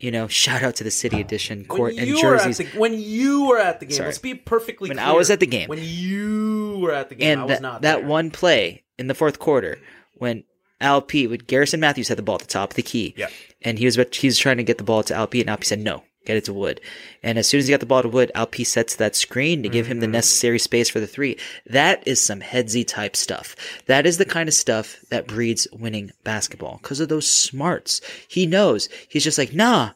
You 0.02 0.12
know, 0.12 0.30
shout 0.30 0.64
out 0.64 0.76
to 0.78 0.86
the 0.86 0.92
City 0.92 1.20
Edition 1.20 1.66
court 1.66 1.96
When 1.96 2.08
and 2.08 2.18
jerseys. 2.18 2.60
the 2.60 2.80
when 2.80 2.98
you 2.98 3.48
were 3.50 3.58
at 3.60 3.82
the 3.82 3.86
game, 3.86 3.98
Sorry. 3.98 4.08
let's 4.08 4.18
be 4.18 4.34
perfectly 4.34 4.88
When 4.88 4.98
clear. 4.98 5.10
I 5.10 5.12
was 5.12 5.30
at 5.30 5.42
the 5.42 5.46
game. 5.46 5.68
when 5.68 5.80
you 5.84 6.80
were 6.82 6.94
at 6.94 7.10
the 7.10 7.16
game, 7.16 7.28
I 7.28 7.32
and 7.34 7.42
was 7.42 7.50
that, 7.50 7.62
not 7.62 7.82
that 7.82 8.06
one 8.06 8.32
play 8.32 8.86
in 8.98 9.08
the 9.08 9.14
fourth 9.14 9.40
quarter 9.40 9.78
when 10.14 10.46
Alp 10.80 11.14
with 11.14 11.48
Garrison 11.48 11.82
Matthews 11.82 12.08
had 12.08 12.18
the 12.18 12.22
ball 12.22 12.36
at 12.36 12.42
the 12.42 12.48
top 12.48 12.70
of 12.72 12.76
the 12.78 12.82
key. 12.82 13.14
Yeah. 13.18 13.28
And 13.62 13.78
he 13.78 13.84
was 13.84 13.98
he 14.14 14.28
was 14.28 14.38
trying 14.38 14.56
to 14.56 14.64
get 14.64 14.78
the 14.78 14.86
ball 14.86 15.04
to 15.04 15.14
Alp 15.14 15.34
and 15.34 15.50
Alp 15.50 15.66
said 15.66 15.80
no, 15.80 16.04
get 16.26 16.38
it 16.38 16.46
to 16.46 16.54
Wood. 16.54 16.82
And 17.24 17.38
as 17.38 17.48
soon 17.48 17.60
as 17.60 17.68
he 17.68 17.72
got 17.74 17.80
the 17.80 17.86
ball 17.86 18.02
to 18.02 18.10
Wood, 18.10 18.32
Alp 18.36 18.56
sets 18.58 18.96
that 18.98 19.16
screen 19.16 19.64
to 19.64 19.70
give 19.70 19.88
him 19.88 20.00
the 20.00 20.06
Mm-hmm. 20.06 20.14
necessary 20.14 20.60
space 20.60 20.90
for 20.90 21.00
the 21.00 21.08
three. 21.08 21.38
That 21.66 22.08
is 22.08 22.22
some 22.22 22.42
headsy 22.42 22.86
type 22.86 23.16
stuff. 23.16 23.56
That 23.86 24.06
is 24.06 24.18
the 24.18 24.26
kind 24.26 24.48
of 24.50 24.54
stuff 24.56 24.98
that 25.10 25.28
breeds 25.28 25.68
winning 25.72 26.12
basketball 26.24 26.80
because 26.82 27.00
of 27.00 27.10
those 27.10 27.32
smarts. 27.32 28.02
He 28.28 28.46
knows. 28.46 28.90
He's 29.08 29.24
just 29.24 29.38
like, 29.38 29.54
nah, 29.54 29.92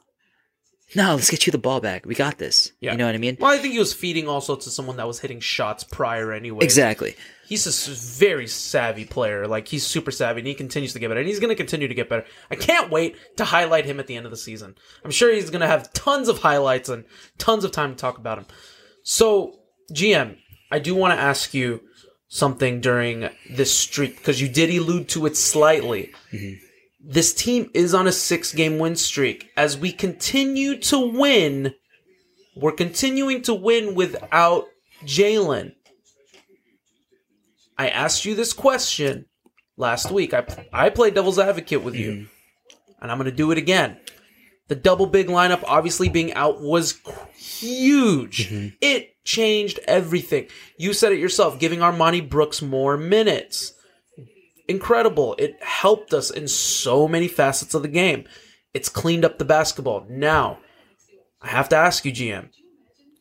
nah, 0.95 1.13
let's 1.13 1.29
get 1.31 1.45
you 1.45 1.51
the 1.51 1.57
ball 1.57 1.81
back. 1.81 2.05
We 2.05 2.15
got 2.15 2.37
this. 2.37 2.71
Yeah. 2.79 2.91
You 2.91 2.97
know 2.97 3.05
what 3.05 3.15
I 3.15 3.19
mean? 3.19 3.37
Well, 3.39 3.51
I 3.51 3.57
think 3.57 3.73
he 3.73 3.79
was 3.79 3.93
feeding 3.93 4.27
also 4.27 4.55
to 4.55 4.69
someone 4.69 4.97
that 4.97 5.07
was 5.07 5.19
hitting 5.19 5.39
shots 5.39 5.83
prior 5.83 6.31
anyway. 6.31 6.63
Exactly. 6.63 7.15
He's 7.53 7.87
a 7.87 7.91
very 7.91 8.47
savvy 8.47 9.05
player. 9.05 9.45
Like 9.47 9.67
he's 9.67 9.85
super 9.85 10.09
savvy, 10.09 10.39
and 10.39 10.47
he 10.47 10.55
continues 10.55 10.93
to 10.93 10.99
get 10.99 11.09
better, 11.09 11.19
and 11.19 11.29
he's 11.29 11.39
going 11.39 11.49
to 11.49 11.55
continue 11.55 11.87
to 11.87 11.93
get 11.93 12.09
better. 12.09 12.25
I 12.49 12.55
can't 12.55 12.89
wait 12.89 13.15
to 13.37 13.45
highlight 13.45 13.85
him 13.85 13.99
at 13.99 14.07
the 14.07 14.15
end 14.15 14.25
of 14.25 14.31
the 14.31 14.37
season. 14.37 14.73
I'm 15.05 15.11
sure 15.11 15.31
he's 15.31 15.51
going 15.51 15.61
to 15.61 15.67
have 15.67 15.93
tons 15.93 16.29
of 16.29 16.39
highlights 16.39 16.89
and 16.89 17.05
tons 17.37 17.63
of 17.63 17.71
time 17.71 17.91
to 17.91 17.95
talk 17.95 18.17
about 18.17 18.39
him. 18.39 18.47
So, 19.03 19.59
GM, 19.93 20.37
I 20.71 20.79
do 20.79 20.95
want 20.95 21.13
to 21.13 21.21
ask 21.21 21.53
you 21.53 21.81
something 22.27 22.81
during 22.81 23.29
this 23.51 23.77
streak 23.77 24.17
because 24.17 24.41
you 24.41 24.49
did 24.49 24.71
allude 24.71 25.09
to 25.09 25.27
it 25.27 25.37
slightly. 25.37 26.11
Mm-hmm. 26.31 26.55
This 27.05 27.35
team 27.35 27.69
is 27.75 27.93
on 27.93 28.07
a 28.07 28.11
six-game 28.11 28.79
win 28.79 28.95
streak. 28.95 29.51
As 29.55 29.77
we 29.77 29.91
continue 29.91 30.79
to 30.79 30.97
win, 30.97 31.75
we're 32.55 32.71
continuing 32.71 33.43
to 33.43 33.53
win 33.53 33.93
without 33.93 34.65
Jalen. 35.03 35.73
I 37.77 37.89
asked 37.89 38.25
you 38.25 38.35
this 38.35 38.53
question 38.53 39.25
last 39.77 40.11
week. 40.11 40.33
I 40.33 40.45
I 40.71 40.89
played 40.89 41.15
devil's 41.15 41.39
advocate 41.39 41.83
with 41.83 41.95
you, 41.95 42.11
mm-hmm. 42.11 42.83
and 43.01 43.11
I'm 43.11 43.17
going 43.17 43.29
to 43.29 43.35
do 43.35 43.51
it 43.51 43.57
again. 43.57 43.97
The 44.69 44.75
double 44.75 45.07
big 45.07 45.27
lineup, 45.27 45.63
obviously 45.65 46.09
being 46.09 46.33
out, 46.33 46.61
was 46.61 46.99
huge. 47.35 48.49
Mm-hmm. 48.49 48.75
It 48.81 49.13
changed 49.25 49.79
everything. 49.87 50.47
You 50.77 50.93
said 50.93 51.11
it 51.11 51.19
yourself, 51.19 51.59
giving 51.59 51.79
Armoni 51.79 52.27
Brooks 52.27 52.61
more 52.61 52.95
minutes. 52.97 53.73
Incredible. 54.67 55.35
It 55.37 55.61
helped 55.61 56.13
us 56.13 56.31
in 56.31 56.47
so 56.47 57.07
many 57.07 57.27
facets 57.27 57.73
of 57.73 57.81
the 57.81 57.89
game. 57.89 58.25
It's 58.73 58.89
cleaned 58.89 59.25
up 59.25 59.37
the 59.37 59.45
basketball. 59.45 60.05
Now, 60.09 60.59
I 61.41 61.49
have 61.49 61.69
to 61.69 61.75
ask 61.75 62.05
you, 62.05 62.11
GM. 62.11 62.49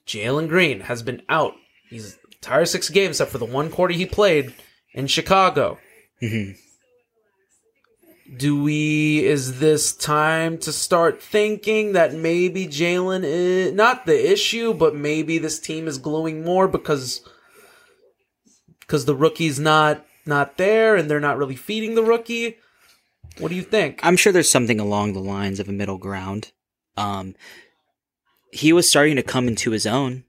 Jalen 0.07 0.49
Green 0.49 0.81
has 0.81 1.03
been 1.03 1.23
out. 1.29 1.55
He's 1.89 2.19
entire 2.43 2.67
six 2.67 2.89
games 2.89 3.17
except 3.17 3.31
for 3.31 3.39
the 3.39 3.45
one 3.45 3.71
quarter 3.71 3.95
he 3.95 4.05
played 4.05 4.53
in 4.95 5.07
Chicago. 5.07 5.79
Do 8.37 8.63
we? 8.63 9.25
Is 9.25 9.61
this 9.61 9.95
time 9.95 10.59
to 10.59 10.73
start 10.73 11.23
thinking 11.23 11.93
that 11.93 12.15
maybe 12.15 12.67
Jalen 12.67 13.23
is 13.25 13.73
not 13.73 14.07
the 14.07 14.33
issue, 14.33 14.75
but 14.75 14.95
maybe 14.95 15.39
this 15.39 15.61
team 15.61 15.87
is 15.87 15.99
gluing 15.99 16.43
more 16.43 16.67
because 16.67 17.21
because 18.81 19.05
the 19.05 19.15
rookie's 19.15 19.61
not 19.61 20.05
not 20.27 20.57
there 20.57 20.97
and 20.97 21.11
they're 21.11 21.21
not 21.21 21.39
really 21.39 21.57
feeding 21.57 21.95
the 21.95 22.03
rookie? 22.03 22.57
What 23.39 23.51
do 23.51 23.55
you 23.55 23.63
think? 23.63 24.01
I'm 24.03 24.17
sure 24.17 24.33
there's 24.33 24.51
something 24.51 24.81
along 24.81 25.13
the 25.13 25.21
lines 25.21 25.61
of 25.61 25.69
a 25.69 25.73
middle 25.73 25.99
ground. 25.99 26.53
Um, 26.97 27.35
he 28.51 28.73
was 28.73 28.89
starting 28.89 29.17
to 29.17 29.23
come 29.23 29.47
into 29.49 29.71
his 29.71 29.87
own 29.87 30.25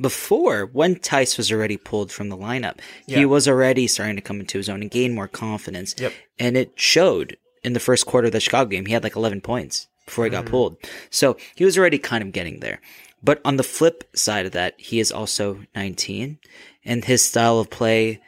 before 0.00 0.66
when 0.66 0.96
Theis 0.96 1.36
was 1.36 1.50
already 1.50 1.76
pulled 1.76 2.12
from 2.12 2.28
the 2.28 2.36
lineup. 2.36 2.78
Yeah. 3.06 3.18
He 3.18 3.24
was 3.24 3.48
already 3.48 3.86
starting 3.86 4.16
to 4.16 4.22
come 4.22 4.40
into 4.40 4.58
his 4.58 4.68
own 4.68 4.82
and 4.82 4.90
gain 4.90 5.14
more 5.14 5.28
confidence. 5.28 5.94
Yep. 5.98 6.12
And 6.38 6.56
it 6.56 6.72
showed 6.78 7.36
in 7.64 7.72
the 7.72 7.80
first 7.80 8.06
quarter 8.06 8.26
of 8.26 8.32
the 8.32 8.40
Chicago 8.40 8.68
game. 8.70 8.86
He 8.86 8.92
had 8.92 9.02
like 9.02 9.16
11 9.16 9.40
points 9.40 9.88
before 10.04 10.24
he 10.24 10.30
got 10.30 10.44
Mhm. 10.46 10.50
pulled. 10.50 10.76
So 11.10 11.36
he 11.56 11.64
was 11.64 11.76
already 11.76 11.98
kind 11.98 12.22
of 12.22 12.32
getting 12.32 12.60
there. 12.60 12.80
But 13.22 13.40
on 13.44 13.56
the 13.56 13.64
flip 13.64 14.04
side 14.14 14.46
of 14.46 14.52
that, 14.52 14.74
he 14.78 15.00
is 15.00 15.10
also 15.10 15.64
19 15.74 16.38
and 16.84 17.04
his 17.04 17.24
style 17.24 17.58
of 17.58 17.68
play 17.70 18.20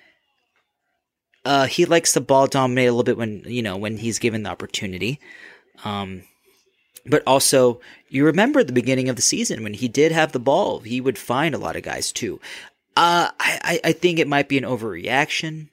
uh, 1.44 1.66
he 1.66 1.86
likes 1.86 2.12
the 2.12 2.20
ball 2.20 2.46
dominate 2.46 2.88
a 2.88 2.92
little 2.92 3.02
bit 3.02 3.16
when 3.16 3.42
you 3.46 3.62
know 3.62 3.74
when 3.76 3.96
he's 3.96 4.18
given 4.18 4.42
the 4.42 4.50
opportunity. 4.50 5.18
Um, 5.84 6.24
but 7.06 7.22
also, 7.26 7.80
you 8.08 8.24
remember 8.24 8.62
the 8.62 8.72
beginning 8.72 9.08
of 9.08 9.16
the 9.16 9.22
season 9.22 9.62
when 9.62 9.74
he 9.74 9.88
did 9.88 10.12
have 10.12 10.32
the 10.32 10.38
ball, 10.40 10.80
he 10.80 11.00
would 11.00 11.18
find 11.18 11.54
a 11.54 11.58
lot 11.58 11.76
of 11.76 11.82
guys 11.82 12.12
too. 12.12 12.40
Uh, 12.96 13.30
I, 13.38 13.80
I 13.84 13.92
think 13.92 14.18
it 14.18 14.28
might 14.28 14.48
be 14.48 14.58
an 14.58 14.64
overreaction, 14.64 15.68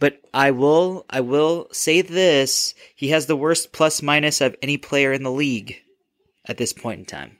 but 0.00 0.20
I 0.32 0.50
will 0.50 1.04
I 1.10 1.20
will 1.20 1.68
say 1.72 2.00
this: 2.02 2.74
he 2.94 3.08
has 3.08 3.26
the 3.26 3.36
worst 3.36 3.72
plus 3.72 4.02
minus 4.02 4.40
of 4.40 4.56
any 4.62 4.76
player 4.78 5.12
in 5.12 5.22
the 5.22 5.30
league 5.30 5.76
at 6.46 6.56
this 6.56 6.72
point 6.72 7.00
in 7.00 7.04
time. 7.06 7.36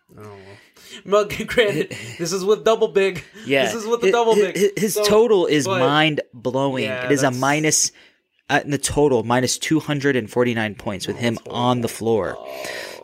Well, 1.05 1.25
granted, 1.47 1.97
this 2.19 2.33
is 2.33 2.45
with 2.45 2.65
double 2.65 2.89
big. 2.89 3.25
Yeah, 3.45 3.65
This 3.65 3.75
is 3.75 3.87
with 3.87 4.01
the 4.01 4.13
double 4.13 4.35
big. 4.35 4.57
His, 4.57 4.73
his 4.77 4.95
So- 4.95 5.05
total 5.05 5.47
is 5.47 5.67
mind 5.67 6.21
blowing. 6.33 6.85
Yeah, 6.85 7.07
it 7.07 7.13
is 7.13 7.23
a 7.23 7.31
minus 7.31 7.93
in 8.51 8.71
the 8.71 8.79
total 8.79 9.23
minus 9.25 9.59
two 9.59 9.81
hundred 9.81 10.17
and 10.17 10.31
forty 10.31 10.55
nine 10.55 10.75
points 10.75 11.07
with 11.07 11.17
him 11.17 11.39
on 11.49 11.81
the 11.81 11.89
floor. 11.89 12.37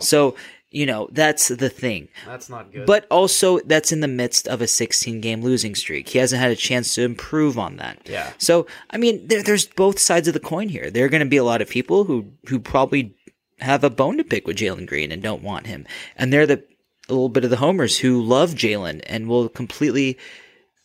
So 0.01 0.37
you 0.73 0.87
know 0.87 1.09
that's 1.13 1.49
the 1.49 1.69
thing. 1.69 2.09
That's 2.27 2.49
not 2.49 2.73
good. 2.73 2.87
But 2.87 3.07
also, 3.11 3.61
that's 3.61 3.93
in 3.93 4.01
the 4.01 4.09
midst 4.09 4.49
of 4.49 4.61
a 4.61 4.67
16 4.67 5.21
game 5.21 5.43
losing 5.43 5.75
streak. 5.75 6.09
He 6.09 6.19
hasn't 6.19 6.41
had 6.41 6.51
a 6.51 6.57
chance 6.57 6.95
to 6.95 7.03
improve 7.03 7.59
on 7.59 7.77
that. 7.77 8.01
Yeah. 8.07 8.33
So, 8.39 8.67
I 8.91 8.97
mean, 8.97 9.29
there, 9.29 9.43
there's 9.43 9.67
both 9.67 9.99
sides 9.99 10.29
of 10.29 10.35
the 10.35 10.41
coin 10.41 10.69
here. 10.69 10.91
There 10.91 11.05
are 11.05 11.11
going 11.11 11.23
to 11.23 11.29
be 11.29 11.37
a 11.37 11.45
lot 11.45 11.61
of 11.61 11.69
people 11.69 12.05
who, 12.05 12.33
who 12.49 12.59
probably 12.59 13.15
have 13.61 13.85
a 13.85 13.91
bone 13.91 14.17
to 14.17 14.25
pick 14.25 14.47
with 14.47 14.57
Jalen 14.57 14.87
Green 14.87 15.13
and 15.13 15.23
don't 15.23 15.43
want 15.43 15.67
him. 15.67 15.87
And 16.17 16.33
they're 16.33 16.47
the, 16.47 16.65
a 17.09 17.13
little 17.13 17.29
bit 17.29 17.45
of 17.45 17.51
the 17.51 17.57
homers 17.57 17.99
who 17.99 18.23
love 18.23 18.53
Jalen 18.53 19.03
and 19.07 19.29
will 19.29 19.49
completely, 19.49 20.19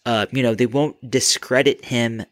uh, 0.06 0.28
you 0.32 0.44
know, 0.44 0.54
they 0.54 0.66
won't 0.66 1.10
discredit 1.10 1.86
him 1.86 2.26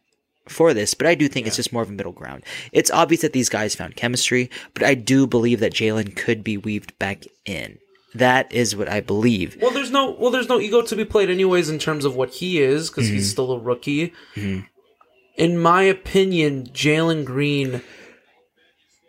for 0.47 0.73
this, 0.73 0.93
but 0.93 1.08
I 1.08 1.15
do 1.15 1.27
think 1.27 1.47
it's 1.47 1.55
just 1.55 1.73
more 1.73 1.81
of 1.84 1.89
a 1.89 1.93
middle 1.93 2.12
ground. 2.12 2.43
It's 2.71 2.91
obvious 2.91 3.21
that 3.21 3.34
these 3.34 3.49
guys 3.49 3.75
found 3.75 3.95
chemistry, 3.95 4.49
but 4.73 4.84
I 4.84 4.93
do 4.93 5.25
believe 5.27 5.60
that 5.60 5.73
Jalen 5.73 6.15
could 6.15 6.43
be 6.43 6.58
weaved 6.58 6.97
back 6.99 7.25
in. 7.45 7.79
That 8.13 8.51
is 8.53 8.75
what 8.75 8.88
I 8.88 9.01
believe. 9.01 9.58
Well, 9.62 9.71
there's 9.71 9.91
no 9.91 10.12
well, 10.12 10.31
there's 10.31 10.47
no 10.47 10.60
ego 10.60 10.81
to 10.81 10.95
be 10.95 11.03
played 11.03 11.29
anyways 11.29 11.69
in 11.69 11.79
terms 11.79 12.05
of 12.05 12.15
what 12.15 12.29
he 12.36 12.62
is 12.62 12.89
because 12.89 13.08
he's 13.10 13.27
Mhm. 13.27 13.31
still 13.31 13.51
a 13.51 13.60
rookie. 13.60 14.13
Mhm. 14.36 14.67
In 15.36 15.58
my 15.60 15.84
opinion, 15.84 16.67
Jalen 16.73 17.25
Green, 17.25 17.81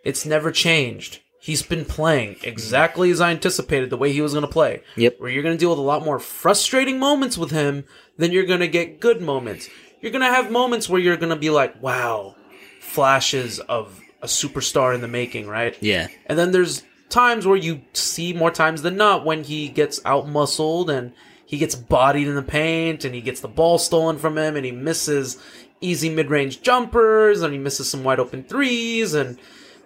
it's 0.03 0.25
never 0.25 0.51
changed. 0.51 1.19
He's 1.39 1.61
been 1.61 1.85
playing 1.85 2.35
exactly 2.43 3.09
as 3.09 3.21
I 3.21 3.31
anticipated 3.31 3.89
the 3.89 3.95
way 3.95 4.11
he 4.11 4.19
was 4.19 4.33
going 4.33 4.41
to 4.45 4.51
play. 4.51 4.81
Yep. 4.97 5.15
Where 5.19 5.29
you're 5.31 5.43
going 5.43 5.55
to 5.55 5.59
deal 5.59 5.69
with 5.69 5.79
a 5.79 5.83
lot 5.83 6.03
more 6.03 6.19
frustrating 6.19 6.99
moments 6.99 7.37
with 7.37 7.51
him 7.51 7.85
than 8.17 8.33
you're 8.33 8.43
going 8.43 8.59
to 8.59 8.67
get 8.67 8.99
good 8.99 9.21
moments. 9.21 9.69
You're 10.01 10.11
going 10.11 10.21
to 10.21 10.33
have 10.33 10.51
moments 10.51 10.87
where 10.87 11.01
you're 11.01 11.17
going 11.17 11.29
to 11.29 11.35
be 11.35 11.49
like, 11.49 11.81
wow, 11.81 12.35
flashes 12.79 13.59
of 13.59 13.99
a 14.21 14.27
superstar 14.27 14.93
in 14.93 15.01
the 15.01 15.07
making, 15.07 15.47
right? 15.47 15.77
Yeah. 15.81 16.07
And 16.25 16.37
then 16.37 16.51
there's 16.51 16.83
times 17.09 17.45
where 17.45 17.57
you 17.57 17.81
see 17.93 18.33
more 18.33 18.51
times 18.51 18.81
than 18.81 18.97
not 18.97 19.25
when 19.25 19.43
he 19.43 19.69
gets 19.69 19.99
out 20.05 20.27
muscled 20.27 20.89
and 20.89 21.13
he 21.45 21.57
gets 21.57 21.75
bodied 21.75 22.27
in 22.27 22.35
the 22.35 22.43
paint 22.43 23.05
and 23.05 23.15
he 23.15 23.21
gets 23.21 23.39
the 23.39 23.47
ball 23.47 23.77
stolen 23.77 24.17
from 24.17 24.37
him 24.37 24.55
and 24.55 24.65
he 24.65 24.71
misses 24.71 25.37
easy 25.79 26.09
mid 26.09 26.29
range 26.29 26.61
jumpers 26.61 27.41
and 27.41 27.53
he 27.53 27.59
misses 27.59 27.89
some 27.89 28.03
wide 28.03 28.19
open 28.19 28.43
threes 28.43 29.13
and 29.13 29.37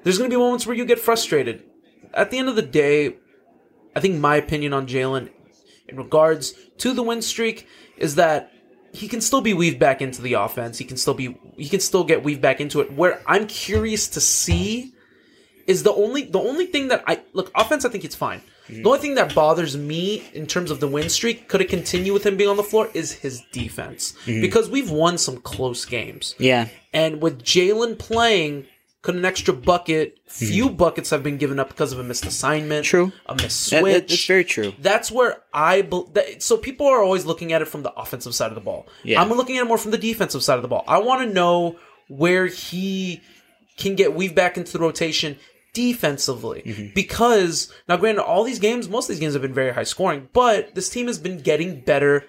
there's 0.04 0.18
going 0.18 0.30
to 0.30 0.36
be 0.36 0.40
moments 0.40 0.66
where 0.66 0.76
you 0.76 0.86
get 0.86 1.00
frustrated. 1.00 1.64
At 2.14 2.32
the 2.32 2.40
end 2.40 2.50
of 2.50 2.56
the 2.56 2.62
day, 2.62 3.18
I 3.96 4.00
think 4.00 4.20
my 4.20 4.38
opinion 4.38 4.74
on 4.74 4.88
Jalen 4.88 5.30
in 5.88 5.98
regards 5.98 6.54
to 6.80 6.94
the 6.94 7.04
win 7.04 7.22
streak 7.22 7.68
is 7.98 8.16
that 8.16 8.52
he 8.94 9.08
can 9.08 9.22
still 9.22 9.42
be 9.42 9.54
weaved 9.54 9.80
back 9.80 10.02
into 10.02 10.22
the 10.22 10.34
offense. 10.34 10.78
He 10.78 10.86
can 10.86 10.98
still 10.98 11.14
be 11.14 11.38
he 11.58 11.70
can 11.70 11.80
still 11.80 12.04
get 12.04 12.24
weaved 12.24 12.42
back 12.42 12.60
into 12.60 12.80
it. 12.82 12.92
Where 12.94 13.22
I'm 13.28 13.48
curious 13.48 14.08
to 14.10 14.22
see 14.22 14.94
is 15.68 15.84
the 15.84 15.94
only 15.94 16.24
the 16.24 16.40
only 16.40 16.66
thing 16.66 16.90
that 16.90 17.04
I 17.08 17.22
look 17.34 17.52
offense. 17.56 17.86
I 17.86 17.90
think 17.90 18.04
it's 18.04 18.16
fine. 18.16 18.42
The 18.70 18.86
only 18.86 19.00
thing 19.00 19.16
that 19.16 19.36
bothers 19.36 19.76
me 19.76 20.24
in 20.34 20.48
terms 20.48 20.72
of 20.72 20.80
the 20.80 20.88
win 20.88 21.10
streak, 21.10 21.50
could 21.50 21.60
it 21.60 21.68
continue 21.68 22.14
with 22.14 22.26
him 22.26 22.38
being 22.38 22.50
on 22.50 22.56
the 22.56 22.64
floor, 22.64 22.90
is 22.94 23.12
his 23.12 23.42
defense 23.52 24.14
Mhm. 24.26 24.40
because 24.40 24.70
we've 24.70 24.90
won 24.90 25.18
some 25.18 25.38
close 25.42 25.84
games. 25.84 26.36
Yeah. 26.40 26.70
And 26.94 27.22
with 27.22 27.44
Jalen 27.44 27.98
playing, 28.00 28.68
could 29.02 29.16
an 29.16 29.26
extra 29.26 29.54
bucket, 29.54 30.20
few 30.28 30.70
buckets 30.70 31.10
have 31.10 31.24
been 31.24 31.38
given 31.38 31.60
up 31.60 31.70
because 31.70 31.92
of 31.92 31.98
a 32.00 32.04
missed 32.04 32.26
assignment, 32.26 32.86
True, 32.86 33.12
a 33.26 33.36
missed 33.36 33.66
switch. 33.70 33.84
that- 33.94 34.08
that's 34.08 34.26
very 34.26 34.44
true. 34.44 34.74
That's 34.80 35.12
where 35.12 35.42
I 35.54 35.82
bel 35.82 36.04
that, 36.14 36.44
so 36.44 36.56
people 36.58 36.86
are 36.88 37.02
always 37.02 37.26
looking 37.26 37.52
at 37.52 37.62
it 37.62 37.68
from 37.68 37.82
the 37.84 37.92
offensive 37.94 38.36
side 38.36 38.50
of 38.50 38.56
the 38.56 38.62
ball. 38.62 38.88
Yeah. 39.04 39.20
I'm 39.22 39.30
looking 39.30 39.58
at 39.58 39.62
it 39.64 39.68
more 39.68 39.78
from 39.80 39.92
the 39.92 39.98
defensive 39.98 40.44
side 40.44 40.56
of 40.58 40.62
the 40.62 40.68
ball. 40.68 40.84
I 40.88 41.00
want 41.00 41.28
to 41.28 41.34
know 41.34 41.78
where 42.10 42.46
he 42.46 43.22
can 43.78 43.96
get 43.96 44.14
weaved 44.14 44.36
back 44.36 44.56
into 44.58 44.72
the 44.74 44.80
rotation 44.80 45.38
defensively 45.74 46.62
Mm-hmm. 46.66 46.88
because 46.94 47.74
now 47.88 47.98
granted 47.98 48.24
all 48.24 48.44
these 48.44 48.60
games 48.60 48.88
most 48.90 49.06
of 49.10 49.16
these 49.16 49.20
games 49.22 49.34
have 49.34 49.42
been 49.42 49.54
very 49.54 49.74
high 49.74 49.84
scoring 49.84 50.28
but 50.34 50.76
this 50.76 50.90
team 50.90 51.08
has 51.08 51.18
been 51.18 51.40
getting 51.40 51.80
better 51.80 52.26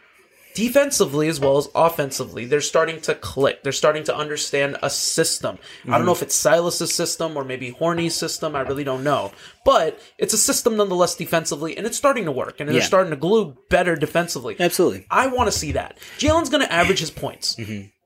defensively 0.54 1.28
as 1.28 1.40
well 1.40 1.56
as 1.58 1.68
offensively 1.74 2.44
they're 2.44 2.60
starting 2.60 3.00
to 3.02 3.14
click. 3.14 3.62
They're 3.62 3.72
starting 3.72 4.04
to 4.04 4.16
understand 4.16 4.76
a 4.82 4.90
system. 4.90 5.58
I 5.86 5.96
don't 5.96 6.06
know 6.06 6.12
Mhm. 6.12 6.16
if 6.16 6.22
it's 6.22 6.34
silas's 6.34 6.94
system 6.94 7.36
or 7.36 7.44
maybe 7.44 7.70
horny's 7.70 8.14
system. 8.14 8.54
I 8.56 8.60
really 8.60 8.84
don't 8.84 9.02
know. 9.04 9.32
But 9.64 10.00
it's 10.18 10.34
a 10.34 10.38
system 10.38 10.76
nonetheless 10.76 11.14
defensively 11.14 11.76
and 11.76 11.86
it's 11.86 11.96
starting 11.96 12.24
to 12.26 12.32
work 12.32 12.60
and 12.60 12.68
they're 12.68 12.82
starting 12.82 13.10
to 13.10 13.16
glue 13.16 13.56
better 13.70 13.96
defensively. 13.96 14.56
Absolutely. 14.58 15.06
i 15.10 15.26
want 15.26 15.50
to 15.50 15.56
see 15.56 15.72
that. 15.72 15.98
Jalen's 16.18 16.48
going 16.50 16.62
to 16.64 16.72
average 16.72 17.00
his 17.00 17.10
points. 17.10 17.56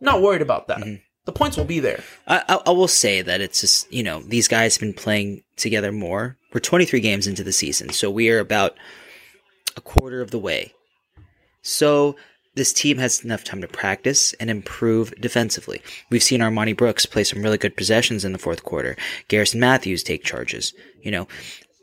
Not 0.01 0.21
worried 0.23 0.43
about 0.43 0.69
that. 0.69 0.83
The 1.25 1.33
points 1.33 1.57
will 1.57 1.65
be 1.65 1.81
there. 1.81 2.05
I, 2.29 2.43
I, 2.49 2.55
I 2.67 2.71
will 2.71 2.87
say 2.87 3.21
that 3.23 3.41
it's 3.41 3.61
just, 3.61 3.93
you 3.93 4.05
know, 4.05 4.21
these 4.21 4.47
guys 4.47 4.77
have 4.77 4.81
been 4.81 4.95
playing 4.95 5.43
together 5.57 5.91
more. 5.91 6.37
We're 6.55 6.61
23 6.61 7.01
games 7.01 7.27
into 7.27 7.43
the 7.43 7.51
season, 7.53 7.91
so 7.91 8.11
we 8.11 8.31
are 8.31 8.39
about 8.39 8.77
a 9.77 9.81
quarter 9.81 10.21
of 10.21 10.31
the 10.31 10.39
way. 10.39 10.73
So 11.63 12.15
this 12.57 12.73
team 12.73 12.99
has 12.99 13.25
enough 13.25 13.45
time 13.45 13.61
to 13.61 13.69
practice 13.69 14.33
and 14.35 14.51
improve 14.51 15.15
defensively. 15.21 15.83
We've 16.11 16.23
seen 16.23 16.41
Armoni 16.41 16.77
Brooks 16.77 17.07
play 17.07 17.23
some 17.23 17.43
really 17.43 17.59
good 17.59 17.77
possessions 17.77 18.25
in 18.25 18.33
the 18.33 18.39
fourth 18.39 18.65
quarter. 18.65 18.97
Garrison 19.29 19.61
Matthews 19.61 20.03
take 20.03 20.25
charges. 20.25 20.75
You 21.03 21.11
know, 21.13 21.29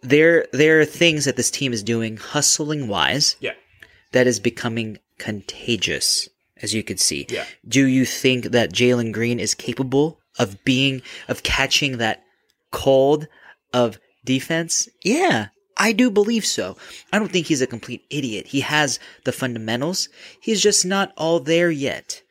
there 0.01 0.47
there 0.51 0.82
are 0.82 0.86
things 0.86 1.26
that 1.26 1.38
this 1.38 1.51
team 1.51 1.71
is 1.71 1.84
doing 1.84 2.17
hustling 2.17 2.88
wise. 2.88 3.38
Yeah. 3.39 3.53
That 4.11 4.28
is 4.28 4.39
becoming 4.39 4.99
contagious, 5.17 6.28
as 6.61 6.74
you 6.74 6.84
could 6.84 6.99
see. 6.99 7.26
Yeah. 7.30 7.45
Do 7.67 7.86
you 7.86 8.05
think 8.05 8.45
that 8.45 8.74
Jalen 8.74 9.13
Green 9.13 9.39
is 9.39 9.55
capable 9.55 10.19
of 10.38 10.63
being 10.63 11.01
of 11.28 11.43
catching 11.43 11.97
that 11.97 12.24
cold 12.71 13.28
of 13.74 13.99
defense? 14.26 14.89
Yeah, 15.03 15.47
I 15.78 15.91
do 15.91 16.09
believe 16.11 16.45
so. 16.45 16.78
I 17.11 17.19
don't 17.19 17.32
think 17.32 17.47
he's 17.47 17.61
a 17.61 17.67
complete 17.67 18.05
idiot. 18.09 18.47
He 18.47 18.61
has 18.61 18.99
the 19.24 19.32
fundamentals. 19.32 20.09
He's 20.39 20.61
just 20.61 20.86
not 20.86 21.13
all 21.17 21.39
there 21.39 21.71
yet. 21.71 22.21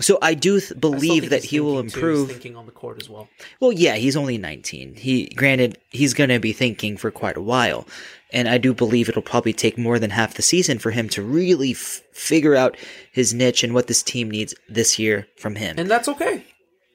So 0.00 0.18
I 0.20 0.34
do 0.34 0.58
th- 0.58 0.80
believe 0.80 1.22
think 1.22 1.30
that 1.30 1.44
he 1.44 1.60
will 1.60 1.82
thinking, 1.82 1.90
too. 1.90 2.06
He's 2.08 2.18
improve. 2.18 2.28
thinking 2.28 2.56
on 2.56 2.66
the 2.66 2.72
court 2.72 3.00
as 3.00 3.08
well. 3.08 3.28
Well, 3.60 3.70
yeah, 3.70 3.94
he's 3.94 4.16
only 4.16 4.38
19. 4.38 4.96
He 4.96 5.26
granted 5.26 5.78
he's 5.90 6.14
going 6.14 6.30
to 6.30 6.40
be 6.40 6.52
thinking 6.52 6.96
for 6.96 7.12
quite 7.12 7.36
a 7.36 7.40
while, 7.40 7.86
and 8.32 8.48
I 8.48 8.58
do 8.58 8.74
believe 8.74 9.08
it'll 9.08 9.22
probably 9.22 9.52
take 9.52 9.78
more 9.78 10.00
than 10.00 10.10
half 10.10 10.34
the 10.34 10.42
season 10.42 10.80
for 10.80 10.90
him 10.90 11.08
to 11.10 11.22
really 11.22 11.72
f- 11.72 12.02
figure 12.12 12.56
out 12.56 12.76
his 13.12 13.32
niche 13.32 13.62
and 13.62 13.72
what 13.72 13.86
this 13.86 14.02
team 14.02 14.28
needs 14.32 14.52
this 14.68 14.98
year 14.98 15.28
from 15.36 15.54
him. 15.54 15.76
And 15.78 15.88
that's 15.88 16.08
okay. 16.08 16.44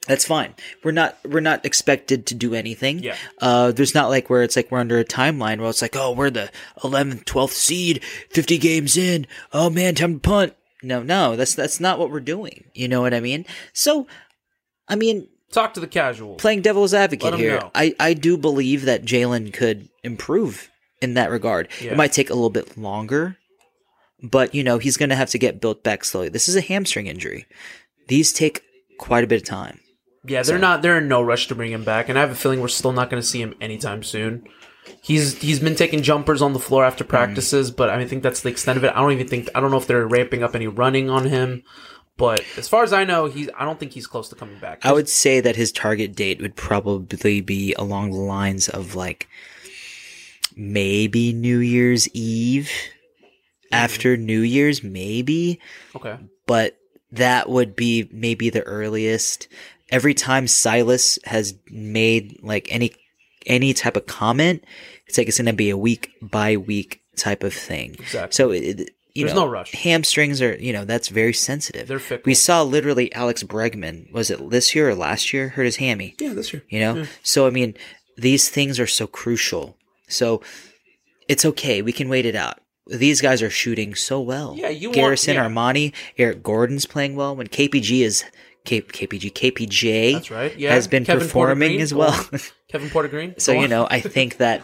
That's 0.10 0.26
fine. 0.26 0.56
We're 0.84 0.90
not 0.90 1.20
we're 1.24 1.40
not 1.40 1.64
expected 1.68 2.26
to 2.26 2.34
do 2.34 2.56
anything. 2.56 2.98
Yeah. 2.98 3.16
Uh, 3.38 3.72
there's 3.72 3.94
not 3.94 4.10
like 4.10 4.28
where 4.28 4.42
it's 4.42 4.56
like 4.56 4.72
we're 4.72 4.80
under 4.80 4.98
a 4.98 5.06
timeline 5.06 5.60
where 5.60 5.70
it's 5.70 5.84
like, 5.84 5.96
oh, 5.96 6.14
we're 6.14 6.32
the 6.32 6.50
11th, 6.80 7.26
12th 7.26 7.52
seed, 7.52 8.04
50 8.32 8.58
games 8.58 8.98
in. 8.98 9.28
Oh 9.54 9.70
man, 9.70 9.94
time 9.94 10.16
to 10.16 10.20
punt. 10.20 10.56
No, 10.82 11.04
no, 11.04 11.36
that's 11.36 11.54
that's 11.54 11.80
not 11.80 12.00
what 12.00 12.10
we're 12.10 12.22
doing. 12.22 12.64
You 12.74 12.88
know 12.88 13.02
what 13.02 13.14
I 13.14 13.20
mean? 13.20 13.46
So, 13.72 14.08
I 14.88 14.96
mean, 14.96 15.28
Talk 15.52 15.76
to 15.76 15.80
the 15.80 15.86
casual. 15.86 16.38
playing 16.38 16.64
devil's 16.64 16.96
advocate 16.96 17.36
here, 17.36 17.60
know. 17.60 17.72
I, 17.76 17.94
I 18.00 18.16
do 18.16 18.36
believe 18.36 18.86
that 18.86 19.06
Jalen 19.06 19.54
could 19.54 19.90
improve 20.04 20.72
in 21.04 21.14
that 21.14 21.30
regard. 21.30 21.68
Yeah. 21.80 21.92
It 21.92 21.98
might 21.98 22.14
take 22.14 22.32
a 22.32 22.34
little 22.34 22.50
bit 22.50 22.80
longer, 22.80 23.38
but 24.24 24.56
you 24.56 24.64
know 24.64 24.80
he's 24.80 24.98
going 24.98 25.10
to 25.10 25.16
have 25.16 25.30
to 25.30 25.38
get 25.38 25.62
built 25.62 25.84
back 25.84 26.04
slowly. 26.04 26.30
This 26.30 26.50
is 26.50 26.56
a 26.56 26.62
hamstring 26.62 27.06
injury; 27.06 27.46
these 28.08 28.34
take 28.34 28.64
quite 28.98 29.24
a 29.24 29.28
bit 29.28 29.44
of 29.44 29.48
time. 29.48 29.82
Yeah, 30.30 30.44
they're 30.44 30.60
not. 30.60 30.82
They're 30.82 30.98
in 31.00 31.08
no 31.08 31.22
rush 31.22 31.48
to 31.48 31.56
bring 31.56 31.72
him 31.72 31.84
back, 31.84 32.10
and 32.10 32.18
I 32.18 32.22
have 32.22 32.32
a 32.32 32.36
feeling 32.36 32.62
we're 32.62 32.68
still 32.68 32.92
not 32.94 33.10
going 33.10 33.22
to 33.22 33.28
see 33.28 33.42
him 33.42 33.56
anytime 33.60 34.04
soon. 34.04 34.48
He's 35.02 35.40
he's 35.42 35.60
been 35.60 35.76
taking 35.76 36.02
jumpers 36.02 36.42
on 36.42 36.54
the 36.54 36.60
floor 36.60 36.84
after 36.86 37.04
Mm. 37.04 37.10
practices, 37.10 37.72
but 37.72 37.90
I 37.90 37.98
mean, 37.98 38.08
think 38.08 38.24
that's 38.24 38.42
the 38.42 38.50
extent 38.50 38.78
of 38.78 38.84
it. 38.84 38.92
I 38.96 39.00
don't 39.02 39.12
even 39.12 39.28
think 39.28 39.50
I 39.56 39.60
don't 39.60 39.72
know 39.72 39.78
if 39.78 39.88
they're 39.88 40.08
ramping 40.08 40.44
up 40.44 40.56
any 40.56 40.68
running 40.68 41.10
on 41.10 41.26
him. 41.26 41.64
But 42.18 42.44
as 42.58 42.68
far 42.68 42.84
as 42.84 42.92
I 42.92 43.06
know, 43.06 43.28
he's 43.28 43.50
I 43.58 43.64
don't 43.66 43.80
think 43.80 43.94
he's 43.94 44.08
close 44.08 44.28
to 44.30 44.36
coming 44.36 44.60
back. 44.60 44.86
I 44.86 44.92
would 44.92 45.08
say 45.08 45.40
that 45.40 45.56
his 45.56 45.72
target 45.72 46.16
date 46.16 46.42
would 46.42 46.56
probably 46.56 47.40
be 47.40 47.74
along 47.76 48.12
the 48.12 48.18
lines 48.18 48.68
of 48.68 48.94
like 48.96 49.30
maybe 50.56 51.34
New 51.34 51.60
Year's 51.60 52.08
Eve. 52.10 52.72
After 53.72 54.18
New 54.18 54.42
Year's, 54.42 54.84
maybe. 54.84 55.60
Okay. 55.96 56.18
But 56.48 56.78
that 57.12 57.50
would 57.50 57.76
be 57.76 58.10
maybe 58.12 58.50
the 58.50 58.64
earliest. 58.64 59.48
Every 59.92 60.14
time 60.14 60.48
Silas 60.48 61.18
has 61.26 61.56
made 61.70 62.40
like 62.44 62.68
any 62.72 62.94
any 63.46 63.74
type 63.74 63.96
of 63.96 64.06
comment, 64.06 64.64
it's 65.08 65.18
like 65.18 65.28
it's 65.28 65.38
going 65.38 65.46
to 65.48 65.54
be 65.54 65.70
a 65.70 65.78
week 65.78 66.12
by 66.22 66.58
week 66.58 67.02
type 67.16 67.44
of 67.44 67.54
thing. 67.54 67.96
Exactly. 68.00 68.36
So 68.36 68.52
it, 68.52 68.92
you 69.16 69.26
There's 69.26 69.36
know, 69.36 69.46
no 69.46 69.52
rush. 69.52 69.72
Hamstrings 69.74 70.42
are 70.42 70.56
you 70.56 70.72
know 70.72 70.86
that's 70.86 71.08
very 71.10 71.34
sensitive. 71.34 71.88
They're 71.88 72.00
fickle. 72.00 72.24
We 72.26 72.34
saw 72.36 72.62
literally 72.64 73.14
Alex 73.14 73.44
Bregman 73.44 74.12
was 74.12 74.30
it 74.30 74.50
this 74.50 74.76
year 74.76 74.90
or 74.90 74.96
last 74.96 75.34
year 75.34 75.50
hurt 75.50 75.66
his 75.66 75.78
hammy. 75.78 76.16
Yeah, 76.20 76.34
this 76.34 76.54
year. 76.54 76.64
You 76.70 76.80
know, 76.80 76.96
Yeah. 76.98 77.06
so 77.24 77.48
I 77.48 77.50
mean, 77.50 77.74
these 78.18 78.50
things 78.50 78.80
are 78.80 78.88
so 78.88 79.08
crucial. 79.08 79.76
So 80.08 80.42
it's 81.28 81.46
okay. 81.46 81.82
We 81.82 81.92
can 81.92 82.10
wait 82.10 82.26
it 82.26 82.36
out. 82.36 82.60
These 82.88 83.22
guys 83.22 83.42
are 83.44 83.50
shooting 83.52 83.94
so 83.94 84.20
well. 84.20 84.56
Yeah, 84.58 84.70
you 84.70 84.90
want- 84.90 84.96
Garrison, 84.96 85.36
yeah. 85.36 85.48
Armoni, 85.48 85.94
Eric 86.18 86.42
Gordon's 86.42 86.88
playing 86.88 87.16
well. 87.16 87.36
When 87.36 87.48
KPG 87.48 88.02
is 88.02 88.24
K, 88.70 88.82
KPG, 88.82 89.34
KPJ 89.34 90.14
That's 90.14 90.30
right. 90.30 90.56
Yeah, 90.56 90.74
has 90.74 90.88
been 90.88 91.04
Kevin 91.04 91.28
performing 91.28 91.82
as 91.82 91.92
well. 91.92 92.14
Kevin 92.68 92.92
Porter 92.92 93.08
Green. 93.08 93.34
so 93.40 93.52
you 93.52 93.68
know, 93.68 93.88
I 93.90 94.00
think 94.16 94.38
that 94.38 94.62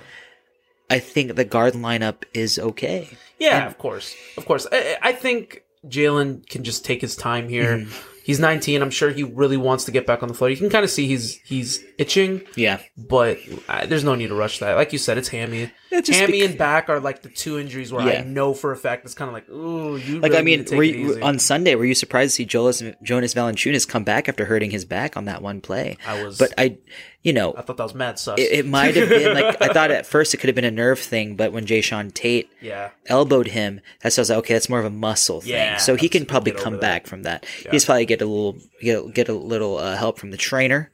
I 0.91 0.99
think 0.99 1.35
the 1.35 1.43
guard 1.43 1.73
lineup 1.73 2.23
is 2.31 2.59
okay. 2.59 3.09
Yeah, 3.39 3.65
of 3.65 3.79
course, 3.79 4.15
of 4.37 4.45
course. 4.45 4.67
I, 4.71 4.97
I 5.01 5.11
think 5.11 5.63
Jalen 5.87 6.47
can 6.47 6.63
just 6.63 6.85
take 6.85 7.01
his 7.01 7.15
time 7.15 7.49
here. 7.49 7.79
Mm-hmm. 7.79 8.11
He's 8.23 8.39
19. 8.39 8.81
I'm 8.81 8.91
sure 8.91 9.09
he 9.11 9.23
really 9.23 9.57
wants 9.57 9.85
to 9.85 9.91
get 9.91 10.07
back 10.07 10.21
on 10.23 10.29
the 10.29 10.33
floor. 10.35 10.49
You 10.49 10.57
can 10.57 10.69
kind 10.69 10.83
of 10.83 10.89
see 10.91 11.07
he's 11.07 11.39
he's 11.43 11.83
itching. 11.97 12.41
Yeah. 12.55 12.79
but 12.95 13.39
uh, 13.67 13.87
there's 13.87 14.03
no 14.03 14.13
need 14.13 14.27
to 14.27 14.35
rush 14.35 14.59
that. 14.59 14.75
Like 14.75 14.93
you 14.93 14.99
said, 14.99 15.17
it's 15.17 15.29
hammy. 15.29 15.71
Hammy 15.91 16.41
bec- 16.41 16.49
and 16.49 16.57
back 16.57 16.89
are 16.89 16.99
like 16.99 17.21
the 17.21 17.29
two 17.29 17.57
injuries 17.59 17.91
where 17.91 18.05
Yeah. 18.05 18.19
I 18.19 18.23
know 18.23 18.53
for 18.53 18.71
a 18.71 18.77
fact 18.77 19.05
it's 19.05 19.13
kind 19.13 19.29
of 19.29 19.33
like, 19.33 19.49
ooh, 19.49 19.95
you 19.97 20.19
Like 20.19 20.31
really 20.31 20.37
I 20.37 20.41
mean, 20.43 20.59
need 20.59 20.67
to 20.67 20.69
take 20.71 20.77
were 20.77 20.83
you, 20.83 21.21
on 21.23 21.39
Sunday, 21.39 21.75
were 21.75 21.85
you 21.85 21.95
surprised 21.95 22.31
to 22.31 22.35
see 22.35 22.45
Jonas, 22.45 22.83
Jonas 23.03 23.33
Valanciunas 23.33 23.87
come 23.87 24.03
back 24.03 24.27
after 24.27 24.45
hurting 24.45 24.71
his 24.71 24.83
back 24.85 25.15
on 25.15 25.25
that 25.25 25.41
one 25.41 25.61
play? 25.61 25.97
I 26.07 26.23
was- 26.23 26.37
but 26.37 26.53
I, 26.57 26.77
you 27.23 27.33
know, 27.33 27.53
I 27.57 27.61
thought 27.61 27.77
that 27.77 27.83
was 27.83 27.95
mad 27.95 28.19
sus. 28.19 28.37
it, 28.37 28.51
it 28.51 28.65
might 28.67 28.95
have 28.95 29.09
been 29.09 29.33
like 29.33 29.61
I 29.61 29.67
thought 29.73 29.89
at 29.99 30.05
first 30.05 30.33
it 30.33 30.37
could 30.37 30.47
have 30.47 30.55
been 30.55 30.63
a 30.65 30.71
nerve 30.71 30.99
thing, 30.99 31.35
but 31.35 31.51
when 31.51 31.65
Jae'Sean 31.65 32.13
Tate 32.13 32.49
Yeah. 32.61 32.89
elbowed 33.07 33.47
him, 33.47 33.79
I 34.03 34.07
was 34.07 34.17
like, 34.29 34.37
okay, 34.39 34.53
that's 34.53 34.69
more 34.69 34.79
of 34.79 34.85
a 34.85 34.89
muscle 34.91 35.41
thing. 35.41 35.51
Yeah, 35.53 35.77
so 35.77 35.95
he 35.95 36.09
can 36.09 36.25
probably 36.25 36.51
come 36.51 36.79
back 36.79 37.07
from 37.07 37.23
that. 37.23 37.45
Yeah. 37.63 37.71
He's 37.71 37.85
probably 37.85 38.05
get 38.05 38.21
a 38.21 38.25
little 38.25 38.57
get 38.81 39.13
get 39.13 39.29
a 39.29 39.33
little 39.33 39.77
uh, 39.77 39.95
help 39.95 40.19
from 40.19 40.31
the 40.31 40.37
trainer. 40.37 40.91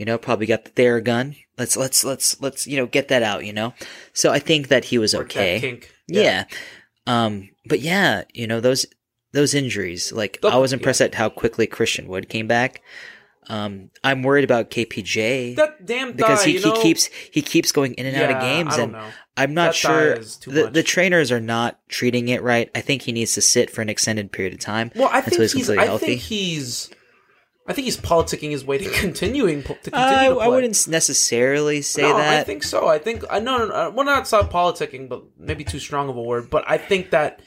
You 0.00 0.06
know, 0.06 0.18
probably 0.18 0.46
got 0.46 0.64
the 0.64 0.70
Theragun. 0.70 1.36
Let's 1.58 1.76
let's 1.76 2.02
let's 2.04 2.40
let's 2.40 2.66
you 2.66 2.78
know 2.78 2.86
get 2.86 3.08
that 3.08 3.22
out. 3.22 3.44
You 3.44 3.52
know, 3.52 3.74
so 4.14 4.32
I 4.32 4.38
think 4.38 4.68
that 4.68 4.86
he 4.86 4.96
was 4.98 5.14
okay. 5.14 5.80
Yeah. 6.08 6.22
Yeah. 6.22 6.44
Um, 7.06 7.50
but 7.66 7.80
yeah, 7.80 8.24
you 8.32 8.46
know 8.46 8.60
those 8.60 8.86
those 9.32 9.52
injuries. 9.54 10.10
Like 10.10 10.38
I 10.42 10.56
was 10.56 10.72
impressed 10.72 11.02
at 11.02 11.14
how 11.14 11.28
quickly 11.28 11.66
Christian 11.66 12.08
Wood 12.08 12.28
came 12.30 12.46
back. 12.48 12.80
Um, 13.48 13.90
I'm 14.04 14.22
worried 14.22 14.44
about 14.44 14.70
KPJ 14.70 15.56
That 15.56 15.84
damn 15.84 16.08
thigh, 16.08 16.12
because 16.16 16.44
he, 16.44 16.58
he 16.58 16.64
know? 16.70 16.80
keeps 16.82 17.06
he 17.32 17.42
keeps 17.42 17.72
going 17.72 17.94
in 17.94 18.06
and 18.06 18.16
out 18.16 18.30
of 18.30 18.40
games, 18.40 18.76
and 18.76 18.92
know. 18.92 19.06
I'm 19.36 19.54
not 19.54 19.68
That 19.68 19.74
sure 19.74 20.14
the 20.18 20.64
much. 20.64 20.72
the 20.72 20.82
trainers 20.82 21.32
are 21.32 21.40
not 21.40 21.78
treating 21.88 22.28
it 22.28 22.42
right. 22.42 22.70
I 22.74 22.80
think 22.80 23.02
he 23.02 23.12
needs 23.12 23.34
to 23.34 23.40
sit 23.42 23.68
for 23.70 23.82
an 23.82 23.88
extended 23.88 24.30
period 24.30 24.54
of 24.54 24.60
time 24.60 24.92
Well, 24.94 25.08
I 25.08 25.18
until 25.18 25.30
think 25.30 25.40
he's 25.42 25.52
he's. 25.52 25.66
completely 25.66 25.82
I 25.82 25.86
healthy. 25.86 26.06
think 26.06 26.20
he's. 26.20 26.90
I 27.70 27.72
think 27.72 27.84
he's 27.84 27.96
politicking 27.96 28.50
his 28.50 28.64
way 28.64 28.78
to 28.78 28.90
continuing 29.00 29.62
to 29.62 29.72
uh, 29.72 29.76
continue 29.76 29.94
I, 29.94 30.28
to 30.28 30.34
play. 30.34 30.44
I 30.44 30.48
wouldn't 30.48 30.88
necessarily 30.88 31.82
say 31.82 32.02
no, 32.02 32.16
that. 32.16 32.40
I 32.40 32.42
think 32.42 32.64
so. 32.64 32.88
I 32.88 32.98
think 32.98 33.22
I 33.30 33.38
no, 33.38 33.58
no, 33.58 33.66
no 33.66 33.90
well, 33.90 34.04
not 34.04 34.26
stop 34.26 34.50
politicking, 34.50 35.08
but 35.08 35.22
maybe 35.38 35.62
too 35.62 35.78
strong 35.78 36.08
of 36.08 36.16
a 36.16 36.22
word. 36.22 36.50
But 36.50 36.64
I 36.66 36.78
think 36.78 37.10
that 37.10 37.40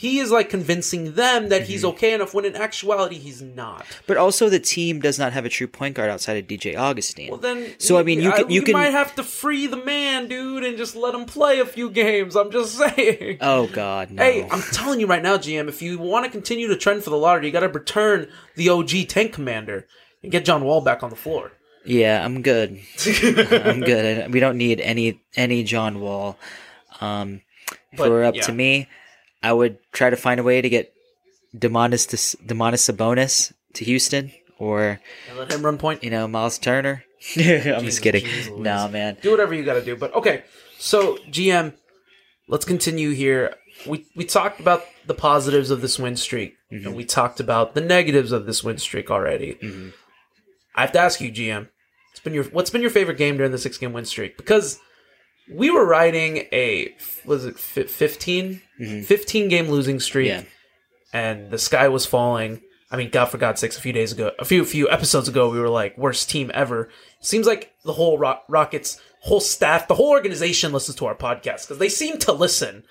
he 0.00 0.20
is 0.20 0.30
like 0.30 0.48
convincing 0.48 1.14
them 1.14 1.48
that 1.48 1.62
he's 1.66 1.80
Mm-hmm. 1.82 1.88
okay 1.96 2.14
enough 2.14 2.32
when 2.32 2.44
in 2.44 2.54
actuality 2.54 3.18
he's 3.18 3.42
not. 3.42 3.84
But 4.06 4.16
also, 4.16 4.48
the 4.48 4.60
team 4.60 5.00
does 5.00 5.18
not 5.18 5.32
have 5.32 5.44
a 5.44 5.48
true 5.48 5.66
point 5.66 5.96
guard 5.96 6.08
outside 6.08 6.36
of 6.36 6.46
DJ 6.46 6.76
Augustin. 6.78 7.28
Well, 7.30 7.38
then, 7.38 7.74
so 7.78 7.98
I 7.98 8.04
mean, 8.04 8.20
you 8.20 8.30
can 8.30 8.48
you 8.48 8.62
can. 8.62 8.74
might 8.74 8.92
have 8.92 9.16
to 9.16 9.24
free 9.24 9.66
the 9.66 9.76
man, 9.84 10.28
dude, 10.28 10.62
and 10.62 10.78
just 10.78 10.94
let 10.94 11.16
him 11.16 11.24
play 11.26 11.58
a 11.58 11.66
few 11.66 11.90
games. 11.90 12.36
I'm 12.36 12.52
just 12.52 12.76
saying. 12.78 13.38
oh 13.40 13.66
God, 13.66 14.12
no. 14.12 14.22
Hey, 14.22 14.48
I'm 14.48 14.62
telling 14.72 15.00
you 15.00 15.08
right 15.08 15.22
now, 15.22 15.36
GM, 15.36 15.66
if 15.68 15.82
you 15.82 15.98
want 15.98 16.24
to 16.26 16.30
continue 16.30 16.68
to 16.68 16.76
trend 16.76 17.02
for 17.02 17.10
the 17.10 17.16
lottery, 17.18 17.46
you 17.46 17.52
got 17.52 17.60
to 17.60 17.68
return 17.68 18.28
the 18.54 18.68
OG 18.68 19.08
tank 19.08 19.32
commander 19.32 19.88
and 20.22 20.30
get 20.30 20.44
John 20.44 20.62
Wall 20.62 20.80
back 20.80 21.02
on 21.02 21.10
the 21.10 21.16
floor. 21.16 21.50
Yeah, 21.84 22.24
I'm 22.24 22.42
good. 22.42 22.80
I'm 23.06 23.80
good. 23.80 24.32
We 24.32 24.38
don't 24.38 24.58
need 24.58 24.80
any 24.80 25.20
any 25.34 25.64
John 25.64 25.98
Wall. 26.00 26.38
Um, 27.00 27.40
if 27.90 27.98
But, 27.98 28.06
it 28.06 28.10
were 28.10 28.24
up 28.24 28.34
yeah. 28.36 28.42
to 28.42 28.52
me, 28.52 28.88
I 29.42 29.52
would 29.52 29.78
try 29.92 30.10
to 30.10 30.16
find 30.16 30.40
a 30.40 30.42
way 30.42 30.60
to 30.60 30.68
get 30.68 30.92
Domantas 31.56 32.08
to 32.10 32.16
Domantas 32.44 32.90
Sabonis 32.90 33.52
to 33.74 33.84
Houston, 33.84 34.32
or 34.58 35.00
And 35.28 35.38
let 35.38 35.52
him 35.52 35.64
run 35.64 35.78
point. 35.78 36.02
you 36.04 36.10
know 36.10 36.26
Miles 36.28 36.58
Turner. 36.58 37.04
I'm 37.36 37.84
just 37.84 38.02
kidding. 38.02 38.24
Jesus. 38.24 38.52
No, 38.56 38.88
man. 38.88 39.16
Do 39.22 39.30
whatever 39.30 39.54
you 39.54 39.64
got 39.64 39.74
to 39.74 39.84
do. 39.84 39.96
But 39.96 40.14
okay, 40.14 40.44
so 40.78 41.16
GM, 41.30 41.74
let's 42.48 42.64
continue 42.64 43.10
here. 43.10 43.54
We 43.86 44.06
we 44.16 44.24
talked 44.24 44.60
about 44.60 44.82
the 45.06 45.14
positives 45.14 45.70
of 45.70 45.80
this 45.80 45.98
win 45.98 46.16
streak, 46.16 46.54
Mm-hmm. 46.72 46.86
and 46.86 46.96
we 46.96 47.04
talked 47.04 47.40
about 47.40 47.74
the 47.74 47.80
negatives 47.80 48.30
of 48.30 48.44
this 48.44 48.62
win 48.62 48.76
streak 48.78 49.10
already. 49.10 49.56
I 50.74 50.82
have 50.82 50.92
to 50.92 50.98
ask 51.00 51.20
you, 51.20 51.32
GM, 51.32 51.68
it's 52.10 52.20
been 52.20 52.34
your 52.34 52.44
what's 52.44 52.70
been 52.70 52.82
your 52.82 52.90
favorite 52.90 53.16
game 53.18 53.36
during 53.36 53.52
the 53.52 53.58
six 53.58 53.78
game 53.78 53.92
win 53.94 54.04
streak? 54.04 54.36
Because 54.36 54.78
we 55.52 55.70
were 55.70 55.84
riding 55.86 56.46
a 56.52 56.94
was 57.24 57.44
it 57.44 57.58
fi- 57.58 57.84
15? 57.84 58.60
Mm-hmm. 58.80 59.02
15 59.02 59.48
game 59.48 59.68
losing 59.68 60.00
streak, 60.00 60.28
Yeah. 60.28 60.42
and 61.12 61.50
the 61.50 61.58
sky 61.58 61.88
was 61.88 62.06
falling. 62.06 62.60
I 62.90 62.96
mean, 62.96 63.10
God 63.10 63.26
for 63.26 63.36
God's 63.38 63.60
sakes, 63.60 63.76
a 63.76 63.80
few 63.82 63.92
days 63.92 64.12
ago, 64.12 64.32
a 64.38 64.44
few 64.44 64.64
few 64.64 64.88
episodes 64.90 65.28
ago, 65.28 65.50
we 65.50 65.60
were 65.60 65.68
like 65.68 65.98
worst 65.98 66.30
team 66.30 66.50
ever. 66.54 66.88
Seems 67.20 67.46
like 67.46 67.72
the 67.84 67.92
whole 67.92 68.16
Rock- 68.18 68.44
Rockets, 68.48 69.00
whole 69.22 69.40
staff, 69.40 69.88
the 69.88 69.94
whole 69.94 70.10
organization 70.10 70.72
listens 70.72 70.96
to 70.96 71.06
our 71.06 71.14
podcast 71.14 71.62
because 71.66 71.78
they 71.78 71.88
seem 71.90 72.18
to 72.18 72.32
listen. 72.32 72.84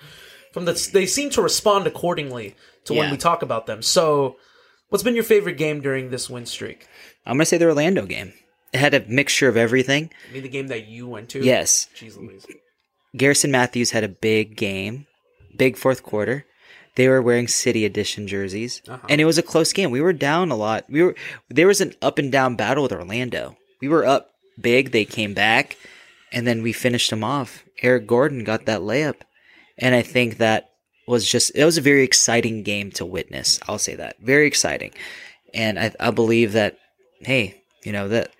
From 0.52 0.64
the, 0.64 0.90
they 0.92 1.04
seem 1.06 1.30
to 1.30 1.42
respond 1.42 1.86
accordingly 1.86 2.54
to 2.84 2.94
when 2.94 3.10
we 3.10 3.16
talk 3.18 3.42
about 3.42 3.66
them. 3.66 3.82
So, 3.82 4.36
what's 4.88 5.02
been 5.04 5.14
your 5.14 5.24
favorite 5.24 5.58
game 5.58 5.80
during 5.80 6.10
this 6.10 6.30
win 6.30 6.46
streak? 6.46 6.86
I'm 7.26 7.34
gonna 7.34 7.44
say 7.44 7.58
the 7.58 7.66
Orlando 7.66 8.06
game. 8.06 8.32
It 8.72 8.80
had 8.80 8.94
a 8.94 9.00
mixture 9.06 9.48
of 9.48 9.56
everything. 9.56 10.10
I 10.28 10.32
mean, 10.34 10.42
the 10.42 10.48
game 10.48 10.68
that 10.68 10.86
you 10.86 11.06
went 11.08 11.28
to. 11.30 11.40
Yes. 11.42 11.88
Jeez 11.96 12.16
Louise. 12.18 12.46
Garrison 13.16 13.50
Matthews 13.50 13.92
had 13.92 14.04
a 14.04 14.08
big 14.08 14.56
game, 14.56 15.06
big 15.56 15.76
fourth 15.76 16.02
quarter. 16.02 16.44
They 16.96 17.08
were 17.08 17.22
wearing 17.22 17.48
City 17.48 17.84
Edition 17.84 18.26
jerseys, 18.26 18.82
Uh-huh. 18.88 19.06
and 19.08 19.20
it 19.20 19.24
was 19.24 19.38
a 19.38 19.42
close 19.42 19.72
game. 19.72 19.90
We 19.90 20.00
were 20.00 20.12
down 20.12 20.50
a 20.50 20.56
lot. 20.56 20.84
We 20.90 21.02
were 21.02 21.14
there 21.48 21.66
was 21.68 21.80
an 21.80 21.94
up 22.02 22.18
and 22.18 22.30
down 22.30 22.56
battle 22.56 22.82
with 22.82 22.92
Orlando. 22.92 23.56
We 23.80 23.88
were 23.88 24.04
up 24.04 24.30
big. 24.60 24.90
They 24.90 25.04
came 25.04 25.32
back, 25.32 25.76
and 26.32 26.46
then 26.46 26.62
we 26.62 26.72
finished 26.72 27.10
them 27.10 27.22
off. 27.24 27.64
Eric 27.82 28.06
Gordon 28.08 28.42
got 28.44 28.66
that 28.66 28.80
layup, 28.80 29.20
and 29.78 29.94
I 29.94 30.02
think 30.02 30.38
that 30.38 30.70
was 31.06 31.26
just 31.26 31.52
it 31.54 31.64
was 31.64 31.78
a 31.78 31.82
very 31.82 32.02
exciting 32.02 32.64
game 32.64 32.90
to 32.92 33.06
witness. 33.06 33.60
I'll 33.68 33.78
say 33.78 33.94
that 33.94 34.16
very 34.20 34.46
exciting. 34.46 34.92
and 35.54 35.78
I, 35.78 35.94
I 36.00 36.10
believe 36.10 36.52
that 36.52 36.76
hey, 37.20 37.62
you 37.84 37.92
know 37.92 38.08
that 38.08 38.32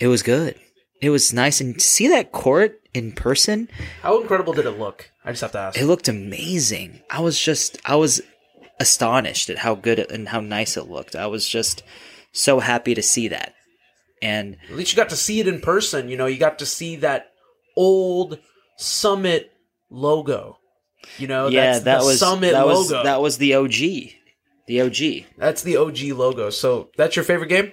it 0.00 0.08
was 0.08 0.22
good. 0.22 0.56
It 1.00 1.10
was 1.10 1.32
nice, 1.32 1.60
and 1.60 1.74
to 1.74 1.80
see 1.80 2.08
that 2.08 2.32
court 2.32 2.80
in 2.94 3.12
person, 3.12 3.68
How 4.02 4.20
incredible 4.20 4.52
did 4.52 4.66
it 4.66 4.78
look? 4.78 5.10
I 5.24 5.30
just 5.32 5.42
have 5.42 5.52
to 5.52 5.58
ask. 5.58 5.78
it 5.78 5.86
looked 5.86 6.08
amazing. 6.08 7.00
I 7.10 7.20
was 7.20 7.38
just 7.38 7.78
I 7.84 7.96
was 7.96 8.20
astonished 8.80 9.50
at 9.50 9.58
how 9.58 9.74
good 9.74 9.98
it, 9.98 10.10
and 10.10 10.28
how 10.28 10.40
nice 10.40 10.76
it 10.76 10.88
looked. 10.88 11.14
I 11.16 11.26
was 11.26 11.46
just 11.48 11.82
so 12.32 12.60
happy 12.60 12.94
to 12.94 13.02
see 13.02 13.28
that. 13.28 13.54
And 14.22 14.56
At 14.70 14.76
least 14.76 14.92
you 14.92 14.96
got 14.96 15.10
to 15.10 15.16
see 15.16 15.40
it 15.40 15.48
in 15.48 15.60
person. 15.60 16.08
You 16.08 16.16
know, 16.16 16.26
you 16.26 16.38
got 16.38 16.58
to 16.60 16.66
see 16.66 16.96
that 16.96 17.30
old 17.76 18.38
Summit 18.78 19.52
logo. 19.90 20.58
You 21.18 21.26
know, 21.28 21.48
yeah, 21.48 21.72
that's 21.72 21.84
that 21.84 22.00
the 22.00 22.06
was 22.06 22.18
Summit 22.20 22.52
that 22.52 22.66
was 22.66 22.90
logo. 22.90 23.04
that 23.04 23.20
was 23.20 23.36
the 23.38 23.54
OG. 23.54 23.74
The 24.66 24.80
OG. 24.80 25.26
That's 25.36 25.62
the 25.62 25.76
OG 25.76 25.98
logo. 26.16 26.48
So 26.50 26.88
that's 26.96 27.16
your 27.16 27.24
favorite 27.24 27.48
game? 27.48 27.72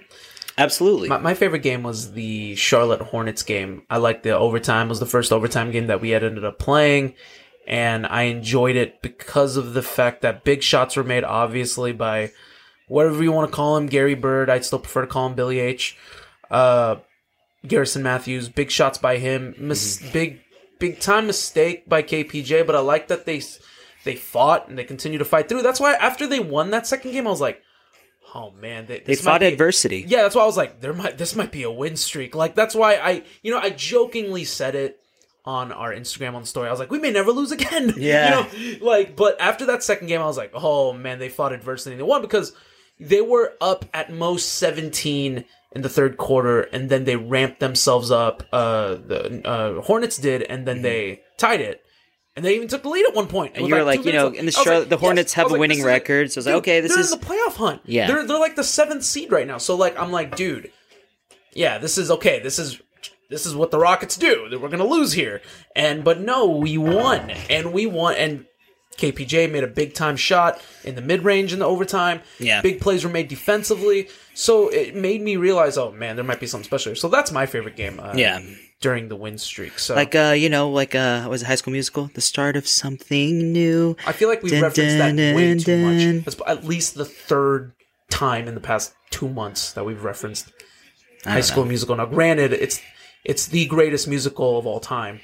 Absolutely. 0.62 1.09
My, 1.09 1.18
my 1.18 1.34
favorite 1.34 1.64
game 1.64 1.82
was 1.84 2.12
the 2.14 2.55
Charlotte 2.55 3.01
Hornets 3.01 3.43
game. 3.43 3.84
I 3.89 3.97
liked 3.97 4.24
the 4.24 4.38
overtime. 4.38 4.88
It 4.88 4.89
was 4.89 4.99
the 4.99 5.05
first 5.05 5.34
overtime 5.34 5.72
game 5.72 5.88
that 5.88 6.01
we 6.01 6.12
had 6.12 6.24
ended 6.24 6.45
up 6.45 6.59
playing, 6.59 7.16
and 7.68 8.05
I 8.05 8.24
enjoyed 8.24 8.76
it 8.76 9.01
because 9.01 9.57
of 9.57 9.74
the 9.74 9.82
fact 9.82 10.22
that 10.22 10.43
big 10.43 10.62
shots 10.62 10.95
were 10.95 11.03
made, 11.03 11.24
obviously 11.24 11.93
by 11.93 12.32
whatever 12.88 13.24
you 13.24 13.32
want 13.32 13.49
to 13.49 13.55
call 13.55 13.76
him, 13.78 13.88
Gary 13.88 14.16
Bird. 14.16 14.49
I'd 14.49 14.66
still 14.66 14.80
prefer 14.80 15.01
to 15.01 15.07
call 15.07 15.28
him 15.28 15.36
Billy 15.36 15.59
H. 15.59 15.97
Uh, 16.51 16.97
Garrison 17.66 18.03
Matthews, 18.03 18.49
big 18.49 18.70
shots 18.70 18.97
by 18.97 19.18
him, 19.18 19.55
mis- 19.57 20.12
big 20.12 20.41
big 20.80 20.99
time 20.99 21.28
mistake 21.28 21.88
by 21.88 22.03
KPJ. 22.03 22.66
But 22.68 22.76
I 22.76 22.80
like 22.80 23.07
that 23.07 23.26
they 23.26 23.41
they 24.03 24.16
fought 24.16 24.68
and 24.68 24.78
they 24.78 24.84
continue 24.84 25.18
to 25.18 25.26
fight 25.26 25.47
through. 25.47 25.62
That's 25.62 25.80
why 25.80 25.93
after 25.93 26.28
they 26.28 26.39
won 26.39 26.72
that 26.72 26.88
second 26.88 27.12
game, 27.12 27.28
I 27.28 27.32
was 27.32 27.41
like, 27.41 27.62
oh 28.34 28.51
man, 28.51 28.86
they, 28.88 28.99
They 28.99 29.15
fought 29.15 29.41
be- 29.41 29.47
adversity. 29.47 30.03
yeah, 30.07 30.21
that's 30.23 30.36
why 30.36 30.43
I 30.43 30.45
was 30.45 30.57
like, 30.57 30.82
there 30.82 30.93
might 30.93 31.17
this 31.17 31.36
might 31.36 31.51
be 31.51 31.63
a 31.63 31.71
win 31.71 31.95
streak. 31.97 32.36
Like 32.36 32.55
that's 32.55 32.75
why 32.75 32.95
I 32.95 33.23
you 33.41 33.51
know 33.51 33.59
I 33.59 33.69
jokingly 33.71 34.43
said 34.45 34.75
it 34.75 34.97
on 35.43 35.71
our 35.71 35.91
Instagram 35.93 36.36
on 36.36 36.41
the 36.41 36.47
story. 36.47 36.67
I 36.67 36.71
was 36.71 36.79
like, 36.79 36.91
we 36.91 36.99
may 36.99 37.11
never 37.11 37.32
lose 37.32 37.51
again. 37.51 37.93
Yeah. 37.97 38.47
you 38.53 38.79
know, 38.79 38.86
like 38.86 39.15
but 39.15 39.39
after 39.41 39.65
that 39.67 39.84
second 39.84 40.07
game, 40.07 40.21
I 40.21 40.25
was 40.25 40.38
like, 40.38 40.51
oh 40.53 40.93
man, 40.93 41.19
they 41.19 41.29
fought 41.29 41.53
adversity. 41.53 41.91
and 41.93 41.99
They 41.99 42.03
won 42.05 42.21
because 42.21 42.53
they 42.99 43.21
were 43.21 43.53
up 43.59 43.86
at 43.93 44.13
most 44.13 44.53
seventeen 44.53 45.45
in 45.73 45.82
the 45.82 45.89
third 45.89 46.17
quarter, 46.17 46.61
and 46.61 46.89
then 46.89 47.05
they 47.05 47.15
ramped 47.15 47.59
themselves 47.61 48.11
up. 48.11 48.43
Uh, 48.51 48.95
the 48.95 49.41
uh, 49.47 49.82
Hornets 49.82 50.17
did, 50.17 50.43
and 50.43 50.67
then 50.67 50.82
they 50.82 51.21
tied 51.38 51.61
it. 51.61 51.80
And 52.36 52.45
they 52.45 52.55
even 52.55 52.67
took 52.69 52.84
the 52.84 52.89
lead 52.89 53.05
at 53.07 53.13
one 53.13 53.27
point. 53.27 53.57
And 53.57 53.67
you 53.67 53.73
were 53.73 53.82
two 53.82 53.86
like, 53.86 54.05
you 54.05 54.13
know, 54.13 54.27
and 54.27 54.47
the 54.47 54.55
I 54.57 54.63
Charlotte- 54.63 54.79
like, 54.82 54.89
the 54.89 54.97
Hornets 54.97 55.32
yes. 55.32 55.34
have 55.34 55.47
a 55.47 55.49
like, 55.49 55.59
winning 55.59 55.79
this 55.79 55.86
is 55.86 55.89
it. 55.89 55.93
record, 55.93 56.32
so 56.32 56.39
it's 56.39 56.45
like, 56.45 56.53
Dude, 56.53 56.61
okay, 56.63 56.79
this 56.79 56.91
they're 56.91 57.01
is- 57.01 57.11
in 57.11 57.19
the 57.19 57.25
playoff 57.25 57.55
hunt. 57.55 57.82
Yeah. 57.86 58.07
they're 58.07 58.25
they're 58.25 58.39
like 58.39 58.55
the 58.55 58.63
seventh 58.63 59.03
seed 59.03 59.32
right 59.32 59.45
now. 59.45 59.57
So 59.57 59.75
like, 59.75 59.99
I'm 59.99 60.11
like, 60.13 60.36
dude, 60.38 60.71
yeah, 61.53 61.77
this 61.77 61.97
is 61.97 62.09
okay. 62.09 62.39
This 62.39 62.57
is 62.57 62.82
this 63.29 63.45
is 63.45 63.53
what 63.55 63.71
the 63.71 63.79
Rockets 63.79 64.15
do. 64.17 64.47
That 64.49 64.61
we're 64.61 64.69
gonna 64.69 64.86
lose 64.86 65.11
here, 65.13 65.41
and 65.75 66.03
but 66.05 66.19
no, 66.21 66.47
we 66.47 66.77
won, 66.77 67.29
and 67.49 67.73
we 67.73 67.86
won, 67.86 68.15
and 68.15 68.45
KPJ 68.97 69.51
made 69.51 69.63
a 69.65 69.67
big 69.67 69.93
time 69.93 70.15
shot 70.15 70.61
in 70.86 70.95
the 70.95 71.01
mid 71.01 71.23
range 71.23 71.51
in 71.51 71.59
the 71.59 71.65
overtime. 71.65 72.21
Yeah. 72.39 72.61
big 72.61 72.79
plays 72.79 73.03
were 73.03 73.09
made 73.09 73.27
defensively, 73.27 74.07
so 74.34 74.69
it 74.69 74.95
made 74.95 75.21
me 75.21 75.36
realize, 75.36 75.77
oh 75.77 75.91
man, 75.91 76.15
there 76.15 76.25
might 76.25 76.39
be 76.39 76.47
something 76.47 76.65
special. 76.65 76.91
here. 76.91 76.95
So 76.95 77.09
that's 77.09 77.32
my 77.32 77.45
favorite 77.45 77.75
game. 77.75 77.99
Uh, 77.99 78.13
Yeah. 78.15 78.39
During 78.82 79.07
the 79.07 79.15
win 79.15 79.38
streak. 79.38 79.79
So 79.79 79.95
Like 79.95 80.13
uh, 80.15 80.34
you 80.38 80.49
know, 80.49 80.69
like 80.69 80.93
uh 80.95 81.27
was 81.29 81.41
it 81.41 81.45
High 81.45 81.55
School 81.55 81.71
Musical? 81.73 82.09
The 82.13 82.21
start 82.21 82.55
of 82.57 82.67
something 82.67 83.51
new. 83.53 83.95
I 84.05 84.11
feel 84.11 84.27
like 84.27 84.43
we 84.43 84.49
Dun, 84.49 84.61
referenced 84.63 84.97
that 84.97 85.15
dun, 85.15 85.36
way 85.36 85.53
dun, 85.53 85.57
too 85.63 85.86
much. 86.17 86.25
That's 86.25 86.41
at 86.47 86.65
least 86.65 86.95
the 86.95 87.05
third 87.05 87.71
time 88.09 88.47
in 88.47 88.55
the 88.55 88.61
past 88.61 88.93
two 89.09 89.29
months 89.29 89.71
that 89.73 89.86
we've 89.86 90.03
referenced 90.03 90.51
High 91.23 91.41
School 91.41 91.63
know. 91.63 91.69
Musical. 91.69 91.95
Now, 91.95 92.05
granted, 92.07 92.51
it's 92.53 92.82
it's 93.23 93.47
the 93.47 93.65
greatest 93.67 94.07
musical 94.07 94.57
of 94.57 94.65
all 94.65 94.79
time. 94.79 95.21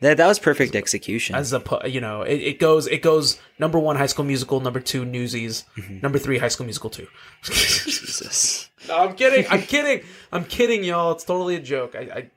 That 0.00 0.16
that 0.16 0.26
was 0.26 0.38
perfect 0.38 0.74
execution. 0.74 1.34
As 1.36 1.52
a 1.52 1.62
you 1.86 2.00
know, 2.00 2.22
it, 2.22 2.36
it 2.40 2.58
goes 2.58 2.86
it 2.86 3.02
goes 3.02 3.38
number 3.58 3.78
one 3.78 3.96
High 3.96 4.06
School 4.06 4.24
Musical, 4.24 4.60
number 4.60 4.80
two 4.80 5.04
Newsies, 5.04 5.64
Mm-hmm. 5.76 6.00
number 6.00 6.18
three 6.18 6.38
High 6.38 6.48
School 6.48 6.64
Musical 6.66 6.88
two. 6.90 7.08
Jesus. 7.42 8.68
No, 8.88 8.96
I'm 8.96 9.14
kidding. 9.14 9.44
I'm 9.50 9.60
kidding. 9.60 10.00
I'm 10.32 10.44
kidding, 10.46 10.82
y'all. 10.84 11.12
It's 11.12 11.22
totally 11.24 11.54
a 11.54 11.60
joke. 11.60 11.94
I, 11.94 12.00
I 12.00 12.30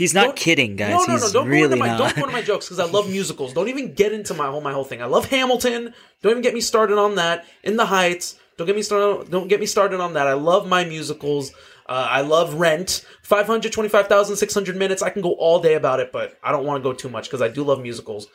He's 0.00 0.14
not 0.14 0.24
Don't- 0.24 0.36
kidding, 0.36 0.76
guys. 0.76 0.90
No, 0.92 1.04
no, 1.04 1.12
He's 1.12 1.22
no! 1.34 1.40
Don't 1.40 1.48
really 1.48 1.60
go 1.60 1.64
into 1.74 1.76
my 1.76 1.86
not. 1.88 1.98
don't 1.98 2.14
go 2.16 2.20
into 2.22 2.32
my 2.32 2.42
jokes 2.42 2.66
because 2.66 2.78
I 2.80 2.84
love 2.90 3.10
musicals. 3.10 3.52
Don't 3.52 3.68
even 3.68 3.92
get 3.92 4.12
into 4.12 4.32
my 4.34 4.46
whole 4.46 4.62
my 4.62 4.72
whole 4.72 4.84
thing. 4.84 5.02
I 5.02 5.04
love 5.04 5.26
Hamilton. 5.26 5.92
Don't 6.22 6.30
even 6.30 6.42
get 6.42 6.54
me 6.54 6.60
started 6.62 6.96
on 6.98 7.16
that. 7.16 7.44
In 7.62 7.76
the 7.76 7.84
Heights. 7.86 8.38
Don't 8.56 8.66
get 8.66 8.76
me 8.76 8.82
started. 8.82 9.30
Don't 9.30 9.48
get 9.48 9.60
me 9.60 9.66
started 9.66 10.00
on 10.00 10.14
that. 10.14 10.26
I 10.26 10.32
love 10.32 10.66
my 10.66 10.84
musicals. 10.84 11.52
Uh, 11.86 12.06
I 12.10 12.20
love 12.22 12.54
Rent. 12.54 13.04
Five 13.22 13.46
hundred 13.46 13.72
twenty-five 13.72 14.06
thousand 14.06 14.36
six 14.36 14.54
hundred 14.54 14.76
minutes. 14.76 15.02
I 15.02 15.10
can 15.10 15.20
go 15.22 15.32
all 15.32 15.60
day 15.60 15.74
about 15.74 16.00
it, 16.00 16.12
but 16.12 16.38
I 16.42 16.50
don't 16.52 16.64
want 16.64 16.82
to 16.82 16.88
go 16.88 16.94
too 16.94 17.10
much 17.10 17.24
because 17.28 17.42
I 17.42 17.48
do 17.48 17.62
love 17.62 17.80
musicals. 17.82 18.26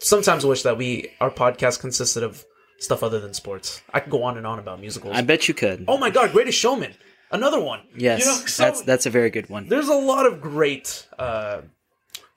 Sometimes 0.00 0.44
I 0.44 0.48
wish 0.48 0.62
that 0.62 0.76
we 0.78 1.10
our 1.20 1.30
podcast 1.30 1.80
consisted 1.80 2.22
of 2.22 2.44
stuff 2.78 3.02
other 3.02 3.20
than 3.20 3.32
sports. 3.34 3.80
I 3.92 4.00
could 4.00 4.10
go 4.10 4.22
on 4.24 4.36
and 4.36 4.46
on 4.46 4.58
about 4.58 4.80
musicals. 4.80 5.14
I 5.16 5.22
bet 5.22 5.48
you 5.48 5.54
could. 5.54 5.84
oh 5.88 5.98
my 5.98 6.10
god, 6.10 6.32
Greatest 6.32 6.58
Showman, 6.58 6.94
another 7.34 7.60
one. 7.60 7.80
yes, 7.96 8.20
You 8.20 8.26
know, 8.26 8.36
so- 8.46 8.62
that's 8.64 8.82
that's 8.82 9.06
a 9.06 9.10
very 9.10 9.30
good 9.30 9.48
one. 9.50 9.68
there's 9.68 9.88
a 9.88 9.94
lot 9.94 10.26
of 10.26 10.40
great 10.40 11.06
uh, 11.18 11.60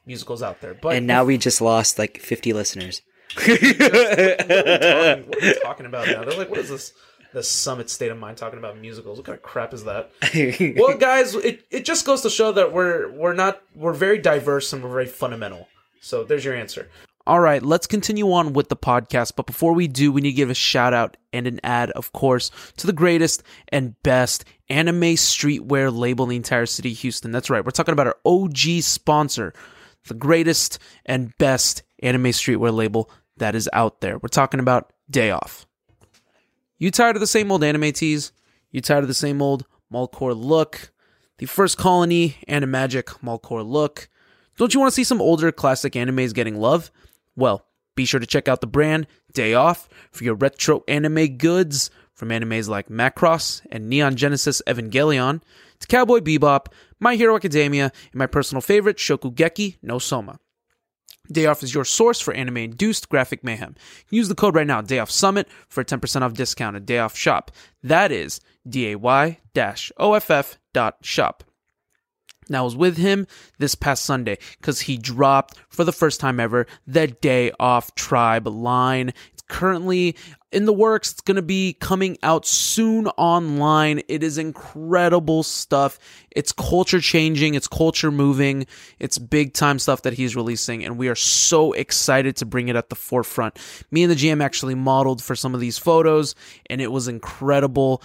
musicals 0.06 0.42
out 0.44 0.60
there, 0.62 0.74
but 0.74 0.96
And 0.96 1.08
now 1.08 1.24
we 1.24 1.38
just 1.38 1.62
lost 1.62 1.98
like 2.00 2.18
50 2.20 2.54
listeners. 2.54 3.02
what 3.36 3.50
are 3.50 5.46
you 5.46 5.54
talking 5.62 5.86
about 5.86 6.08
now? 6.08 6.24
They're 6.24 6.38
like, 6.38 6.50
what 6.50 6.60
is 6.60 6.70
this? 6.70 6.94
The 7.34 7.44
summit 7.44 7.90
state 7.90 8.10
of 8.10 8.18
mind 8.18 8.38
talking 8.38 8.58
about 8.58 8.78
musicals. 8.80 9.18
What 9.20 9.26
kind 9.26 9.36
of 9.38 9.44
crap 9.44 9.74
is 9.74 9.84
that? 9.84 10.12
well, 10.78 10.98
guys, 10.98 11.36
it, 11.36 11.66
it 11.70 11.84
just 11.86 12.06
goes 12.06 12.22
to 12.22 12.30
show 12.30 12.54
that 12.54 12.72
we're 12.72 13.12
we're 13.12 13.34
not 13.34 13.62
we're 13.76 13.94
very 13.94 14.18
diverse 14.18 14.72
and 14.72 14.82
we're 14.82 14.90
very 14.90 15.06
fundamental. 15.08 15.68
So 16.00 16.24
there's 16.24 16.46
your 16.46 16.56
answer. 16.56 16.90
All 17.28 17.42
right, 17.42 17.62
let's 17.62 17.88
continue 17.88 18.32
on 18.32 18.54
with 18.54 18.70
the 18.70 18.78
podcast. 18.78 19.34
But 19.36 19.48
before 19.48 19.74
we 19.74 19.90
do, 19.90 20.14
we 20.14 20.22
need 20.22 20.30
to 20.30 20.36
give 20.38 20.50
a 20.50 20.54
shout 20.54 20.94
out 20.94 21.18
and 21.34 21.46
an 21.46 21.60
ad, 21.62 21.92
of 21.92 22.14
course, 22.14 22.52
to 22.78 22.88
the 22.88 22.94
greatest 22.94 23.44
and 23.68 24.02
best 24.02 24.46
anime 24.70 25.02
streetwear 25.02 25.94
label 25.94 26.24
in 26.24 26.30
the 26.30 26.36
entire 26.38 26.66
city 26.66 26.94
of 26.94 27.00
Houston. 27.00 27.32
That's 27.34 27.50
right. 27.50 27.66
We're 27.66 27.72
talking 27.72 27.92
about 27.92 28.08
our 28.08 28.16
OG 28.26 28.82
sponsor, 28.82 29.52
the 30.08 30.14
greatest 30.14 30.80
and 31.06 31.38
best 31.38 31.84
anime 32.02 32.28
streetwear 32.28 32.74
label 32.74 33.12
that 33.36 33.56
is 33.56 33.70
out 33.74 34.00
there. 34.00 34.18
We're 34.20 34.30
talking 34.30 34.62
about 34.62 34.94
Day 35.10 35.30
Off. 35.30 35.68
You 36.78 36.92
tired 36.92 37.18
of 37.18 37.20
the 37.20 37.28
same 37.28 37.52
old 37.52 37.62
anime 37.62 37.92
tees? 37.92 38.32
You 38.72 38.80
tired 38.80 39.04
of 39.04 39.10
the 39.10 39.14
same 39.14 39.42
old 39.42 39.66
Malcore 39.92 40.34
look? 40.34 40.94
The 41.40 41.46
first 41.46 41.78
colony 41.78 42.38
Animagic 42.48 43.20
Malcore 43.20 43.68
look? 43.68 44.08
Don't 44.56 44.74
you 44.74 44.80
want 44.80 44.94
to 44.94 44.96
see 44.96 45.04
some 45.04 45.22
older 45.22 45.52
classic 45.52 45.92
animes 45.92 46.34
getting 46.34 46.56
love? 46.56 46.90
Well, 47.38 47.66
be 47.96 48.04
sure 48.04 48.20
to 48.20 48.26
check 48.26 48.50
out 48.50 48.60
the 48.60 48.68
brand 48.68 49.08
Day 49.32 49.54
Off 49.54 49.88
for 50.12 50.26
your 50.26 50.36
retro 50.36 50.84
anime 50.88 51.38
goods 51.38 51.90
from 52.14 52.30
animes 52.30 52.68
like 52.68 52.90
Macross 52.90 53.62
and 53.72 53.88
Neon 53.88 54.16
Genesis 54.16 54.62
Evangelion 54.68 55.42
to 55.80 55.88
Cowboy 55.88 56.20
Bebop, 56.20 56.66
My 57.00 57.16
Hero 57.16 57.36
Academia, 57.36 57.92
and 58.12 58.16
my 58.16 58.26
personal 58.26 58.62
favorite 58.62 58.98
Shokugeki 58.98 59.78
no 59.82 60.00
Soma. 60.00 60.40
Day 61.32 61.46
Off 61.46 61.62
is 61.62 61.74
your 61.74 61.86
source 61.86 62.20
for 62.20 62.34
anime 62.34 62.58
induced 62.58 63.10
graphic 63.10 63.44
mayhem. 63.44 63.76
Use 64.10 64.30
the 64.30 64.36
code 64.36 64.56
right 64.56 64.66
now, 64.66 64.82
Day 64.82 64.98
Off 64.98 65.12
Summit, 65.12 65.48
for 65.68 65.82
a 65.82 65.86
10% 65.86 66.22
off 66.22 66.34
discount 66.34 66.76
at 66.76 66.86
Day 66.86 67.00
Off 67.00 67.16
Shop. 67.16 67.52
That 67.84 68.12
is 68.12 68.40
D 68.68 68.92
A 68.92 68.96
Y 68.96 69.40
OFF 70.00 70.58
dot 70.74 70.98
shop. 71.02 71.44
I 72.56 72.62
was 72.62 72.76
with 72.76 72.98
him 72.98 73.28
this 73.58 73.76
past 73.76 74.06
Sunday 74.06 74.38
because 74.60 74.82
he 74.82 74.98
dropped 74.98 75.58
for 75.70 75.84
the 75.84 75.92
first 75.92 76.20
time 76.20 76.40
ever 76.40 76.68
the 76.86 77.08
Day 77.08 77.52
Off 77.60 77.96
Tribe 77.96 78.48
line. 78.48 79.14
It's 79.34 79.44
currently 79.48 80.16
in 80.52 80.66
the 80.66 80.74
works. 80.74 81.12
It's 81.12 81.22
going 81.22 81.36
to 81.36 81.42
be 81.42 81.74
coming 81.74 82.18
out 82.24 82.46
soon 82.46 83.08
online. 83.18 84.02
It 84.08 84.24
is 84.24 84.38
incredible 84.38 85.44
stuff. 85.44 86.00
It's 86.32 86.52
culture 86.52 87.02
changing, 87.02 87.56
it's 87.56 87.68
culture 87.68 88.12
moving, 88.12 88.68
it's 89.00 89.18
big 89.18 89.54
time 89.54 89.80
stuff 89.80 90.04
that 90.04 90.14
he's 90.14 90.36
releasing, 90.36 90.86
and 90.86 90.98
we 90.98 91.10
are 91.10 91.16
so 91.16 91.74
excited 91.74 92.36
to 92.38 92.46
bring 92.46 92.68
it 92.68 92.76
at 92.76 92.90
the 92.90 92.96
forefront. 92.96 93.58
Me 93.92 94.04
and 94.04 94.12
the 94.12 94.16
GM 94.16 94.44
actually 94.44 94.76
modeled 94.76 95.22
for 95.22 95.36
some 95.36 95.56
of 95.56 95.60
these 95.60 95.78
photos, 95.78 96.36
and 96.70 96.80
it 96.80 96.92
was 96.92 97.08
incredible 97.08 98.04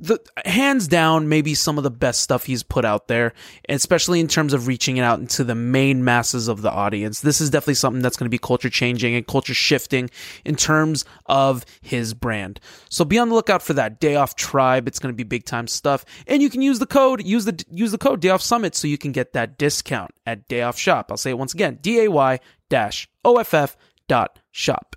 the 0.00 0.18
hands 0.44 0.86
down 0.86 1.28
maybe 1.28 1.54
some 1.54 1.78
of 1.78 1.84
the 1.84 1.90
best 1.90 2.20
stuff 2.20 2.44
he's 2.44 2.62
put 2.62 2.84
out 2.84 3.08
there 3.08 3.32
especially 3.68 4.20
in 4.20 4.28
terms 4.28 4.52
of 4.52 4.66
reaching 4.66 4.96
it 4.96 5.02
out 5.02 5.18
into 5.18 5.44
the 5.44 5.54
main 5.54 6.04
masses 6.04 6.48
of 6.48 6.62
the 6.62 6.70
audience. 6.70 7.20
This 7.20 7.40
is 7.40 7.50
definitely 7.50 7.74
something 7.74 8.02
that's 8.02 8.16
going 8.16 8.26
to 8.26 8.30
be 8.30 8.38
culture 8.38 8.70
changing 8.70 9.14
and 9.14 9.26
culture 9.26 9.54
shifting 9.54 10.10
in 10.44 10.56
terms 10.56 11.04
of 11.26 11.64
his 11.80 12.14
brand. 12.14 12.60
So 12.90 13.04
be 13.04 13.18
on 13.18 13.28
the 13.28 13.34
lookout 13.34 13.62
for 13.62 13.74
that. 13.74 14.00
Day 14.00 14.16
off 14.16 14.36
tribe 14.36 14.86
it's 14.86 14.98
going 14.98 15.12
to 15.12 15.16
be 15.16 15.24
big 15.24 15.44
time 15.44 15.66
stuff. 15.66 16.04
And 16.26 16.42
you 16.42 16.50
can 16.50 16.62
use 16.62 16.78
the 16.78 16.86
code 16.86 17.24
use 17.24 17.44
the 17.44 17.64
use 17.70 17.92
the 17.92 17.98
code 17.98 18.20
day 18.20 18.28
off 18.28 18.42
summit 18.42 18.74
so 18.74 18.88
you 18.88 18.98
can 18.98 19.12
get 19.12 19.32
that 19.32 19.58
discount 19.58 20.12
at 20.26 20.46
day 20.48 20.62
off 20.62 20.78
shop. 20.78 21.10
I'll 21.10 21.16
say 21.16 21.30
it 21.30 21.38
once 21.38 21.54
again 21.54 21.78
d-a-y 21.80 22.40
dash 22.68 23.08
off 23.24 23.76
dot 24.08 24.38
shop 24.50 24.96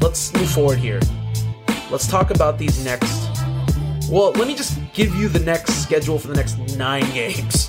let's 0.00 0.32
move 0.34 0.50
forward 0.50 0.78
here. 0.78 1.00
Let's 1.90 2.06
talk 2.06 2.30
about 2.30 2.58
these 2.58 2.84
next. 2.84 3.28
Well, 4.08 4.32
let 4.32 4.46
me 4.48 4.54
just 4.54 4.78
give 4.92 5.14
you 5.14 5.28
the 5.28 5.38
next 5.40 5.82
schedule 5.82 6.18
for 6.18 6.28
the 6.28 6.34
next 6.34 6.58
nine 6.76 7.08
games. 7.12 7.68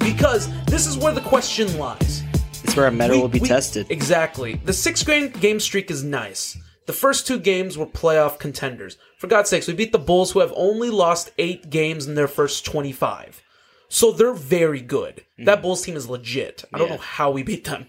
Because 0.00 0.48
this 0.64 0.86
is 0.86 0.96
where 0.96 1.12
the 1.12 1.20
question 1.20 1.76
lies. 1.78 2.22
It's 2.64 2.76
where 2.76 2.86
our 2.86 2.90
mettle 2.90 3.16
We- 3.16 3.22
will 3.22 3.28
be 3.28 3.40
we- 3.40 3.48
tested. 3.48 3.86
Exactly. 3.90 4.60
The 4.64 4.72
six 4.72 5.02
game 5.02 5.30
game 5.30 5.60
streak 5.60 5.90
is 5.90 6.02
nice. 6.02 6.56
The 6.86 6.92
first 6.92 7.26
two 7.26 7.40
games 7.40 7.76
were 7.76 7.86
playoff 7.86 8.38
contenders. 8.38 8.96
For 9.18 9.26
God's 9.26 9.50
sakes, 9.50 9.66
we 9.66 9.74
beat 9.74 9.90
the 9.90 9.98
Bulls, 9.98 10.30
who 10.32 10.38
have 10.40 10.52
only 10.54 10.88
lost 10.88 11.32
eight 11.36 11.68
games 11.68 12.06
in 12.06 12.14
their 12.14 12.28
first 12.28 12.64
25. 12.64 13.42
So 13.88 14.12
they're 14.12 14.32
very 14.32 14.80
good. 14.80 15.24
That 15.38 15.58
mm. 15.58 15.62
Bulls 15.62 15.82
team 15.82 15.96
is 15.96 16.08
legit. 16.08 16.64
I 16.72 16.78
don't 16.78 16.88
Yeah. 16.88 16.94
know 16.94 17.00
how 17.00 17.30
we 17.32 17.42
beat 17.42 17.64
them. 17.64 17.86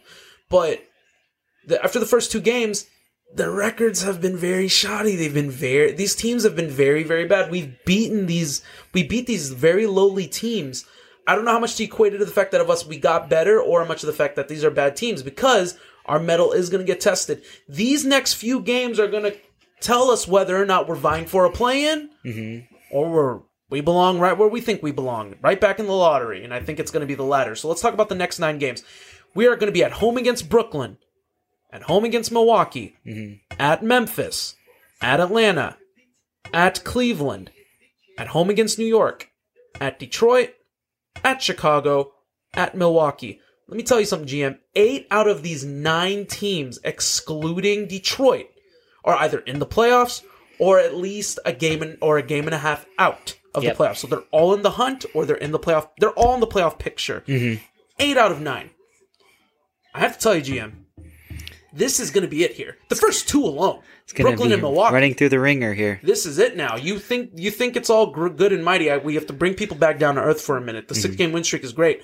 But 0.49 0.83
the, 1.67 1.83
after 1.83 1.99
the 1.99 2.05
first 2.07 2.31
two 2.31 2.41
games, 2.41 2.87
the 3.33 3.49
records 3.49 4.03
have 4.03 4.21
been 4.21 4.37
very 4.37 4.67
shoddy. 4.67 5.15
They've 5.15 5.33
been 5.33 5.51
very, 5.51 5.91
these 5.91 6.15
teams 6.15 6.43
have 6.43 6.55
been 6.55 6.69
very, 6.69 7.03
very 7.03 7.25
bad. 7.25 7.51
We've 7.51 7.73
beaten 7.85 8.25
these, 8.25 8.61
we 8.93 9.03
beat 9.03 9.27
these 9.27 9.51
very 9.51 9.85
lowly 9.85 10.27
teams. 10.27 10.85
I 11.27 11.35
don't 11.35 11.45
know 11.45 11.51
how 11.51 11.59
much 11.59 11.75
to 11.75 11.83
equate 11.83 12.13
it 12.13 12.19
to 12.19 12.25
the 12.25 12.31
fact 12.31 12.51
that 12.51 12.61
of 12.61 12.69
us 12.69 12.85
we 12.85 12.97
got 12.97 13.29
better 13.29 13.59
or 13.61 13.81
how 13.81 13.87
much 13.87 14.01
of 14.03 14.07
the 14.07 14.13
fact 14.13 14.37
that 14.37 14.47
these 14.47 14.63
are 14.63 14.71
bad 14.71 14.95
teams 14.95 15.23
because 15.23 15.77
our 16.05 16.19
mettle 16.19 16.53
is 16.53 16.69
going 16.69 16.85
to 16.85 16.91
get 16.91 17.01
tested. 17.01 17.43
These 17.67 18.05
next 18.05 18.35
few 18.35 18.61
games 18.61 18.97
are 18.99 19.09
going 19.09 19.23
to 19.23 19.37
tell 19.81 20.09
us 20.09 20.27
whether 20.27 20.59
or 20.59 20.65
not 20.65 20.87
we're 20.87 20.95
vying 20.95 21.25
for 21.25 21.45
a 21.45 21.51
play-in 21.51 22.09
mm-hmm. 22.25 22.73
or 22.91 23.09
we're 23.09 23.39
we 23.69 23.81
belong 23.81 24.19
right 24.19 24.37
where 24.37 24.47
we 24.47 24.61
think 24.61 24.81
we 24.81 24.91
belong, 24.91 25.35
right 25.41 25.59
back 25.59 25.79
in 25.79 25.87
the 25.87 25.91
lottery. 25.91 26.43
And 26.45 26.53
I 26.53 26.61
think 26.61 26.79
it's 26.79 26.91
going 26.91 27.01
to 27.01 27.07
be 27.07 27.15
the 27.15 27.23
latter. 27.23 27.55
So 27.55 27.67
let's 27.67 27.81
talk 27.81 27.93
about 27.93 28.07
the 28.07 28.15
next 28.15 28.39
nine 28.39 28.59
games. 28.59 28.83
We 29.35 29.45
are 29.47 29.55
going 29.55 29.67
to 29.67 29.73
be 29.73 29.83
at 29.83 29.91
home 29.91 30.15
against 30.15 30.49
Brooklyn, 30.49 30.97
at 31.71 31.83
home 31.83 32.05
against 32.05 32.31
Milwaukee, 32.31 32.95
at 33.59 33.83
Memphis, 33.83 34.55
at 35.01 35.19
Atlanta, 35.19 35.77
at 36.53 36.83
Cleveland, 36.83 37.51
at 38.17 38.27
home 38.29 38.49
against 38.49 38.79
New 38.79 38.85
York, 38.85 39.29
at 39.81 39.99
Detroit, 39.99 40.53
at 41.23 41.41
Chicago, 41.41 42.13
at 42.53 42.75
Milwaukee. 42.75 43.39
Let 43.67 43.77
me 43.77 43.83
tell 43.83 43.99
you 43.99 44.05
something, 44.05 44.27
GM. 44.29 44.57
Eight 44.75 45.07
out 45.11 45.27
of 45.27 45.43
these 45.43 45.65
nine 45.65 46.25
teams, 46.25 46.79
excluding 46.85 47.87
Detroit, 47.87 48.47
are 49.03 49.15
either 49.17 49.39
in 49.39 49.59
the 49.59 49.65
playoffs 49.65 50.21
or 50.59 50.79
at 50.79 50.95
least 50.95 51.37
a 51.45 51.51
game 51.53 51.81
and, 51.81 51.97
or 52.01 52.17
a 52.17 52.23
game 52.23 52.45
and 52.45 52.53
a 52.55 52.59
half 52.59 52.85
out 52.97 53.35
of 53.53 53.63
Yep. 53.63 53.77
the 53.77 53.83
playoffs. 53.83 53.97
So 53.97 54.07
they're 54.07 54.23
all 54.31 54.53
in 54.53 54.61
the 54.61 54.71
hunt 54.71 55.05
or 55.13 55.25
they're 55.25 55.35
in 55.35 55.51
the 55.51 55.59
playoff. 55.59 55.89
They're 55.99 56.11
all 56.11 56.33
in 56.33 56.39
the 56.39 56.47
playoff 56.47 56.79
picture. 56.79 57.23
Mm-hmm. 57.27 57.61
Eight 57.99 58.17
out 58.17 58.31
of 58.31 58.39
nine. 58.41 58.69
I 59.93 59.99
have 59.99 60.13
to 60.17 60.19
tell 60.19 60.35
you, 60.35 60.41
GM, 60.41 60.71
this 61.77 61.99
is 61.99 62.09
going 62.09 62.23
to 62.23 62.27
be 62.27 62.43
it 62.43 62.53
here. 62.53 62.77
The 62.89 62.95
first 62.95 63.29
two 63.29 63.43
alone, 63.43 63.81
It's 64.03 64.13
gonna 64.13 64.29
Brooklyn 64.29 64.51
and 64.51 64.61
Milwaukee. 64.61 64.93
running 64.93 65.13
through 65.13 65.29
the 65.29 65.39
ringer 65.39 65.73
here. 65.73 65.99
This 66.01 66.25
is 66.25 66.39
it 66.39 66.57
now. 66.57 66.75
You 66.75 66.97
think 66.97 67.31
you 67.35 67.51
think 67.51 67.75
it's 67.75 67.89
all 67.89 68.07
gr- 68.07 68.29
good 68.29 68.51
and 68.51 68.65
mighty. 68.65 68.89
I, 68.89 68.97
we 68.97 69.15
have 69.15 69.27
to 69.27 69.33
bring 69.33 69.53
people 69.53 69.77
back 69.77 69.99
down 69.99 70.15
to 70.15 70.21
earth 70.21 70.41
for 70.41 70.57
a 70.57 70.61
minute. 70.61 70.87
The 70.87 70.95
six 70.95 71.13
mm-hmm. 71.13 71.17
game 71.17 71.31
win 71.33 71.43
streak 71.43 71.63
is 71.63 71.73
great, 71.73 72.01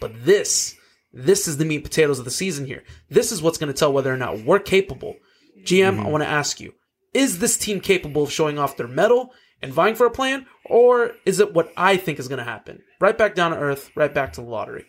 but 0.00 0.24
this 0.24 0.76
this 1.12 1.48
is 1.48 1.56
the 1.56 1.64
meat 1.64 1.76
and 1.76 1.84
potatoes 1.84 2.18
of 2.18 2.24
the 2.24 2.30
season 2.30 2.66
here. 2.66 2.84
This 3.10 3.32
is 3.32 3.42
what's 3.42 3.58
going 3.58 3.72
to 3.72 3.78
tell 3.78 3.92
whether 3.92 4.12
or 4.12 4.16
not 4.16 4.40
we're 4.40 4.60
capable. 4.60 5.16
GM, 5.62 5.96
mm-hmm. 5.96 6.06
I 6.06 6.08
want 6.08 6.22
to 6.22 6.28
ask 6.28 6.60
you: 6.60 6.74
Is 7.12 7.40
this 7.40 7.56
team 7.56 7.80
capable 7.80 8.22
of 8.22 8.32
showing 8.32 8.58
off 8.58 8.76
their 8.76 8.88
medal 8.88 9.32
and 9.60 9.72
vying 9.72 9.96
for 9.96 10.06
a 10.06 10.10
plan, 10.10 10.46
or 10.64 11.12
is 11.24 11.40
it 11.40 11.52
what 11.52 11.72
I 11.76 11.96
think 11.96 12.18
is 12.18 12.28
going 12.28 12.38
to 12.38 12.44
happen? 12.44 12.82
Right 13.00 13.18
back 13.18 13.34
down 13.34 13.50
to 13.50 13.58
earth, 13.58 13.90
right 13.96 14.12
back 14.12 14.34
to 14.34 14.40
the 14.40 14.46
lottery. 14.46 14.86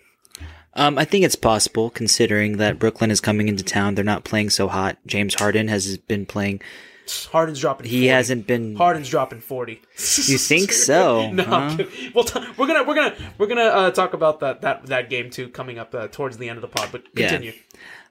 Um, 0.78 0.98
I 0.98 1.06
think 1.06 1.26
it's 1.26 1.36
possible 1.36 1.90
considering 1.90 2.58
that 2.58 2.80
Brooklyn 2.80 3.12
is 3.12 3.20
coming 3.20 3.48
into 3.48 3.64
town. 3.64 3.96
They're 3.96 4.06
not 4.06 4.24
playing 4.24 4.52
so 4.52 4.68
hot. 4.68 4.98
James 5.06 5.34
Harden 5.34 5.68
has 5.68 5.98
been 5.98 6.26
playing. 6.26 6.62
Harden's 7.32 7.60
dropping. 7.60 7.86
40. 7.86 7.90
He 7.98 8.06
hasn't 8.08 8.48
been. 8.48 8.76
Harden's 8.76 9.10
dropping 9.10 9.40
forty. 9.40 9.82
You 9.96 10.38
think 10.38 10.72
so? 10.72 11.32
no, 11.32 11.44
I'm 11.44 11.70
huh? 11.72 11.78
kidding. 11.78 12.12
Well, 12.14 12.26
t- 12.26 12.40
we're 12.58 12.68
gonna 12.68 12.84
we're 12.84 12.96
gonna 12.96 13.16
we're 13.38 13.48
gonna 13.48 13.62
uh, 13.62 13.92
talk 13.92 14.14
about 14.14 14.42
that 14.42 14.62
that 14.62 14.86
that 14.88 15.10
game 15.10 15.30
too 15.30 15.50
coming 15.50 15.80
up 15.80 15.96
uh, 15.96 16.08
towards 16.10 16.38
the 16.38 16.50
end 16.50 16.58
of 16.58 16.62
the 16.62 16.68
pod. 16.68 16.90
But 16.92 17.04
Yeah. 17.16 17.30
continue. 17.30 17.54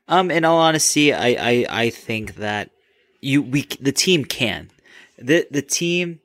Um, 0.08 0.30
in 0.30 0.44
all 0.44 0.58
honesty, 0.58 1.12
I, 1.12 1.26
I, 1.28 1.66
I 1.68 1.90
think 1.90 2.36
that 2.36 2.70
you 3.20 3.42
we 3.42 3.62
the 3.80 3.92
team 3.92 4.24
can. 4.24 4.70
The 5.18 5.46
the 5.50 5.62
team 5.62 6.20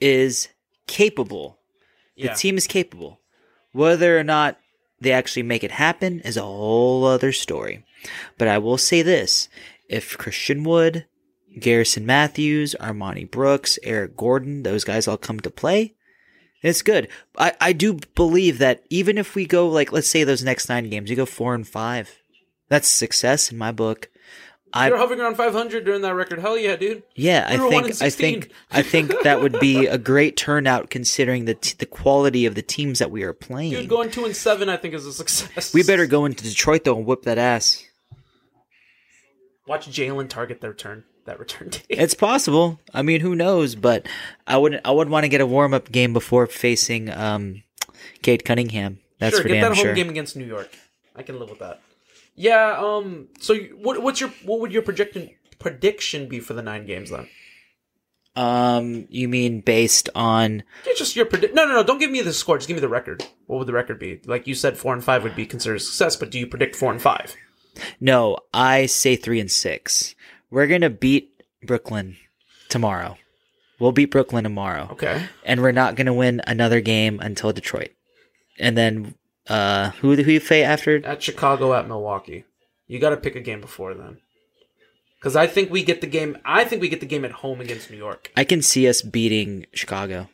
is 0.00 0.48
capable. 0.88 1.58
The 2.16 2.24
Yeah. 2.24 2.34
team 2.34 2.56
is 2.56 2.66
capable. 2.66 3.20
Whether 3.72 4.18
or 4.18 4.24
not 4.24 4.58
they 5.00 5.12
actually 5.12 5.42
make 5.42 5.64
it 5.64 5.72
happen 5.72 6.20
is 6.20 6.36
a 6.36 6.42
whole 6.42 7.04
other 7.04 7.32
story. 7.32 7.84
But 8.36 8.48
I 8.48 8.58
will 8.58 8.78
say 8.78 9.02
this: 9.02 9.48
if 9.88 10.18
Christian 10.18 10.64
Wood, 10.64 11.06
Garrison 11.58 12.06
Matthews, 12.06 12.74
Armoni 12.80 13.30
Brooks, 13.30 13.78
Eric 13.82 14.16
Gordon, 14.16 14.62
those 14.62 14.84
guys 14.84 15.08
all 15.08 15.16
come 15.16 15.40
to 15.40 15.50
play, 15.50 15.94
it's 16.62 16.82
good. 16.82 17.08
I, 17.36 17.54
I 17.60 17.72
do 17.72 18.00
believe 18.14 18.58
that 18.58 18.84
even 18.90 19.18
if 19.18 19.34
we 19.34 19.46
go 19.46 19.68
like 19.68 19.92
let's 19.92 20.08
say 20.08 20.24
those 20.24 20.44
next 20.44 20.68
nine 20.68 20.90
games, 20.90 21.10
you 21.10 21.16
go 21.16 21.26
four 21.26 21.54
and 21.54 21.66
five, 21.66 22.18
that's 22.68 22.88
success 22.88 23.52
in 23.52 23.58
my 23.58 23.72
book. 23.72 24.08
I 24.72 24.88
You're 24.88 24.98
hovering 24.98 25.20
around 25.20 25.36
500 25.36 25.84
during 25.84 26.02
that 26.02 26.14
record. 26.14 26.40
Hell 26.40 26.58
yeah, 26.58 26.76
dude. 26.76 27.02
yeah, 27.14 27.48
We 27.50 27.66
I 27.66 27.70
think 27.70 28.02
I 28.02 28.10
think 28.10 28.50
I 28.70 28.82
think 28.82 29.22
that 29.22 29.40
would 29.40 29.58
be 29.60 29.86
a 29.86 29.98
great 29.98 30.36
turnout 30.36 30.90
considering 30.90 31.46
the 31.46 31.54
t- 31.54 31.74
the 31.78 31.86
quality 31.86 32.44
of 32.44 32.54
the 32.54 32.62
teams 32.62 32.98
that 32.98 33.10
we 33.10 33.22
are 33.22 33.32
playing. 33.32 33.72
Dude, 33.72 33.88
going 33.88 34.10
two 34.10 34.24
and 34.24 34.36
seven, 34.36 34.68
I 34.68 34.76
think 34.76 34.94
is 34.94 35.06
a 35.06 35.12
success. 35.12 35.72
we 35.72 35.82
better 35.82 36.06
go 36.06 36.24
into 36.24 36.44
Detroit 36.44 36.84
though 36.84 36.96
and 36.96 37.06
whip 37.06 37.22
that 37.22 37.38
ass. 37.38 37.84
watch 39.66 39.88
Jalen 39.88 40.28
target 40.28 40.60
their 40.60 40.70
return 40.70 41.04
that 41.28 41.38
return 41.38 41.68
date. 41.68 41.86
It's 41.88 42.14
possible. 42.14 42.80
I 42.92 43.02
mean, 43.02 43.20
who 43.20 43.36
knows? 43.36 43.74
But 43.74 44.06
I 44.46 44.56
wouldn't. 44.56 44.84
I 44.84 44.90
would 44.90 45.08
want 45.08 45.24
to 45.24 45.28
get 45.28 45.40
a 45.40 45.46
warm 45.46 45.72
up 45.72 45.90
game 45.90 46.12
before 46.12 46.46
facing 46.46 47.10
um, 47.10 47.62
Cade 48.22 48.44
Cunningham. 48.44 48.98
That's 49.18 49.36
sure, 49.36 49.42
for 49.42 49.48
get 49.48 49.60
damn 49.60 49.72
that 49.72 49.78
home 49.78 49.94
game 49.94 50.08
against 50.10 50.36
New 50.36 50.46
York. 50.46 50.70
I 51.14 51.22
can 51.22 51.38
live 51.38 51.50
with 51.50 51.60
that. 51.60 51.80
Yeah. 52.38 52.78
Um. 52.78 53.28
So, 53.40 53.54
what 53.56 54.02
what's 54.02 54.20
your 54.20 54.30
what 54.44 54.60
would 54.60 54.72
your 54.72 54.82
prediction 54.82 55.30
prediction 55.58 56.28
be 56.28 56.40
for 56.40 56.54
the 56.54 56.62
nine 56.62 56.86
games 56.86 57.10
then? 57.10 57.28
Um, 58.36 59.06
you 59.10 59.26
mean 59.26 59.60
based 59.60 60.08
on 60.14 60.62
It's 60.86 60.98
just 60.98 61.16
your 61.16 61.26
predict. 61.26 61.54
No, 61.54 61.64
no, 61.64 61.74
no. 61.74 61.82
Don't 61.82 61.98
give 61.98 62.10
me 62.10 62.22
the 62.22 62.32
score. 62.32 62.56
Just 62.58 62.68
give 62.68 62.76
me 62.76 62.80
the 62.80 62.88
record. 62.88 63.24
What 63.46 63.58
would 63.58 63.66
the 63.66 63.72
record 63.72 63.98
be? 63.98 64.20
Like 64.26 64.46
you 64.46 64.54
said, 64.54 64.78
four 64.78 64.92
and 64.94 65.02
five 65.02 65.24
would 65.24 65.34
be 65.34 65.44
considered 65.44 65.76
a 65.76 65.80
success. 65.80 66.14
But 66.14 66.30
do 66.30 66.38
you 66.38 66.46
predict 66.46 66.76
four 66.76 66.92
and 66.92 67.02
five? 67.02 67.34
no? 68.00 68.38
I 68.54 68.86
say 68.86 69.16
three 69.16 69.40
and 69.40 69.50
six. 69.50 70.14
We're 70.50 70.68
gonna 70.68 70.90
beat 70.90 71.42
Brooklyn 71.64 72.16
tomorrow. 72.68 73.16
We'll 73.80 73.92
beat 73.92 74.10
Brooklyn 74.10 74.44
tomorrow. 74.44 74.88
Okay. 74.92 75.26
and 75.44 75.60
we're 75.60 75.72
not 75.72 75.94
going 75.94 76.06
to 76.06 76.12
win 76.12 76.40
another 76.46 76.80
game 76.80 77.20
until 77.20 77.52
Detroit. 77.52 77.90
And 78.58 78.76
then 78.76 79.14
uh 79.48 79.90
who 80.00 80.16
who 80.16 80.32
you 80.32 80.40
play 80.40 80.62
after? 80.62 81.04
At 81.04 81.22
Chicago, 81.22 81.74
at 81.74 81.88
Milwaukee. 81.88 82.44
You 82.86 82.98
got 82.98 83.10
to 83.10 83.16
pick 83.16 83.36
a 83.36 83.40
game 83.40 83.60
before 83.60 83.94
then. 83.94 84.18
Because 85.18 85.36
I 85.36 85.46
think 85.46 85.70
we 85.70 85.82
get 85.82 86.00
the 86.00 86.06
game. 86.06 86.38
I 86.44 86.64
think 86.64 86.80
we 86.80 86.88
get 86.88 87.00
the 87.00 87.06
game 87.06 87.24
at 87.24 87.32
home 87.32 87.60
against 87.60 87.90
New 87.90 87.96
York 87.96 88.30
I 88.36 88.44
can 88.44 88.62
see 88.62 88.88
us 88.88 89.02
beating 89.02 89.66
Chicago. 89.72 90.28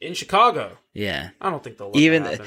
in 0.00 0.14
Chicago. 0.14 0.78
Yeah. 0.92 1.30
I 1.40 1.50
don't 1.50 1.64
think 1.64 1.78
they'll 1.78 1.92
Even 1.94 2.38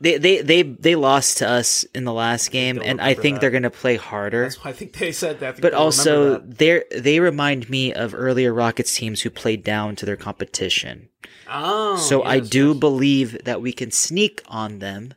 they 0.00 0.18
they 0.18 0.42
they 0.42 0.62
they 0.62 0.94
lost 0.94 1.38
to 1.38 1.48
us 1.48 1.82
in 1.94 2.04
the 2.04 2.12
last 2.12 2.50
game 2.52 2.80
and 2.84 3.00
I 3.00 3.14
think 3.14 3.36
that. 3.36 3.40
they're 3.40 3.50
going 3.50 3.64
to 3.64 3.70
play 3.70 3.96
harder. 3.96 4.42
That's 4.44 4.64
why 4.64 4.70
I 4.70 4.74
think 4.74 4.92
they 4.92 5.10
said 5.10 5.40
that. 5.40 5.60
But 5.60 5.74
also 5.74 6.38
they 6.38 6.84
they 6.94 7.18
remind 7.20 7.68
me 7.68 7.92
of 7.92 8.14
earlier 8.14 8.54
Rockets 8.54 8.94
teams 8.94 9.22
who 9.22 9.30
played 9.30 9.64
down 9.64 9.96
to 9.96 10.06
their 10.06 10.16
competition. 10.16 11.08
oh, 11.50 11.96
so 11.96 12.22
I 12.22 12.38
do 12.38 12.68
yes. 12.68 12.78
believe 12.78 13.44
that 13.44 13.60
we 13.60 13.72
can 13.72 13.90
sneak 13.90 14.42
on 14.46 14.78
them. 14.78 15.14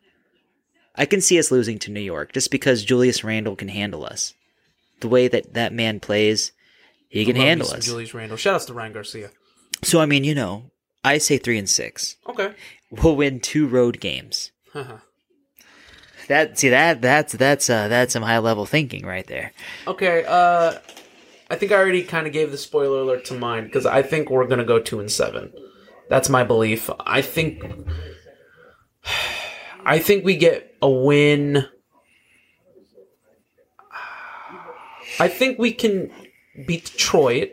I 0.96 1.06
can 1.06 1.22
see 1.22 1.39
us 1.39 1.52
losing 1.52 1.80
to 1.80 1.92
New 1.92 2.02
York 2.02 2.34
just 2.34 2.52
because 2.52 2.84
Julius 2.84 3.24
Randle 3.24 3.56
can 3.56 3.70
handle 3.70 4.06
us. 4.06 4.34
The 5.00 5.08
way 5.08 5.28
that 5.28 5.54
that 5.54 5.74
man 5.74 6.00
plays, 6.00 6.52
he 7.10 7.26
can 7.26 7.36
handle 7.36 7.70
us. 7.72 7.86
Julius 7.86 8.14
Randle. 8.14 8.38
Shout 8.38 8.56
outs 8.56 8.66
to 8.66 8.74
Ryan 8.74 8.94
Garcia. 8.94 9.32
So 9.84 10.00
I 10.00 10.06
mean, 10.06 10.24
you 10.24 10.36
know, 10.36 10.72
I 11.04 11.18
say 11.18 11.38
three 11.38 11.58
and 11.58 11.70
six. 11.70 12.18
Okay. 12.28 12.54
We'll 12.92 13.16
win 13.16 13.39
two 13.39 13.68
road 13.68 14.00
games. 14.00 14.52
That 16.28 16.60
see 16.60 16.70
that 16.70 17.02
that's 17.02 17.34
that's 17.34 17.70
uh 17.70 17.88
that's 17.88 18.14
some 18.14 18.24
high 18.24 18.38
level 18.38 18.66
thinking 18.66 19.06
right 19.06 19.26
there. 19.28 19.54
Okay, 19.88 20.24
uh 20.28 20.78
I 21.50 21.56
think 21.56 21.72
I 21.72 21.76
already 21.76 22.04
kind 22.04 22.28
of 22.28 22.34
gave 22.34 22.52
the 22.52 22.58
spoiler 22.58 23.00
alert 23.00 23.26
to 23.26 23.34
mine 23.34 23.66
because 23.66 23.86
I 23.86 24.02
think 24.04 24.30
we're 24.30 24.48
gonna 24.48 24.64
go 24.64 24.80
two 24.80 25.00
and 25.00 25.12
seven. 25.12 25.52
That's 26.10 26.30
my 26.30 26.44
belief. 26.44 26.89
I 27.00 27.22
think 27.22 27.64
I 29.86 30.00
think 30.00 30.24
we 30.26 30.36
get 30.38 30.76
a 30.82 30.90
win. 30.90 31.66
I 35.20 35.28
think 35.28 35.60
we 35.60 35.72
can 35.74 36.12
beat 36.66 36.86
Detroit. 36.86 37.52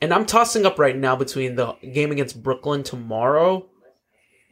And 0.00 0.14
I'm 0.14 0.26
tossing 0.26 0.64
up 0.64 0.78
right 0.78 0.96
now 0.96 1.16
between 1.16 1.56
the 1.56 1.72
game 1.92 2.12
against 2.12 2.40
Brooklyn 2.40 2.84
tomorrow, 2.84 3.66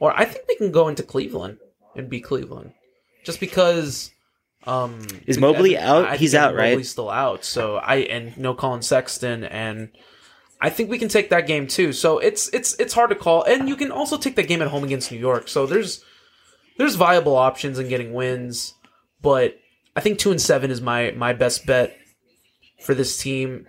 or 0.00 0.12
I 0.18 0.24
think 0.24 0.44
we 0.48 0.56
can 0.56 0.72
go 0.72 0.88
into 0.88 1.04
Cleveland 1.04 1.58
and 1.94 2.10
beat 2.10 2.24
Cleveland, 2.24 2.72
just 3.24 3.38
because 3.38 4.10
Um, 4.66 5.06
Is 5.28 5.38
Mobley 5.38 5.78
I- 5.78 5.86
out? 5.86 6.04
I 6.06 6.16
He's 6.16 6.34
out, 6.34 6.56
right? 6.56 6.70
Mobley's 6.70 6.90
still 6.90 7.08
out. 7.08 7.44
So 7.44 7.76
I 7.76 7.98
and 7.98 8.36
no 8.36 8.52
Collin 8.52 8.82
Sexton, 8.82 9.44
and 9.44 9.90
I 10.60 10.70
think 10.70 10.90
we 10.90 10.98
can 10.98 11.08
take 11.08 11.30
that 11.30 11.46
game 11.46 11.66
too. 11.66 11.92
So 11.92 12.18
it's 12.18 12.48
it's 12.48 12.74
it's 12.78 12.94
hard 12.94 13.10
to 13.10 13.16
call, 13.16 13.42
and 13.44 13.68
you 13.68 13.76
can 13.76 13.90
also 13.90 14.16
take 14.16 14.36
that 14.36 14.48
game 14.48 14.62
at 14.62 14.68
home 14.68 14.84
against 14.84 15.12
New 15.12 15.18
York. 15.18 15.48
So 15.48 15.66
there's 15.66 16.04
there's 16.78 16.94
viable 16.94 17.36
options 17.36 17.78
in 17.78 17.88
getting 17.88 18.12
wins, 18.12 18.74
but 19.22 19.58
I 19.94 20.00
think 20.00 20.18
two 20.18 20.30
and 20.30 20.40
seven 20.40 20.70
is 20.70 20.80
my 20.80 21.10
my 21.12 21.32
best 21.32 21.66
bet 21.66 21.96
for 22.80 22.94
this 22.94 23.18
team. 23.18 23.66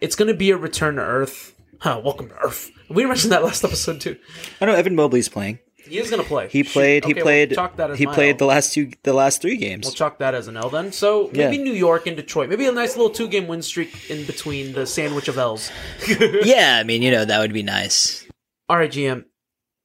It's 0.00 0.16
going 0.16 0.28
to 0.28 0.34
be 0.34 0.50
a 0.50 0.56
return 0.56 0.96
to 0.96 1.02
earth. 1.02 1.54
Huh, 1.80 2.00
welcome 2.02 2.28
to 2.28 2.34
Earth. 2.36 2.70
We 2.88 3.04
mentioned 3.04 3.32
that 3.32 3.44
last 3.44 3.64
episode 3.64 4.00
too. 4.00 4.16
I 4.60 4.64
know 4.64 4.74
Evan 4.74 4.94
Mobley's 4.94 5.28
playing. 5.28 5.58
He 5.88 5.98
is 5.98 6.10
going 6.10 6.22
to 6.22 6.26
play. 6.28 6.48
He 6.48 6.62
Shoot. 6.62 6.72
played. 6.72 7.04
Okay, 7.04 7.14
he 7.14 7.20
played. 7.20 7.50
We'll 7.50 7.56
chalk 7.56 7.76
that 7.76 7.90
as 7.90 7.98
he 7.98 8.06
played 8.06 8.32
L. 8.34 8.38
the 8.38 8.46
last 8.46 8.72
two, 8.72 8.90
the 9.02 9.12
last 9.12 9.42
three 9.42 9.56
games. 9.56 9.84
We'll 9.86 9.94
chalk 9.94 10.18
that 10.18 10.34
as 10.34 10.48
an 10.48 10.56
L 10.56 10.70
then. 10.70 10.92
So 10.92 11.30
Yeah. 11.32 11.50
maybe 11.50 11.62
New 11.62 11.72
York 11.72 12.06
and 12.06 12.16
Detroit. 12.16 12.48
Maybe 12.48 12.66
a 12.66 12.72
nice 12.72 12.96
little 12.96 13.10
two 13.10 13.28
game 13.28 13.46
win 13.46 13.62
streak 13.62 14.10
in 14.10 14.24
between 14.24 14.72
the 14.72 14.86
sandwich 14.86 15.28
of 15.28 15.36
L's. 15.38 15.70
yeah, 16.42 16.78
I 16.80 16.84
mean, 16.84 17.02
you 17.02 17.10
know, 17.10 17.24
that 17.24 17.38
would 17.40 17.52
be 17.52 17.62
nice. 17.62 18.26
All 18.68 18.76
right, 18.78 18.90
GM. 18.90 19.24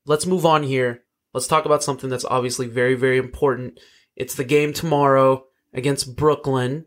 Let's 0.06 0.26
move 0.26 0.46
on 0.46 0.64
here. 0.64 1.04
Let's 1.34 1.48
talk 1.48 1.66
about 1.66 1.84
something 1.84 2.10
that's 2.10 2.26
obviously 2.26 2.68
very, 2.68 2.96
very 2.96 3.18
important. 3.18 3.80
It's 4.16 4.36
the 4.36 4.44
game 4.44 4.74
tomorrow 4.74 5.46
against 5.74 6.16
Brooklyn. 6.16 6.86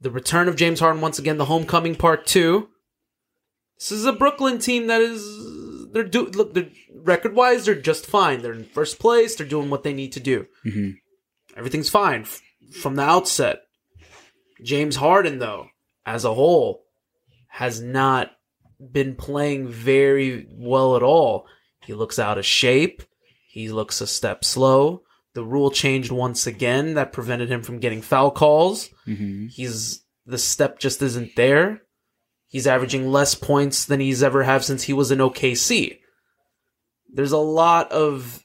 The 0.00 0.10
return 0.10 0.48
of 0.48 0.56
James 0.56 0.80
Harden 0.80 1.00
once 1.00 1.18
again, 1.18 1.36
the 1.36 1.44
homecoming 1.44 1.94
part 1.94 2.26
two. 2.26 2.68
This 3.78 3.92
is 3.92 4.04
a 4.04 4.12
Brooklyn 4.12 4.58
team 4.58 4.86
that 4.86 5.00
is 5.00 5.22
they're 5.92 6.04
do 6.04 6.26
look 6.26 6.54
they're 6.54 6.70
record 6.94 7.34
wise 7.34 7.64
they're 7.66 7.74
just 7.74 8.06
fine. 8.06 8.42
They're 8.42 8.52
in 8.52 8.64
first 8.64 8.98
place. 8.98 9.36
They're 9.36 9.46
doing 9.46 9.70
what 9.70 9.82
they 9.84 9.92
need 9.92 10.12
to 10.12 10.20
do. 10.20 10.46
hmm 10.64 10.90
Everything's 11.56 11.90
fine 11.90 12.22
f- 12.22 12.40
from 12.80 12.96
the 12.96 13.02
outset. 13.02 13.60
James 14.62 14.96
Harden, 14.96 15.38
though, 15.38 15.66
as 16.06 16.24
a 16.24 16.32
whole, 16.34 16.84
has 17.48 17.80
not 17.80 18.30
been 18.80 19.14
playing 19.16 19.68
very 19.68 20.46
well 20.50 20.96
at 20.96 21.02
all. 21.02 21.46
He 21.84 21.94
looks 21.94 22.18
out 22.18 22.38
of 22.38 22.46
shape. 22.46 23.02
He 23.48 23.68
looks 23.68 24.00
a 24.00 24.06
step 24.06 24.44
slow. 24.44 25.02
The 25.34 25.44
rule 25.44 25.70
changed 25.70 26.10
once 26.10 26.46
again 26.46 26.94
that 26.94 27.12
prevented 27.12 27.50
him 27.50 27.62
from 27.62 27.78
getting 27.80 28.00
foul 28.02 28.30
calls. 28.30 28.88
hmm 29.04 29.46
He's 29.48 30.02
the 30.24 30.38
step 30.38 30.78
just 30.78 31.02
isn't 31.02 31.36
there. 31.36 31.81
He's 32.52 32.66
averaging 32.66 33.10
less 33.10 33.34
points 33.34 33.86
than 33.86 33.98
he's 33.98 34.22
ever 34.22 34.42
have 34.42 34.62
since 34.62 34.82
he 34.82 34.92
was 34.92 35.10
in 35.10 35.20
OKC. 35.20 36.00
There's 37.10 37.32
a 37.32 37.38
lot 37.38 37.90
of 37.90 38.44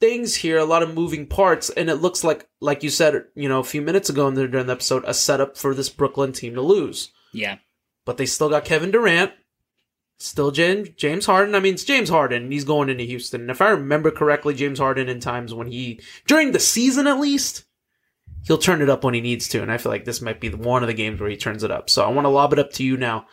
things 0.00 0.34
here, 0.34 0.58
a 0.58 0.64
lot 0.64 0.82
of 0.82 0.92
moving 0.92 1.28
parts, 1.28 1.70
and 1.70 1.88
it 1.88 1.96
looks 1.96 2.24
like, 2.24 2.48
like 2.60 2.82
you 2.82 2.90
said, 2.90 3.26
you 3.36 3.48
know, 3.48 3.60
a 3.60 3.64
few 3.64 3.80
minutes 3.80 4.10
ago 4.10 4.26
in 4.26 4.34
the, 4.34 4.48
during 4.48 4.66
the 4.66 4.72
episode, 4.72 5.04
a 5.06 5.14
setup 5.14 5.56
for 5.56 5.72
this 5.72 5.88
Brooklyn 5.88 6.32
team 6.32 6.54
to 6.54 6.62
lose. 6.62 7.12
Yeah. 7.32 7.58
But 8.04 8.16
they 8.16 8.26
still 8.26 8.48
got 8.48 8.64
Kevin 8.64 8.90
Durant, 8.90 9.34
still 10.18 10.50
James 10.50 10.88
James 10.96 11.26
Harden. 11.26 11.54
I 11.54 11.60
mean, 11.60 11.74
it's 11.74 11.84
James 11.84 12.08
Harden, 12.08 12.42
and 12.42 12.52
he's 12.52 12.64
going 12.64 12.88
into 12.88 13.04
Houston. 13.04 13.42
And 13.42 13.52
if 13.52 13.62
I 13.62 13.68
remember 13.68 14.10
correctly, 14.10 14.54
James 14.54 14.80
Harden 14.80 15.08
in 15.08 15.20
times 15.20 15.54
when 15.54 15.68
he 15.68 16.00
during 16.26 16.50
the 16.50 16.58
season 16.58 17.06
at 17.06 17.20
least, 17.20 17.66
he'll 18.46 18.58
turn 18.58 18.82
it 18.82 18.90
up 18.90 19.04
when 19.04 19.14
he 19.14 19.20
needs 19.20 19.48
to. 19.48 19.62
And 19.62 19.70
I 19.70 19.78
feel 19.78 19.92
like 19.92 20.04
this 20.04 20.22
might 20.22 20.40
be 20.40 20.50
one 20.50 20.82
of 20.82 20.86
the 20.86 20.94
games 20.94 21.20
where 21.20 21.30
he 21.30 21.36
turns 21.36 21.62
it 21.62 21.70
up. 21.70 21.90
So 21.90 22.04
I 22.04 22.08
want 22.08 22.24
to 22.24 22.30
lob 22.30 22.52
it 22.52 22.58
up 22.58 22.72
to 22.74 22.84
you 22.84 22.96
now. 22.96 23.26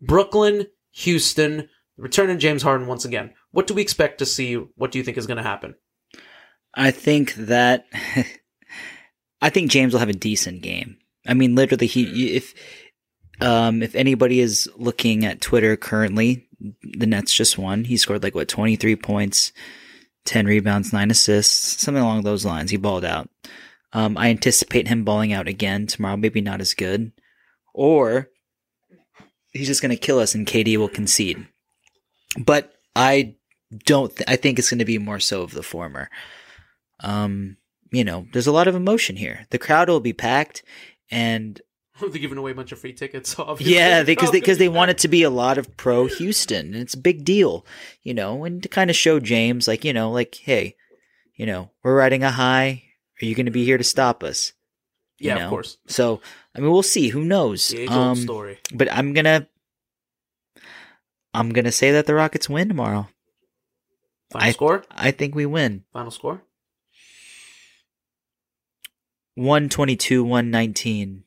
Brooklyn, 0.00 0.66
Houston, 0.92 1.68
returning 1.96 2.38
James 2.38 2.62
Harden 2.62 2.86
once 2.86 3.04
again. 3.04 3.32
What 3.50 3.66
do 3.66 3.74
we 3.74 3.82
expect 3.82 4.18
to 4.18 4.26
see? 4.26 4.54
What 4.54 4.92
do 4.92 4.98
you 4.98 5.04
think 5.04 5.16
is 5.16 5.26
going 5.26 5.36
to 5.36 5.42
happen? 5.42 5.74
I 6.74 6.90
think 6.90 7.34
that 7.34 7.86
I 9.42 9.50
think 9.50 9.70
James 9.70 9.92
will 9.92 10.00
have 10.00 10.08
a 10.08 10.14
decent 10.14 10.62
game. 10.62 10.96
I 11.26 11.34
mean, 11.34 11.54
literally, 11.54 11.86
he 11.86 12.36
if 12.36 12.54
um 13.40 13.82
if 13.82 13.94
anybody 13.94 14.40
is 14.40 14.70
looking 14.76 15.24
at 15.24 15.40
Twitter 15.40 15.76
currently, 15.76 16.48
the 16.82 17.06
Nets 17.06 17.34
just 17.34 17.58
won. 17.58 17.84
He 17.84 17.96
scored 17.96 18.22
like 18.22 18.34
what 18.34 18.48
twenty 18.48 18.76
three 18.76 18.96
points, 18.96 19.52
ten 20.24 20.46
rebounds, 20.46 20.92
nine 20.92 21.10
assists, 21.10 21.82
something 21.82 22.02
along 22.02 22.22
those 22.22 22.44
lines. 22.44 22.70
He 22.70 22.76
balled 22.76 23.04
out. 23.04 23.28
Um, 23.92 24.16
I 24.16 24.30
anticipate 24.30 24.88
him 24.88 25.04
balling 25.04 25.32
out 25.32 25.48
again 25.48 25.86
tomorrow. 25.86 26.16
Maybe 26.16 26.40
not 26.40 26.60
as 26.60 26.74
good, 26.74 27.12
or 27.74 28.28
he's 29.50 29.66
just 29.66 29.82
going 29.82 29.90
to 29.90 29.96
kill 29.96 30.18
us 30.18 30.34
and 30.34 30.46
KD 30.46 30.76
will 30.76 30.88
concede. 30.88 31.46
But 32.38 32.72
I 32.96 33.36
don't. 33.84 34.14
Th- 34.14 34.28
I 34.28 34.36
think 34.36 34.58
it's 34.58 34.70
going 34.70 34.78
to 34.78 34.84
be 34.84 34.98
more 34.98 35.20
so 35.20 35.42
of 35.42 35.52
the 35.52 35.62
former 35.62 36.08
um, 37.02 37.56
you 37.90 38.04
know, 38.04 38.26
there's 38.32 38.46
a 38.46 38.52
lot 38.52 38.68
of 38.68 38.74
emotion 38.74 39.16
here. 39.16 39.46
The 39.50 39.58
crowd 39.58 39.88
will 39.88 40.00
be 40.00 40.12
packed, 40.12 40.62
and 41.10 41.60
They're 42.00 42.10
giving 42.10 42.38
away 42.38 42.52
a 42.52 42.54
bunch 42.54 42.72
of 42.72 42.78
free 42.78 42.94
tickets. 42.94 43.36
So 43.36 43.42
obviously 43.46 43.74
yeah, 43.74 44.02
because 44.02 44.30
they, 44.30 44.40
because 44.40 44.56
could 44.56 44.60
they 44.60 44.68
want 44.68 44.90
it 44.90 44.98
to 44.98 45.08
be 45.08 45.22
a 45.22 45.30
lot 45.30 45.58
of 45.58 45.76
pro 45.76 46.06
Houston, 46.06 46.72
and 46.72 46.82
it's 46.82 46.94
a 46.94 46.98
big 46.98 47.24
deal, 47.24 47.66
you 48.02 48.14
know, 48.14 48.44
and 48.44 48.62
to 48.62 48.68
kind 48.68 48.88
of 48.88 48.96
show 48.96 49.20
James, 49.20 49.68
like, 49.68 49.84
you 49.84 49.92
know, 49.92 50.10
like, 50.10 50.36
hey, 50.36 50.76
you 51.34 51.44
know, 51.44 51.70
we're 51.82 51.96
riding 51.96 52.22
a 52.22 52.30
high. 52.30 52.84
Are 53.22 53.24
you 53.24 53.34
going 53.36 53.46
to 53.46 53.52
be 53.52 53.64
here 53.64 53.78
to 53.78 53.84
stop 53.84 54.24
us? 54.24 54.52
You 55.18 55.28
Yeah, 55.28 55.44
of 55.44 55.50
course. 55.50 55.78
So, 55.86 56.20
I 56.56 56.60
mean, 56.60 56.72
we'll 56.72 56.82
see. 56.82 57.08
Who 57.08 57.24
knows? 57.24 57.68
The 57.68 57.86
Um, 57.86 58.16
story. 58.16 58.58
But 58.74 58.92
I'm 58.92 59.12
gonna, 59.12 59.46
I'm 61.32 61.50
gonna 61.52 61.70
say 61.70 61.92
that 61.92 62.06
the 62.06 62.14
Rockets 62.14 62.48
win 62.48 62.66
tomorrow. 62.68 63.08
Final 64.32 64.48
I, 64.48 64.52
score? 64.52 64.84
I 64.90 65.10
think 65.12 65.34
we 65.36 65.46
win. 65.46 65.84
Final 65.92 66.10
score? 66.10 66.42
122, 69.36 70.24
119. 70.24 71.24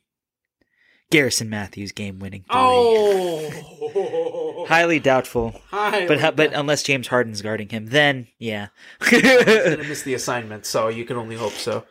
Garrison 1.11 1.49
Matthews 1.49 1.91
game 1.91 2.19
winning. 2.19 2.43
three. 2.51 2.51
Highly 4.68 4.99
doubtful. 4.99 5.59
Highly 5.70 6.07
but 6.07 6.36
but 6.36 6.53
unless 6.53 6.84
James 6.84 7.07
Harden's 7.07 7.41
guarding 7.41 7.70
him, 7.70 7.88
then 7.88 8.28
yeah. 8.39 8.68
he's 9.09 9.22
gonna 9.22 9.78
miss 9.78 10.01
the 10.03 10.13
assignment, 10.13 10.66
so 10.66 10.88
you 10.88 11.05
can 11.05 11.18
only 11.18 11.36
hope 11.36 11.53
so. 11.53 11.86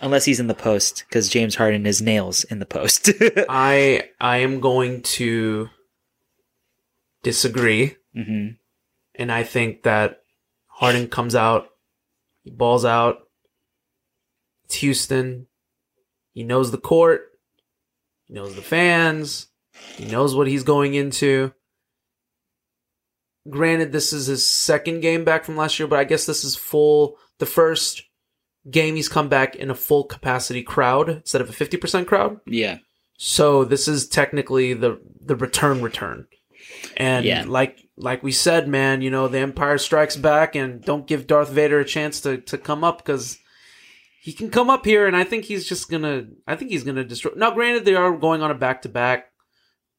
unless 0.00 0.24
he's 0.24 0.40
in 0.40 0.46
the 0.48 0.54
post, 0.54 1.04
because 1.08 1.28
James 1.28 1.54
Harden 1.54 1.86
is 1.86 2.02
nails 2.02 2.44
in 2.44 2.58
the 2.58 2.66
post. 2.66 3.10
I 3.48 4.10
I 4.20 4.38
am 4.38 4.60
going 4.60 5.02
to 5.02 5.68
disagree, 7.22 7.96
hmm 8.14 8.48
and 9.14 9.30
I 9.30 9.42
think 9.42 9.82
that 9.82 10.22
Harden 10.68 11.06
comes 11.08 11.34
out, 11.34 11.68
he 12.44 12.50
balls 12.50 12.84
out. 12.84 13.18
It's 14.64 14.76
Houston. 14.76 15.46
He 16.32 16.44
knows 16.44 16.70
the 16.70 16.78
court. 16.78 17.28
He 18.26 18.32
knows 18.32 18.54
the 18.56 18.62
fans. 18.62 19.48
He 19.96 20.06
knows 20.06 20.34
what 20.34 20.46
he's 20.46 20.62
going 20.62 20.94
into. 20.94 21.52
Granted, 23.48 23.92
this 23.92 24.12
is 24.12 24.26
his 24.26 24.48
second 24.48 25.00
game 25.00 25.24
back 25.24 25.44
from 25.44 25.56
last 25.56 25.78
year, 25.78 25.88
but 25.88 25.98
I 25.98 26.04
guess 26.04 26.26
this 26.26 26.44
is 26.44 26.54
full. 26.54 27.16
The 27.38 27.46
first 27.46 28.02
game 28.70 28.94
he's 28.94 29.08
come 29.08 29.28
back 29.28 29.56
in 29.56 29.70
a 29.70 29.74
full 29.74 30.04
capacity 30.04 30.62
crowd 30.62 31.08
instead 31.10 31.40
of 31.40 31.50
a 31.50 31.52
50% 31.52 32.06
crowd. 32.06 32.38
Yeah. 32.46 32.78
So 33.18 33.64
this 33.64 33.88
is 33.88 34.08
technically 34.08 34.74
the 34.74 35.00
the 35.20 35.36
return 35.36 35.82
return. 35.82 36.26
And 36.96 37.24
Yeah. 37.24 37.44
like 37.46 37.78
like 37.96 38.22
we 38.22 38.32
said, 38.32 38.68
man, 38.68 39.02
you 39.02 39.10
know, 39.10 39.28
the 39.28 39.38
Empire 39.38 39.78
strikes 39.78 40.16
back 40.16 40.54
and 40.54 40.82
don't 40.82 41.06
give 41.06 41.26
Darth 41.26 41.50
Vader 41.50 41.80
a 41.80 41.84
chance 41.84 42.20
to 42.20 42.38
to 42.38 42.56
come 42.58 42.84
up 42.84 43.04
cuz 43.04 43.38
he 44.20 44.32
can 44.32 44.50
come 44.50 44.70
up 44.70 44.84
here 44.84 45.06
and 45.06 45.16
I 45.16 45.24
think 45.24 45.44
he's 45.44 45.68
just 45.68 45.90
going 45.90 46.02
to 46.04 46.28
I 46.46 46.54
think 46.54 46.70
he's 46.70 46.84
going 46.84 46.96
to 46.96 47.04
destroy. 47.04 47.32
Now 47.34 47.50
granted 47.50 47.84
they 47.84 47.96
are 47.96 48.16
going 48.16 48.40
on 48.42 48.52
a 48.52 48.54
back 48.54 48.82
to 48.82 48.88
back, 48.88 49.32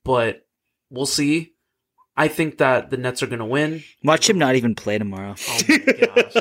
but 0.06 0.46
we'll 0.89 1.06
see. 1.06 1.53
I 2.16 2.28
think 2.28 2.59
that 2.59 2.89
the 2.91 2.97
Nets 2.97 3.24
are 3.24 3.28
going 3.28 3.39
to 3.39 3.45
win. 3.45 3.84
Watch 4.03 4.30
him 4.30 4.38
not 4.38 4.55
even 4.55 4.76
play 4.76 4.97
tomorrow. 4.97 5.36
Oh 5.47 5.59
my 5.68 5.78
gosh. 5.78 6.36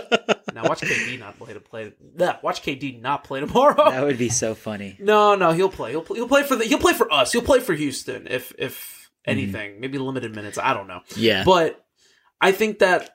now 0.54 0.64
watch 0.64 0.80
KD 0.82 1.18
not 1.18 1.38
play 1.38 1.54
to 1.54 1.60
play. 1.60 1.92
Yeah, 2.16 2.36
watch 2.42 2.62
KD 2.62 3.00
not 3.00 3.24
play 3.24 3.40
tomorrow. 3.40 3.90
that 3.90 4.04
would 4.04 4.18
be 4.18 4.28
so 4.28 4.54
funny. 4.54 4.98
No, 5.02 5.34
no, 5.34 5.52
he'll 5.52 5.68
play. 5.68 5.90
He'll 5.90 6.02
play, 6.02 6.18
he'll 6.18 6.28
play 6.28 6.42
for 6.42 6.56
the 6.56 6.64
he'll 6.64 6.78
play 6.78 6.92
for 6.92 7.12
us. 7.12 7.32
He'll 7.32 7.42
play 7.42 7.60
for 7.60 7.74
Houston 7.74 8.26
if 8.28 8.52
if 8.58 9.10
mm-hmm. 9.26 9.30
anything, 9.30 9.80
maybe 9.80 9.98
limited 9.98 10.34
minutes. 10.34 10.58
I 10.58 10.74
don't 10.74 10.86
know. 10.86 11.00
Yeah. 11.16 11.44
But 11.44 11.84
I 12.40 12.52
think 12.52 12.78
that 12.80 13.10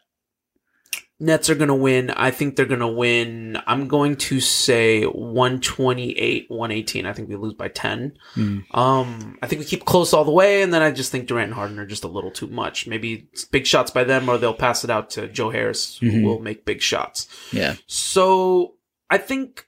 Nets 1.20 1.50
are 1.50 1.56
going 1.56 1.68
to 1.70 1.74
win. 1.76 2.12
I 2.12 2.30
think 2.30 2.56
they're 2.56 2.68
going 2.68 2.80
to 2.80 2.88
win. 2.88 3.58
I'm 3.66 3.88
going 3.88 4.18
to 4.18 4.40
say 4.40 5.04
128, 5.06 6.46
118. 6.50 7.06
I 7.08 7.14
think 7.14 7.28
we 7.28 7.36
lose 7.36 7.56
by 7.56 7.70
10. 7.70 8.14
Mm. 8.36 8.78
Um, 8.78 9.38
I 9.42 9.48
think 9.48 9.60
we 9.60 9.66
keep 9.66 9.84
close 9.86 10.14
all 10.14 10.24
the 10.26 10.32
way, 10.32 10.62
and 10.62 10.72
then 10.74 10.82
I 10.84 10.92
just 10.92 11.12
think 11.12 11.28
Durant 11.28 11.46
and 11.48 11.54
Harden 11.56 11.80
are 11.80 11.88
just 11.88 12.04
a 12.04 12.08
little 12.08 12.30
too 12.30 12.48
much. 12.48 12.86
Maybe 12.86 13.28
big 13.52 13.66
shots 13.66 13.90
by 13.90 14.04
them, 14.04 14.30
or 14.30 14.38
they'll 14.38 14.54
pass 14.54 14.84
it 14.84 14.90
out 14.92 15.10
to 15.12 15.28
Joe 15.28 15.50
Harris, 15.50 15.98
who 15.98 16.12
Mhm. 16.12 16.24
will 16.24 16.40
make 16.40 16.66
big 16.66 16.82
shots. 16.82 17.28
Yeah. 17.52 17.76
So 17.88 18.76
I 19.10 19.18
think 19.18 19.66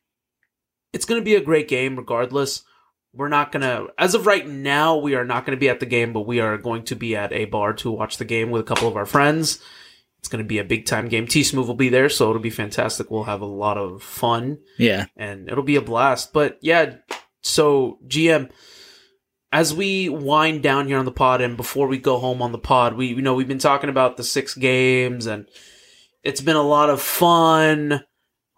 it's 0.93 1.05
going 1.05 1.19
to 1.19 1.25
be 1.25 1.35
a 1.35 1.41
great 1.41 1.67
game 1.67 1.95
regardless. 1.95 2.63
We're 3.11 3.27
not 3.27 3.51
going 3.51 3.61
to, 3.63 3.87
as 3.97 4.13
of 4.13 4.27
right 4.27 4.47
now, 4.47 4.97
we 4.97 5.15
are 5.15 5.25
not 5.25 5.45
going 5.47 5.57
to 5.57 5.59
be 5.59 5.69
at 5.69 5.79
the 5.79 5.87
game, 5.87 6.13
but 6.13 6.27
we 6.27 6.39
are 6.41 6.57
going 6.59 6.83
to 6.85 6.95
be 6.95 7.15
at 7.15 7.33
a 7.33 7.45
bar 7.45 7.73
to 7.73 7.89
watch 7.89 8.17
the 8.17 8.25
game 8.25 8.51
with 8.51 8.61
a 8.61 8.65
couple 8.65 8.87
of 8.87 8.95
our 8.95 9.07
friends. 9.07 9.59
It's 10.19 10.27
going 10.27 10.43
to 10.43 10.47
be 10.47 10.59
a 10.59 10.63
big 10.63 10.85
time 10.85 11.07
game. 11.07 11.27
T 11.27 11.43
Smooth 11.43 11.67
will 11.67 11.75
be 11.75 11.89
there, 11.89 12.09
so 12.09 12.29
it'll 12.29 12.41
be 12.41 12.49
fantastic. 12.49 13.09
We'll 13.09 13.23
have 13.23 13.41
a 13.41 13.45
lot 13.45 13.77
of 13.77 14.03
fun 14.03 14.59
Yeah. 14.77 15.05
and 15.15 15.47
it'll 15.49 15.63
be 15.63 15.77
a 15.77 15.81
blast. 15.81 16.33
But 16.33 16.57
yeah, 16.61 16.95
so 17.41 17.99
GM, 18.07 18.49
as 19.51 19.73
we 19.73 20.09
wind 20.09 20.61
down 20.61 20.87
here 20.87 20.97
on 20.99 21.05
the 21.05 21.11
pod 21.11 21.41
and 21.41 21.55
before 21.57 21.87
we 21.87 21.97
go 21.97 22.19
home 22.19 22.41
on 22.41 22.51
the 22.51 22.57
pod, 22.59 22.95
we 22.95 23.07
you 23.07 23.21
know 23.21 23.33
we've 23.33 23.47
been 23.47 23.57
talking 23.59 23.89
about 23.89 24.17
the 24.17 24.23
six 24.23 24.53
games 24.53 25.25
and 25.25 25.47
it's 26.23 26.41
been 26.41 26.57
a 26.57 26.61
lot 26.61 26.89
of 26.89 27.01
fun. 27.01 28.03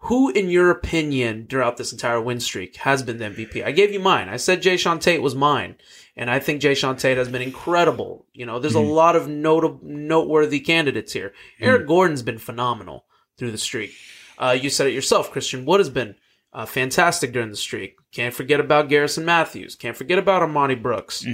Who, 0.06 0.30
in 0.30 0.48
your 0.50 0.70
opinion, 0.72 1.46
throughout 1.48 1.76
this 1.76 1.92
entire 1.92 2.20
win 2.20 2.40
streak, 2.40 2.74
has 2.78 3.04
been 3.04 3.18
the 3.18 3.26
MVP? 3.26 3.64
I 3.64 3.70
gave 3.70 3.92
you 3.92 4.00
mine. 4.00 4.28
I 4.28 4.36
said 4.36 4.60
Jae'Sean 4.60 5.00
Tate 5.00 5.22
was 5.22 5.36
mine, 5.36 5.76
and 6.16 6.30
I 6.30 6.38
think 6.38 6.60
Jae'Sean 6.60 6.98
Tate 6.98 7.16
has 7.16 7.28
been 7.28 7.42
incredible. 7.42 8.26
You 8.32 8.46
know, 8.46 8.58
there's 8.58 8.74
a 8.74 8.80
lot 8.80 9.16
of 9.16 9.28
notable, 9.28 9.80
noteworthy 9.82 10.60
candidates 10.60 11.12
here. 11.12 11.32
Eric 11.60 11.86
Gordon's 11.86 12.22
been 12.22 12.38
phenomenal 12.38 13.06
through 13.38 13.50
the 13.50 13.58
streak. 13.58 13.92
Uh, 14.38 14.56
you 14.58 14.70
said 14.70 14.86
it 14.86 14.92
yourself. 14.92 15.30
Christian 15.30 15.64
Wood 15.64 15.80
has 15.80 15.90
been 15.90 16.14
uh, 16.52 16.66
fantastic 16.66 17.32
during 17.32 17.50
the 17.50 17.56
streak. 17.56 17.96
Can't 18.12 18.34
forget 18.34 18.60
about 18.60 18.88
Garrison 18.88 19.24
Matthews. 19.24 19.74
Can't 19.74 19.96
forget 19.96 20.18
about 20.18 20.42
Armoni 20.42 20.80
Brooks. 20.80 21.24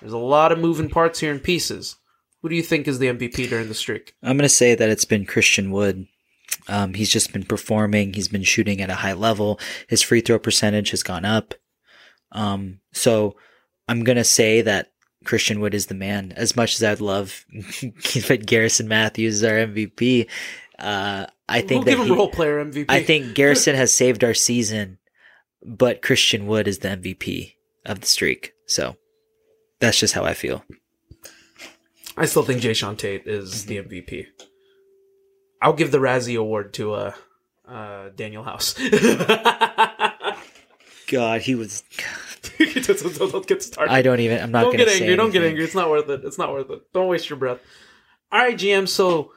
There's 0.00 0.12
a 0.12 0.18
lot 0.18 0.52
of 0.52 0.58
moving 0.58 0.90
parts 0.90 1.20
here 1.20 1.32
and 1.32 1.42
pieces. 1.42 1.96
Who 2.42 2.48
do 2.48 2.54
you 2.54 2.62
think 2.62 2.86
is 2.86 2.98
the 2.98 3.08
MVP 3.08 3.48
during 3.48 3.68
the 3.68 3.74
streak? 3.74 4.14
I'm 4.22 4.36
going 4.36 4.42
to 4.42 4.48
say 4.48 4.74
that 4.74 4.88
it's 4.88 5.04
been 5.04 5.26
Christian 5.26 5.70
Wood. 5.70 6.06
Um, 6.68 6.94
he's 6.94 7.10
just 7.10 7.32
been 7.32 7.44
performing. 7.44 8.12
He's 8.12 8.28
been 8.28 8.42
shooting 8.44 8.80
at 8.80 8.90
a 8.90 8.96
high 8.96 9.12
level. 9.12 9.58
His 9.88 10.02
free 10.02 10.20
throw 10.20 10.38
percentage 10.38 10.90
has 10.90 11.02
gone 11.02 11.24
up. 11.24 11.54
Um, 12.32 12.80
so 12.92 13.36
I'm 13.88 14.04
going 14.04 14.16
to 14.16 14.24
say 14.24 14.60
that 14.62 14.92
Christian 15.24 15.60
Wood 15.60 15.74
is 15.74 15.86
the 15.86 15.94
man. 15.94 16.32
As 16.36 16.54
much 16.56 16.74
as 16.76 16.84
I'd 16.84 17.00
love 17.00 17.44
but 18.28 18.46
Garrison 18.46 18.88
Matthews 18.88 19.42
as 19.42 19.50
our 19.50 19.56
MVP, 19.58 20.28
uh, 20.78 21.26
I 21.48 21.60
think 21.60 21.70
we'll 21.70 21.82
that 21.84 21.90
give 21.90 22.00
him 22.00 22.06
he- 22.06 22.12
role 22.14 22.30
player 22.30 22.64
MVP. 22.64 22.86
I 22.88 23.02
think 23.02 23.34
Garrison 23.34 23.74
has 23.74 23.92
saved 23.92 24.22
our 24.22 24.34
season, 24.34 24.98
but 25.64 26.02
Christian 26.02 26.46
Wood 26.46 26.68
is 26.68 26.78
the 26.78 26.88
MVP 26.88 27.54
of 27.86 28.00
the 28.00 28.06
streak. 28.06 28.52
So 28.66 28.96
that's 29.80 29.98
just 29.98 30.14
how 30.14 30.24
I 30.24 30.34
feel. 30.34 30.64
I 32.16 32.26
still 32.26 32.42
think 32.42 32.60
Jae'Sean 32.60 32.98
Tate 32.98 33.26
is 33.26 33.66
the 33.66 33.78
MVP. 33.82 34.26
I'll 35.62 35.72
give 35.72 35.90
the 35.90 35.98
Razzie 35.98 36.38
Award 36.38 36.74
to 36.74 36.92
uh, 36.92 37.12
uh, 37.66 38.08
Daniel 38.14 38.42
House. 38.42 38.74
God, 41.10 41.40
he 41.42 41.54
was. 41.54 41.82
don't, 42.58 42.98
don't- 43.18 43.32
don't 43.32 43.46
get 43.46 43.62
started. 43.62 43.92
I 43.92 44.02
don't 44.02 44.20
even. 44.20 44.40
I'm 44.40 44.50
not 44.52 44.62
don't 44.62 44.72
going 44.76 44.78
to 44.80 44.84
get 44.84 44.94
say 44.94 45.00
angry. 45.04 45.16
Don't 45.16 45.30
get 45.32 45.42
angry. 45.44 45.64
It's 45.64 45.74
not 45.74 45.90
worth 45.90 46.08
it. 46.08 46.24
It's 46.24 46.38
not 46.38 46.52
worth 46.52 46.70
it. 46.70 46.80
Don't 46.92 47.08
waste 47.08 47.28
your 47.30 47.38
breath. 47.38 47.58
All 48.30 48.38
right, 48.40 48.56
GM. 48.56 48.88
So 48.88 49.32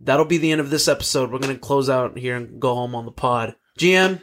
that'll 0.00 0.24
be 0.24 0.38
the 0.38 0.52
end 0.52 0.60
of 0.60 0.70
this 0.70 0.88
episode. 0.88 1.30
We're 1.30 1.38
gonna 1.38 1.58
close 1.58 1.90
out 1.90 2.16
here 2.18 2.36
and 2.36 2.60
go 2.60 2.74
home 2.74 2.94
on 2.94 3.04
the 3.04 3.12
pod. 3.12 3.54
GM, 3.78 4.22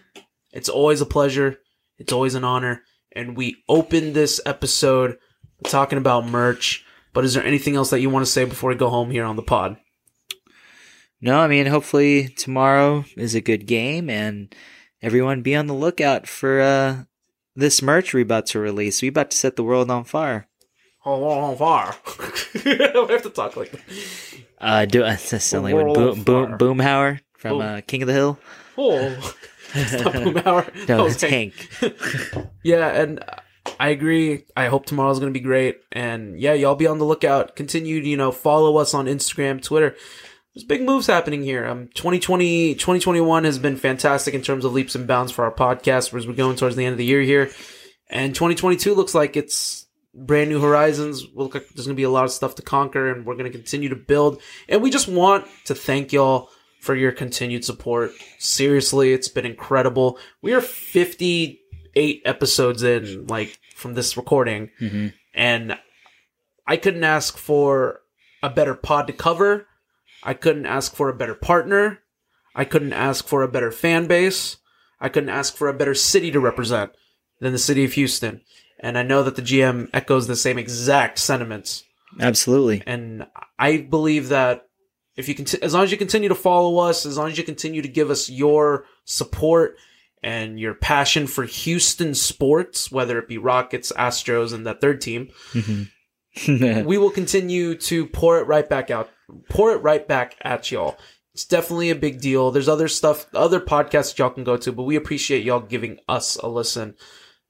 it's 0.51 0.69
always 0.69 1.01
a 1.01 1.05
pleasure. 1.05 1.59
It's 1.97 2.11
always 2.13 2.35
an 2.35 2.43
honor. 2.43 2.81
And 3.11 3.37
we 3.37 3.57
open 3.69 4.13
this 4.13 4.41
episode 4.45 5.17
talking 5.63 5.97
about 5.97 6.27
merch. 6.27 6.83
But 7.13 7.23
is 7.23 7.33
there 7.33 7.45
anything 7.45 7.75
else 7.75 7.91
that 7.91 8.01
you 8.01 8.09
want 8.09 8.25
to 8.25 8.31
say 8.31 8.43
before 8.43 8.69
we 8.71 8.75
go 8.75 8.89
home 8.89 9.09
here 9.11 9.23
on 9.23 9.37
the 9.37 9.41
pod? 9.41 9.77
No, 11.21 11.39
I 11.39 11.47
mean, 11.47 11.65
hopefully 11.65 12.27
tomorrow 12.27 13.05
is 13.15 13.35
a 13.35 13.41
good 13.41 13.65
game, 13.67 14.09
and 14.09 14.53
everyone 15.01 15.41
be 15.41 15.55
on 15.55 15.67
the 15.67 15.73
lookout 15.73 16.27
for 16.27 16.61
uh, 16.61 17.03
this 17.55 17.81
merch 17.81 18.13
we're 18.13 18.21
about 18.23 18.45
to 18.47 18.59
release. 18.59 19.01
We 19.01 19.07
about 19.09 19.31
to 19.31 19.37
set 19.37 19.55
the 19.55 19.63
world 19.63 19.89
on 19.89 20.03
fire. 20.03 20.47
Oh, 21.05 21.23
on 21.29 21.55
fire. 21.57 21.95
we 22.65 22.71
have 23.13 23.21
to 23.23 23.29
talk 23.29 23.55
like 23.55 23.71
that. 23.71 23.81
Uh, 24.59 24.85
do 24.85 25.01
that's 25.01 25.43
sound 25.43 25.63
like 25.65 25.75
when 25.75 25.93
Boom, 25.93 26.23
Boom. 26.23 26.57
Boomhauer 26.57 27.19
from 27.37 27.59
Boom. 27.59 27.61
uh, 27.61 27.81
King 27.81 28.01
of 28.01 28.07
the 28.07 28.13
Hill. 28.13 28.39
Oh, 28.77 29.33
Boomhauer. 29.73 30.87
No, 30.87 31.05
it's 31.05 31.21
Hank. 31.21 31.53
Yeah, 32.63 32.87
and 32.99 33.23
I 33.79 33.89
agree. 33.89 34.45
I 34.57 34.65
hope 34.67 34.87
tomorrow's 34.87 35.19
going 35.19 35.31
to 35.31 35.39
be 35.39 35.43
great. 35.43 35.81
And 35.91 36.39
yeah, 36.39 36.53
y'all 36.53 36.73
be 36.73 36.87
on 36.87 36.97
the 36.97 37.05
lookout. 37.05 37.55
Continue 37.55 38.01
to, 38.01 38.07
you 38.07 38.17
know, 38.17 38.31
follow 38.31 38.77
us 38.77 38.95
on 38.95 39.05
Instagram, 39.05 39.61
Twitter. 39.61 39.95
There's 40.55 40.63
big 40.63 40.83
moves 40.83 41.07
happening 41.07 41.43
here. 41.43 41.67
Um, 41.67 41.89
2020, 41.95 42.75
2021 42.75 43.43
has 43.43 43.59
been 43.59 43.75
fantastic 43.75 44.33
in 44.33 44.41
terms 44.41 44.63
of 44.63 44.71
leaps 44.73 44.95
and 44.95 45.05
bounds 45.05 45.33
for 45.33 45.43
our 45.43 45.51
podcast 45.51 46.13
as 46.17 46.25
we're 46.25 46.33
going 46.33 46.55
towards 46.55 46.77
the 46.77 46.85
end 46.85 46.93
of 46.93 46.97
the 46.97 47.05
year 47.05 47.21
here. 47.21 47.51
And 48.09 48.33
2022 48.33 48.93
looks 48.93 49.13
like 49.13 49.35
it's 49.35 49.85
brand 50.13 50.49
new 50.49 50.61
horizons. 50.61 51.27
Will 51.27 51.43
look 51.45 51.55
like 51.55 51.67
there's 51.69 51.87
going 51.87 51.95
to 51.95 51.99
be 51.99 52.03
a 52.03 52.09
lot 52.09 52.23
of 52.23 52.31
stuff 52.31 52.55
to 52.55 52.61
conquer 52.61 53.11
and 53.11 53.25
we're 53.25 53.35
going 53.35 53.51
to 53.51 53.57
continue 53.57 53.89
to 53.89 53.97
build. 53.97 54.41
And 54.69 54.81
we 54.81 54.89
just 54.91 55.09
want 55.09 55.45
to 55.65 55.75
thank 55.75 56.13
y'all 56.13 56.49
for 56.79 56.95
your 56.95 57.11
continued 57.11 57.65
support. 57.65 58.11
Seriously, 58.39 59.11
it's 59.11 59.27
been 59.27 59.45
incredible. 59.45 60.19
We 60.41 60.53
are 60.53 60.61
58 60.61 62.21
episodes 62.23 62.81
in, 62.81 63.27
like, 63.27 63.59
from 63.75 63.93
this 63.95 64.15
recording. 64.15 64.69
Mhm. 64.79 65.13
And 65.33 65.77
I 66.65 66.77
couldn't 66.77 67.03
ask 67.03 67.37
for 67.37 68.01
a 68.41 68.49
better 68.49 68.73
pod 68.75 69.07
to 69.07 69.13
cover. 69.13 69.67
I 70.25 70.33
couldn't 70.33 70.65
ask 70.65 70.95
for 70.95 71.07
a 71.07 71.15
better 71.15 71.35
partner. 71.35 71.99
I 72.55 72.65
couldn't 72.65 72.93
ask 72.93 73.25
for 73.27 73.43
a 73.43 73.47
better 73.47 73.71
fan 73.71 74.07
base. 74.07 74.57
I 74.99 75.09
couldn't 75.09 75.29
ask 75.29 75.55
for 75.55 75.67
a 75.67 75.73
better 75.73 75.93
city 75.93 76.31
to 76.31 76.39
represent 76.39 76.91
than 77.39 77.53
the 77.53 77.59
city 77.59 77.85
of 77.85 77.93
Houston. 77.93 78.41
And 78.79 78.97
I 78.97 79.03
know 79.03 79.23
that 79.23 79.35
the 79.35 79.41
GM 79.41 79.89
echoes 79.93 80.27
the 80.27 80.35
same 80.35 80.57
exact 80.57 81.19
sentiments. 81.19 81.83
Absolutely. 82.19 82.81
And 82.85 83.27
I 83.59 83.77
believe 83.77 84.29
that 84.29 84.67
if 85.15 85.29
you 85.29 85.35
can, 85.35 85.45
as 85.61 85.73
long 85.73 85.83
as 85.83 85.91
you 85.91 85.97
continue 85.97 86.29
to 86.29 86.35
follow 86.35 86.77
us, 86.79 87.05
as 87.05 87.17
long 87.17 87.29
as 87.29 87.37
you 87.37 87.43
continue 87.43 87.81
to 87.81 87.87
give 87.87 88.09
us 88.09 88.29
your 88.29 88.85
support 89.05 89.77
and 90.21 90.59
your 90.59 90.73
passion 90.73 91.27
for 91.27 91.45
Houston 91.45 92.15
sports, 92.15 92.91
whether 92.91 93.19
it 93.19 93.27
be 93.27 93.37
Rockets, 93.37 93.91
Astros, 93.95 94.53
and 94.53 94.65
that 94.65 94.81
third 94.81 95.01
team, 95.01 95.29
mm-hmm. 95.53 96.83
we 96.85 96.97
will 96.97 97.11
continue 97.11 97.75
to 97.75 98.07
pour 98.07 98.39
it 98.39 98.47
right 98.47 98.67
back 98.67 98.91
out, 98.91 99.09
pour 99.49 99.71
it 99.71 99.81
right 99.81 100.07
back 100.07 100.35
at 100.41 100.71
y'all. 100.71 100.97
It's 101.33 101.45
definitely 101.45 101.89
a 101.89 101.95
big 101.95 102.21
deal. 102.21 102.51
There's 102.51 102.69
other 102.69 102.87
stuff, 102.87 103.25
other 103.33 103.59
podcasts 103.59 104.17
y'all 104.17 104.29
can 104.29 104.43
go 104.45 104.55
to, 104.57 104.71
but 104.71 104.83
we 104.83 104.95
appreciate 104.95 105.43
y'all 105.43 105.59
giving 105.59 105.99
us 106.07 106.37
a 106.37 106.47
listen. 106.47 106.95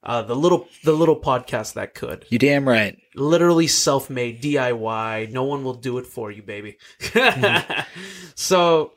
Uh, 0.02 0.22
the 0.22 0.36
little, 0.36 0.68
the 0.84 0.92
little 0.94 1.20
podcast 1.20 1.74
that 1.74 1.96
could 1.96 2.26
You 2.30 2.38
damn 2.38 2.68
right. 2.68 2.96
literally 3.16 3.66
self-made 3.66 4.40
DIY. 4.42 5.32
No 5.32 5.44
one 5.44 5.64
will 5.64 5.74
do 5.74 5.98
it 5.98 6.06
for 6.06 6.32
you, 6.32 6.44
baby. 6.44 6.78
so 8.36 8.94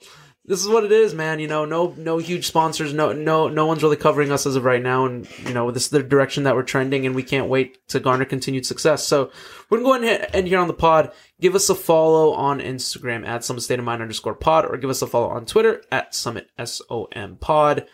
this 0.49 0.61
is 0.61 0.69
what 0.69 0.83
it 0.85 0.91
is, 0.91 1.15
man. 1.15 1.39
You 1.39 1.47
know, 1.47 1.65
no 1.65 1.95
no 1.97 2.19
huge 2.19 2.47
sponsors, 2.47 2.93
no 2.93 3.13
no 3.13 3.49
no 3.49 3.67
one's 3.67 3.83
really 3.83 3.97
covering 3.97 4.33
us 4.33 4.47
as 4.47 4.57
of 4.57 4.65
right 4.65 4.83
now, 4.83 5.05
and 5.05 5.29
you 5.47 5.55
know 5.55 5.71
this 5.71 5.85
is 5.85 5.91
the 5.91 6.03
direction 6.03 6.45
that 6.45 6.57
we're 6.57 6.63
trending, 6.63 7.07
and 7.07 7.15
we 7.15 7.23
can't 7.23 7.49
wait 7.49 7.87
to 7.89 8.01
garner 8.01 8.25
continued 8.25 8.67
success. 8.67 9.05
So 9.05 9.31
we're 9.71 9.79
gonna 9.81 10.01
go 10.01 10.05
ahead 10.05 10.21
and 10.23 10.35
end 10.35 10.49
here 10.49 10.59
on 10.59 10.69
the 10.69 10.75
pod. 10.75 11.13
Give 11.41 11.55
us 11.55 11.69
a 11.69 11.75
follow 11.75 12.33
on 12.33 12.61
Instagram 12.61 13.27
at 13.27 13.45
Summit 13.45 13.61
State 13.61 13.79
of 13.79 13.85
Mind 13.85 14.03
underscore 14.03 14.35
pod, 14.35 14.65
or 14.65 14.77
give 14.79 14.91
us 14.91 15.03
a 15.03 15.07
follow 15.07 15.29
on 15.29 15.47
Twitter 15.47 15.83
at 15.93 16.15
Summit 16.15 16.49
S 16.59 16.83
O 16.91 17.05
M 17.13 17.37
Pod 17.37 17.87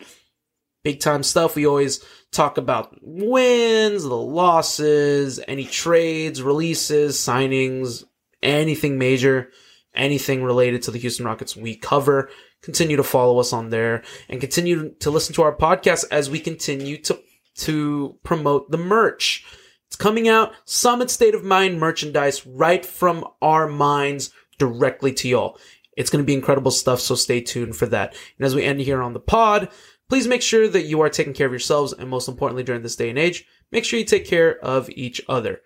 big 0.85 1.01
time 1.01 1.23
stuff. 1.23 1.55
We 1.55 1.65
always 1.65 1.99
talk 2.31 2.57
about 2.57 2.95
wins, 3.01 4.03
the 4.03 4.15
losses, 4.15 5.41
any 5.47 5.65
trades, 5.65 6.41
releases, 6.41 7.17
signings, 7.17 8.05
anything 8.41 8.97
major, 8.97 9.49
anything 9.95 10.43
related 10.43 10.83
to 10.83 10.91
the 10.91 10.99
Houston 10.99 11.25
Rockets 11.25 11.57
we 11.57 11.75
cover. 11.75 12.29
Continue 12.65 12.97
to 12.97 13.03
follow 13.03 13.39
us 13.39 13.53
on 13.53 13.69
there 13.69 14.03
and 14.27 14.41
continue 14.41 14.95
to 14.95 15.11
listen 15.11 15.35
to 15.35 15.43
our 15.43 15.55
podcast 15.55 16.05
as 16.09 16.31
we 16.31 16.39
continue 16.39 16.97
to 17.03 17.19
to 17.57 18.17
promote 18.23 18.71
the 18.71 18.77
merch. 18.77 19.45
It's 19.85 19.95
coming 19.95 20.27
out 20.27 20.51
Summit 20.65 21.11
State 21.11 21.35
of 21.35 21.43
Mind 21.43 21.79
merchandise 21.79 22.45
right 22.45 22.83
from 22.83 23.23
our 23.39 23.67
minds 23.67 24.31
directly 24.57 25.13
to 25.13 25.29
y'all. 25.29 25.59
It's 25.95 26.09
going 26.09 26.23
to 26.23 26.27
be 26.27 26.33
incredible 26.33 26.71
stuff, 26.71 26.99
so 26.99 27.13
stay 27.13 27.39
tuned 27.39 27.75
for 27.75 27.85
that. 27.85 28.15
And 28.37 28.45
as 28.45 28.55
we 28.55 28.63
end 28.63 28.81
here 28.81 29.03
on 29.03 29.13
the 29.13 29.19
pod, 29.19 29.69
please 30.09 30.27
make 30.27 30.41
sure 30.41 30.67
that 30.67 30.87
you 30.87 31.01
are 31.01 31.09
taking 31.09 31.33
care 31.33 31.45
of 31.45 31.53
yourselves 31.53 31.93
and 31.93 32.09
most 32.09 32.27
importantly 32.27 32.63
during 32.63 32.81
this 32.81 32.95
day 32.95 33.09
and 33.09 33.19
age, 33.19 33.45
make 33.71 33.85
sure 33.85 33.99
you 33.99 34.05
take 34.05 34.25
care 34.25 34.57
of 34.57 34.89
each 34.89 35.21
other. 35.29 35.61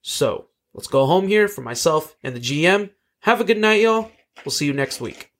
So, 0.00 0.46
let's 0.72 0.86
go 0.86 1.06
home 1.06 1.26
here 1.26 1.48
for 1.48 1.62
myself 1.62 2.14
and 2.22 2.36
the 2.36 2.40
GM. 2.40 2.90
Have 3.22 3.40
a 3.40 3.44
good 3.44 3.58
night, 3.58 3.80
y'all. 3.80 4.12
We'll 4.44 4.52
see 4.52 4.66
you 4.66 4.72
next 4.72 5.00
week. 5.00 5.35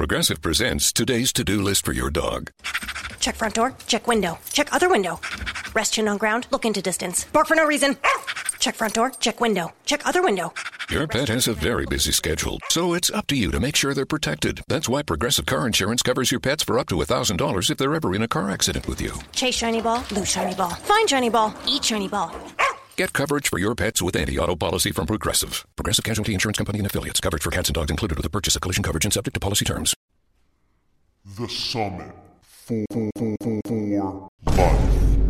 Progressive 0.00 0.40
presents 0.40 0.94
today's 0.94 1.30
to 1.30 1.44
do 1.44 1.60
list 1.60 1.84
for 1.84 1.92
your 1.92 2.08
dog. 2.08 2.50
Check 3.18 3.36
front 3.36 3.52
door. 3.52 3.74
Check 3.86 4.08
window. 4.08 4.38
Check 4.50 4.72
other 4.72 4.88
window. 4.88 5.20
Rest 5.74 5.92
chin 5.92 6.08
on 6.08 6.16
ground. 6.16 6.46
Look 6.50 6.64
into 6.64 6.80
distance. 6.80 7.24
Bark 7.24 7.46
for 7.46 7.54
no 7.54 7.66
reason. 7.66 7.98
Check 8.58 8.76
front 8.76 8.94
door. 8.94 9.10
Check 9.10 9.42
window. 9.42 9.74
Check 9.84 10.06
other 10.06 10.22
window. 10.22 10.54
Your 10.88 11.06
pet 11.06 11.28
has 11.28 11.48
a 11.48 11.52
very 11.52 11.84
busy 11.84 12.12
schedule, 12.12 12.58
so 12.70 12.94
it's 12.94 13.10
up 13.10 13.26
to 13.26 13.36
you 13.36 13.50
to 13.50 13.60
make 13.60 13.76
sure 13.76 13.92
they're 13.92 14.06
protected. 14.06 14.62
That's 14.68 14.88
why 14.88 15.02
Progressive 15.02 15.44
Car 15.44 15.66
Insurance 15.66 16.00
covers 16.00 16.30
your 16.30 16.40
pets 16.40 16.64
for 16.64 16.78
up 16.78 16.88
to 16.88 16.94
$1,000 16.94 17.70
if 17.70 17.76
they're 17.76 17.94
ever 17.94 18.14
in 18.14 18.22
a 18.22 18.28
car 18.28 18.50
accident 18.50 18.88
with 18.88 19.02
you. 19.02 19.12
Chase 19.32 19.56
shiny 19.56 19.82
ball. 19.82 20.02
Lose 20.12 20.30
shiny 20.30 20.54
ball. 20.54 20.70
Find 20.70 21.10
shiny 21.10 21.28
ball. 21.28 21.54
Eat 21.68 21.84
shiny 21.84 22.08
ball. 22.08 22.34
Get 22.96 23.12
coverage 23.12 23.48
for 23.48 23.58
your 23.58 23.74
pets 23.74 24.02
with 24.02 24.16
anti-auto 24.16 24.56
policy 24.56 24.92
from 24.92 25.06
Progressive. 25.06 25.66
Progressive 25.76 26.04
Casualty 26.04 26.34
Insurance 26.34 26.58
Company 26.58 26.78
and 26.78 26.86
affiliates. 26.86 27.20
Coverage 27.20 27.42
for 27.42 27.50
cats 27.50 27.68
and 27.68 27.74
dogs 27.74 27.90
included 27.90 28.16
with 28.16 28.24
the 28.24 28.30
purchase 28.30 28.56
of 28.56 28.62
collision 28.62 28.82
coverage 28.82 29.04
and 29.04 29.14
subject 29.14 29.34
to 29.34 29.40
policy 29.40 29.64
terms. 29.64 29.94
The 31.38 31.48
Summit 31.48 32.14
for, 32.42 32.84
for 32.90 34.30
life. 34.46 35.29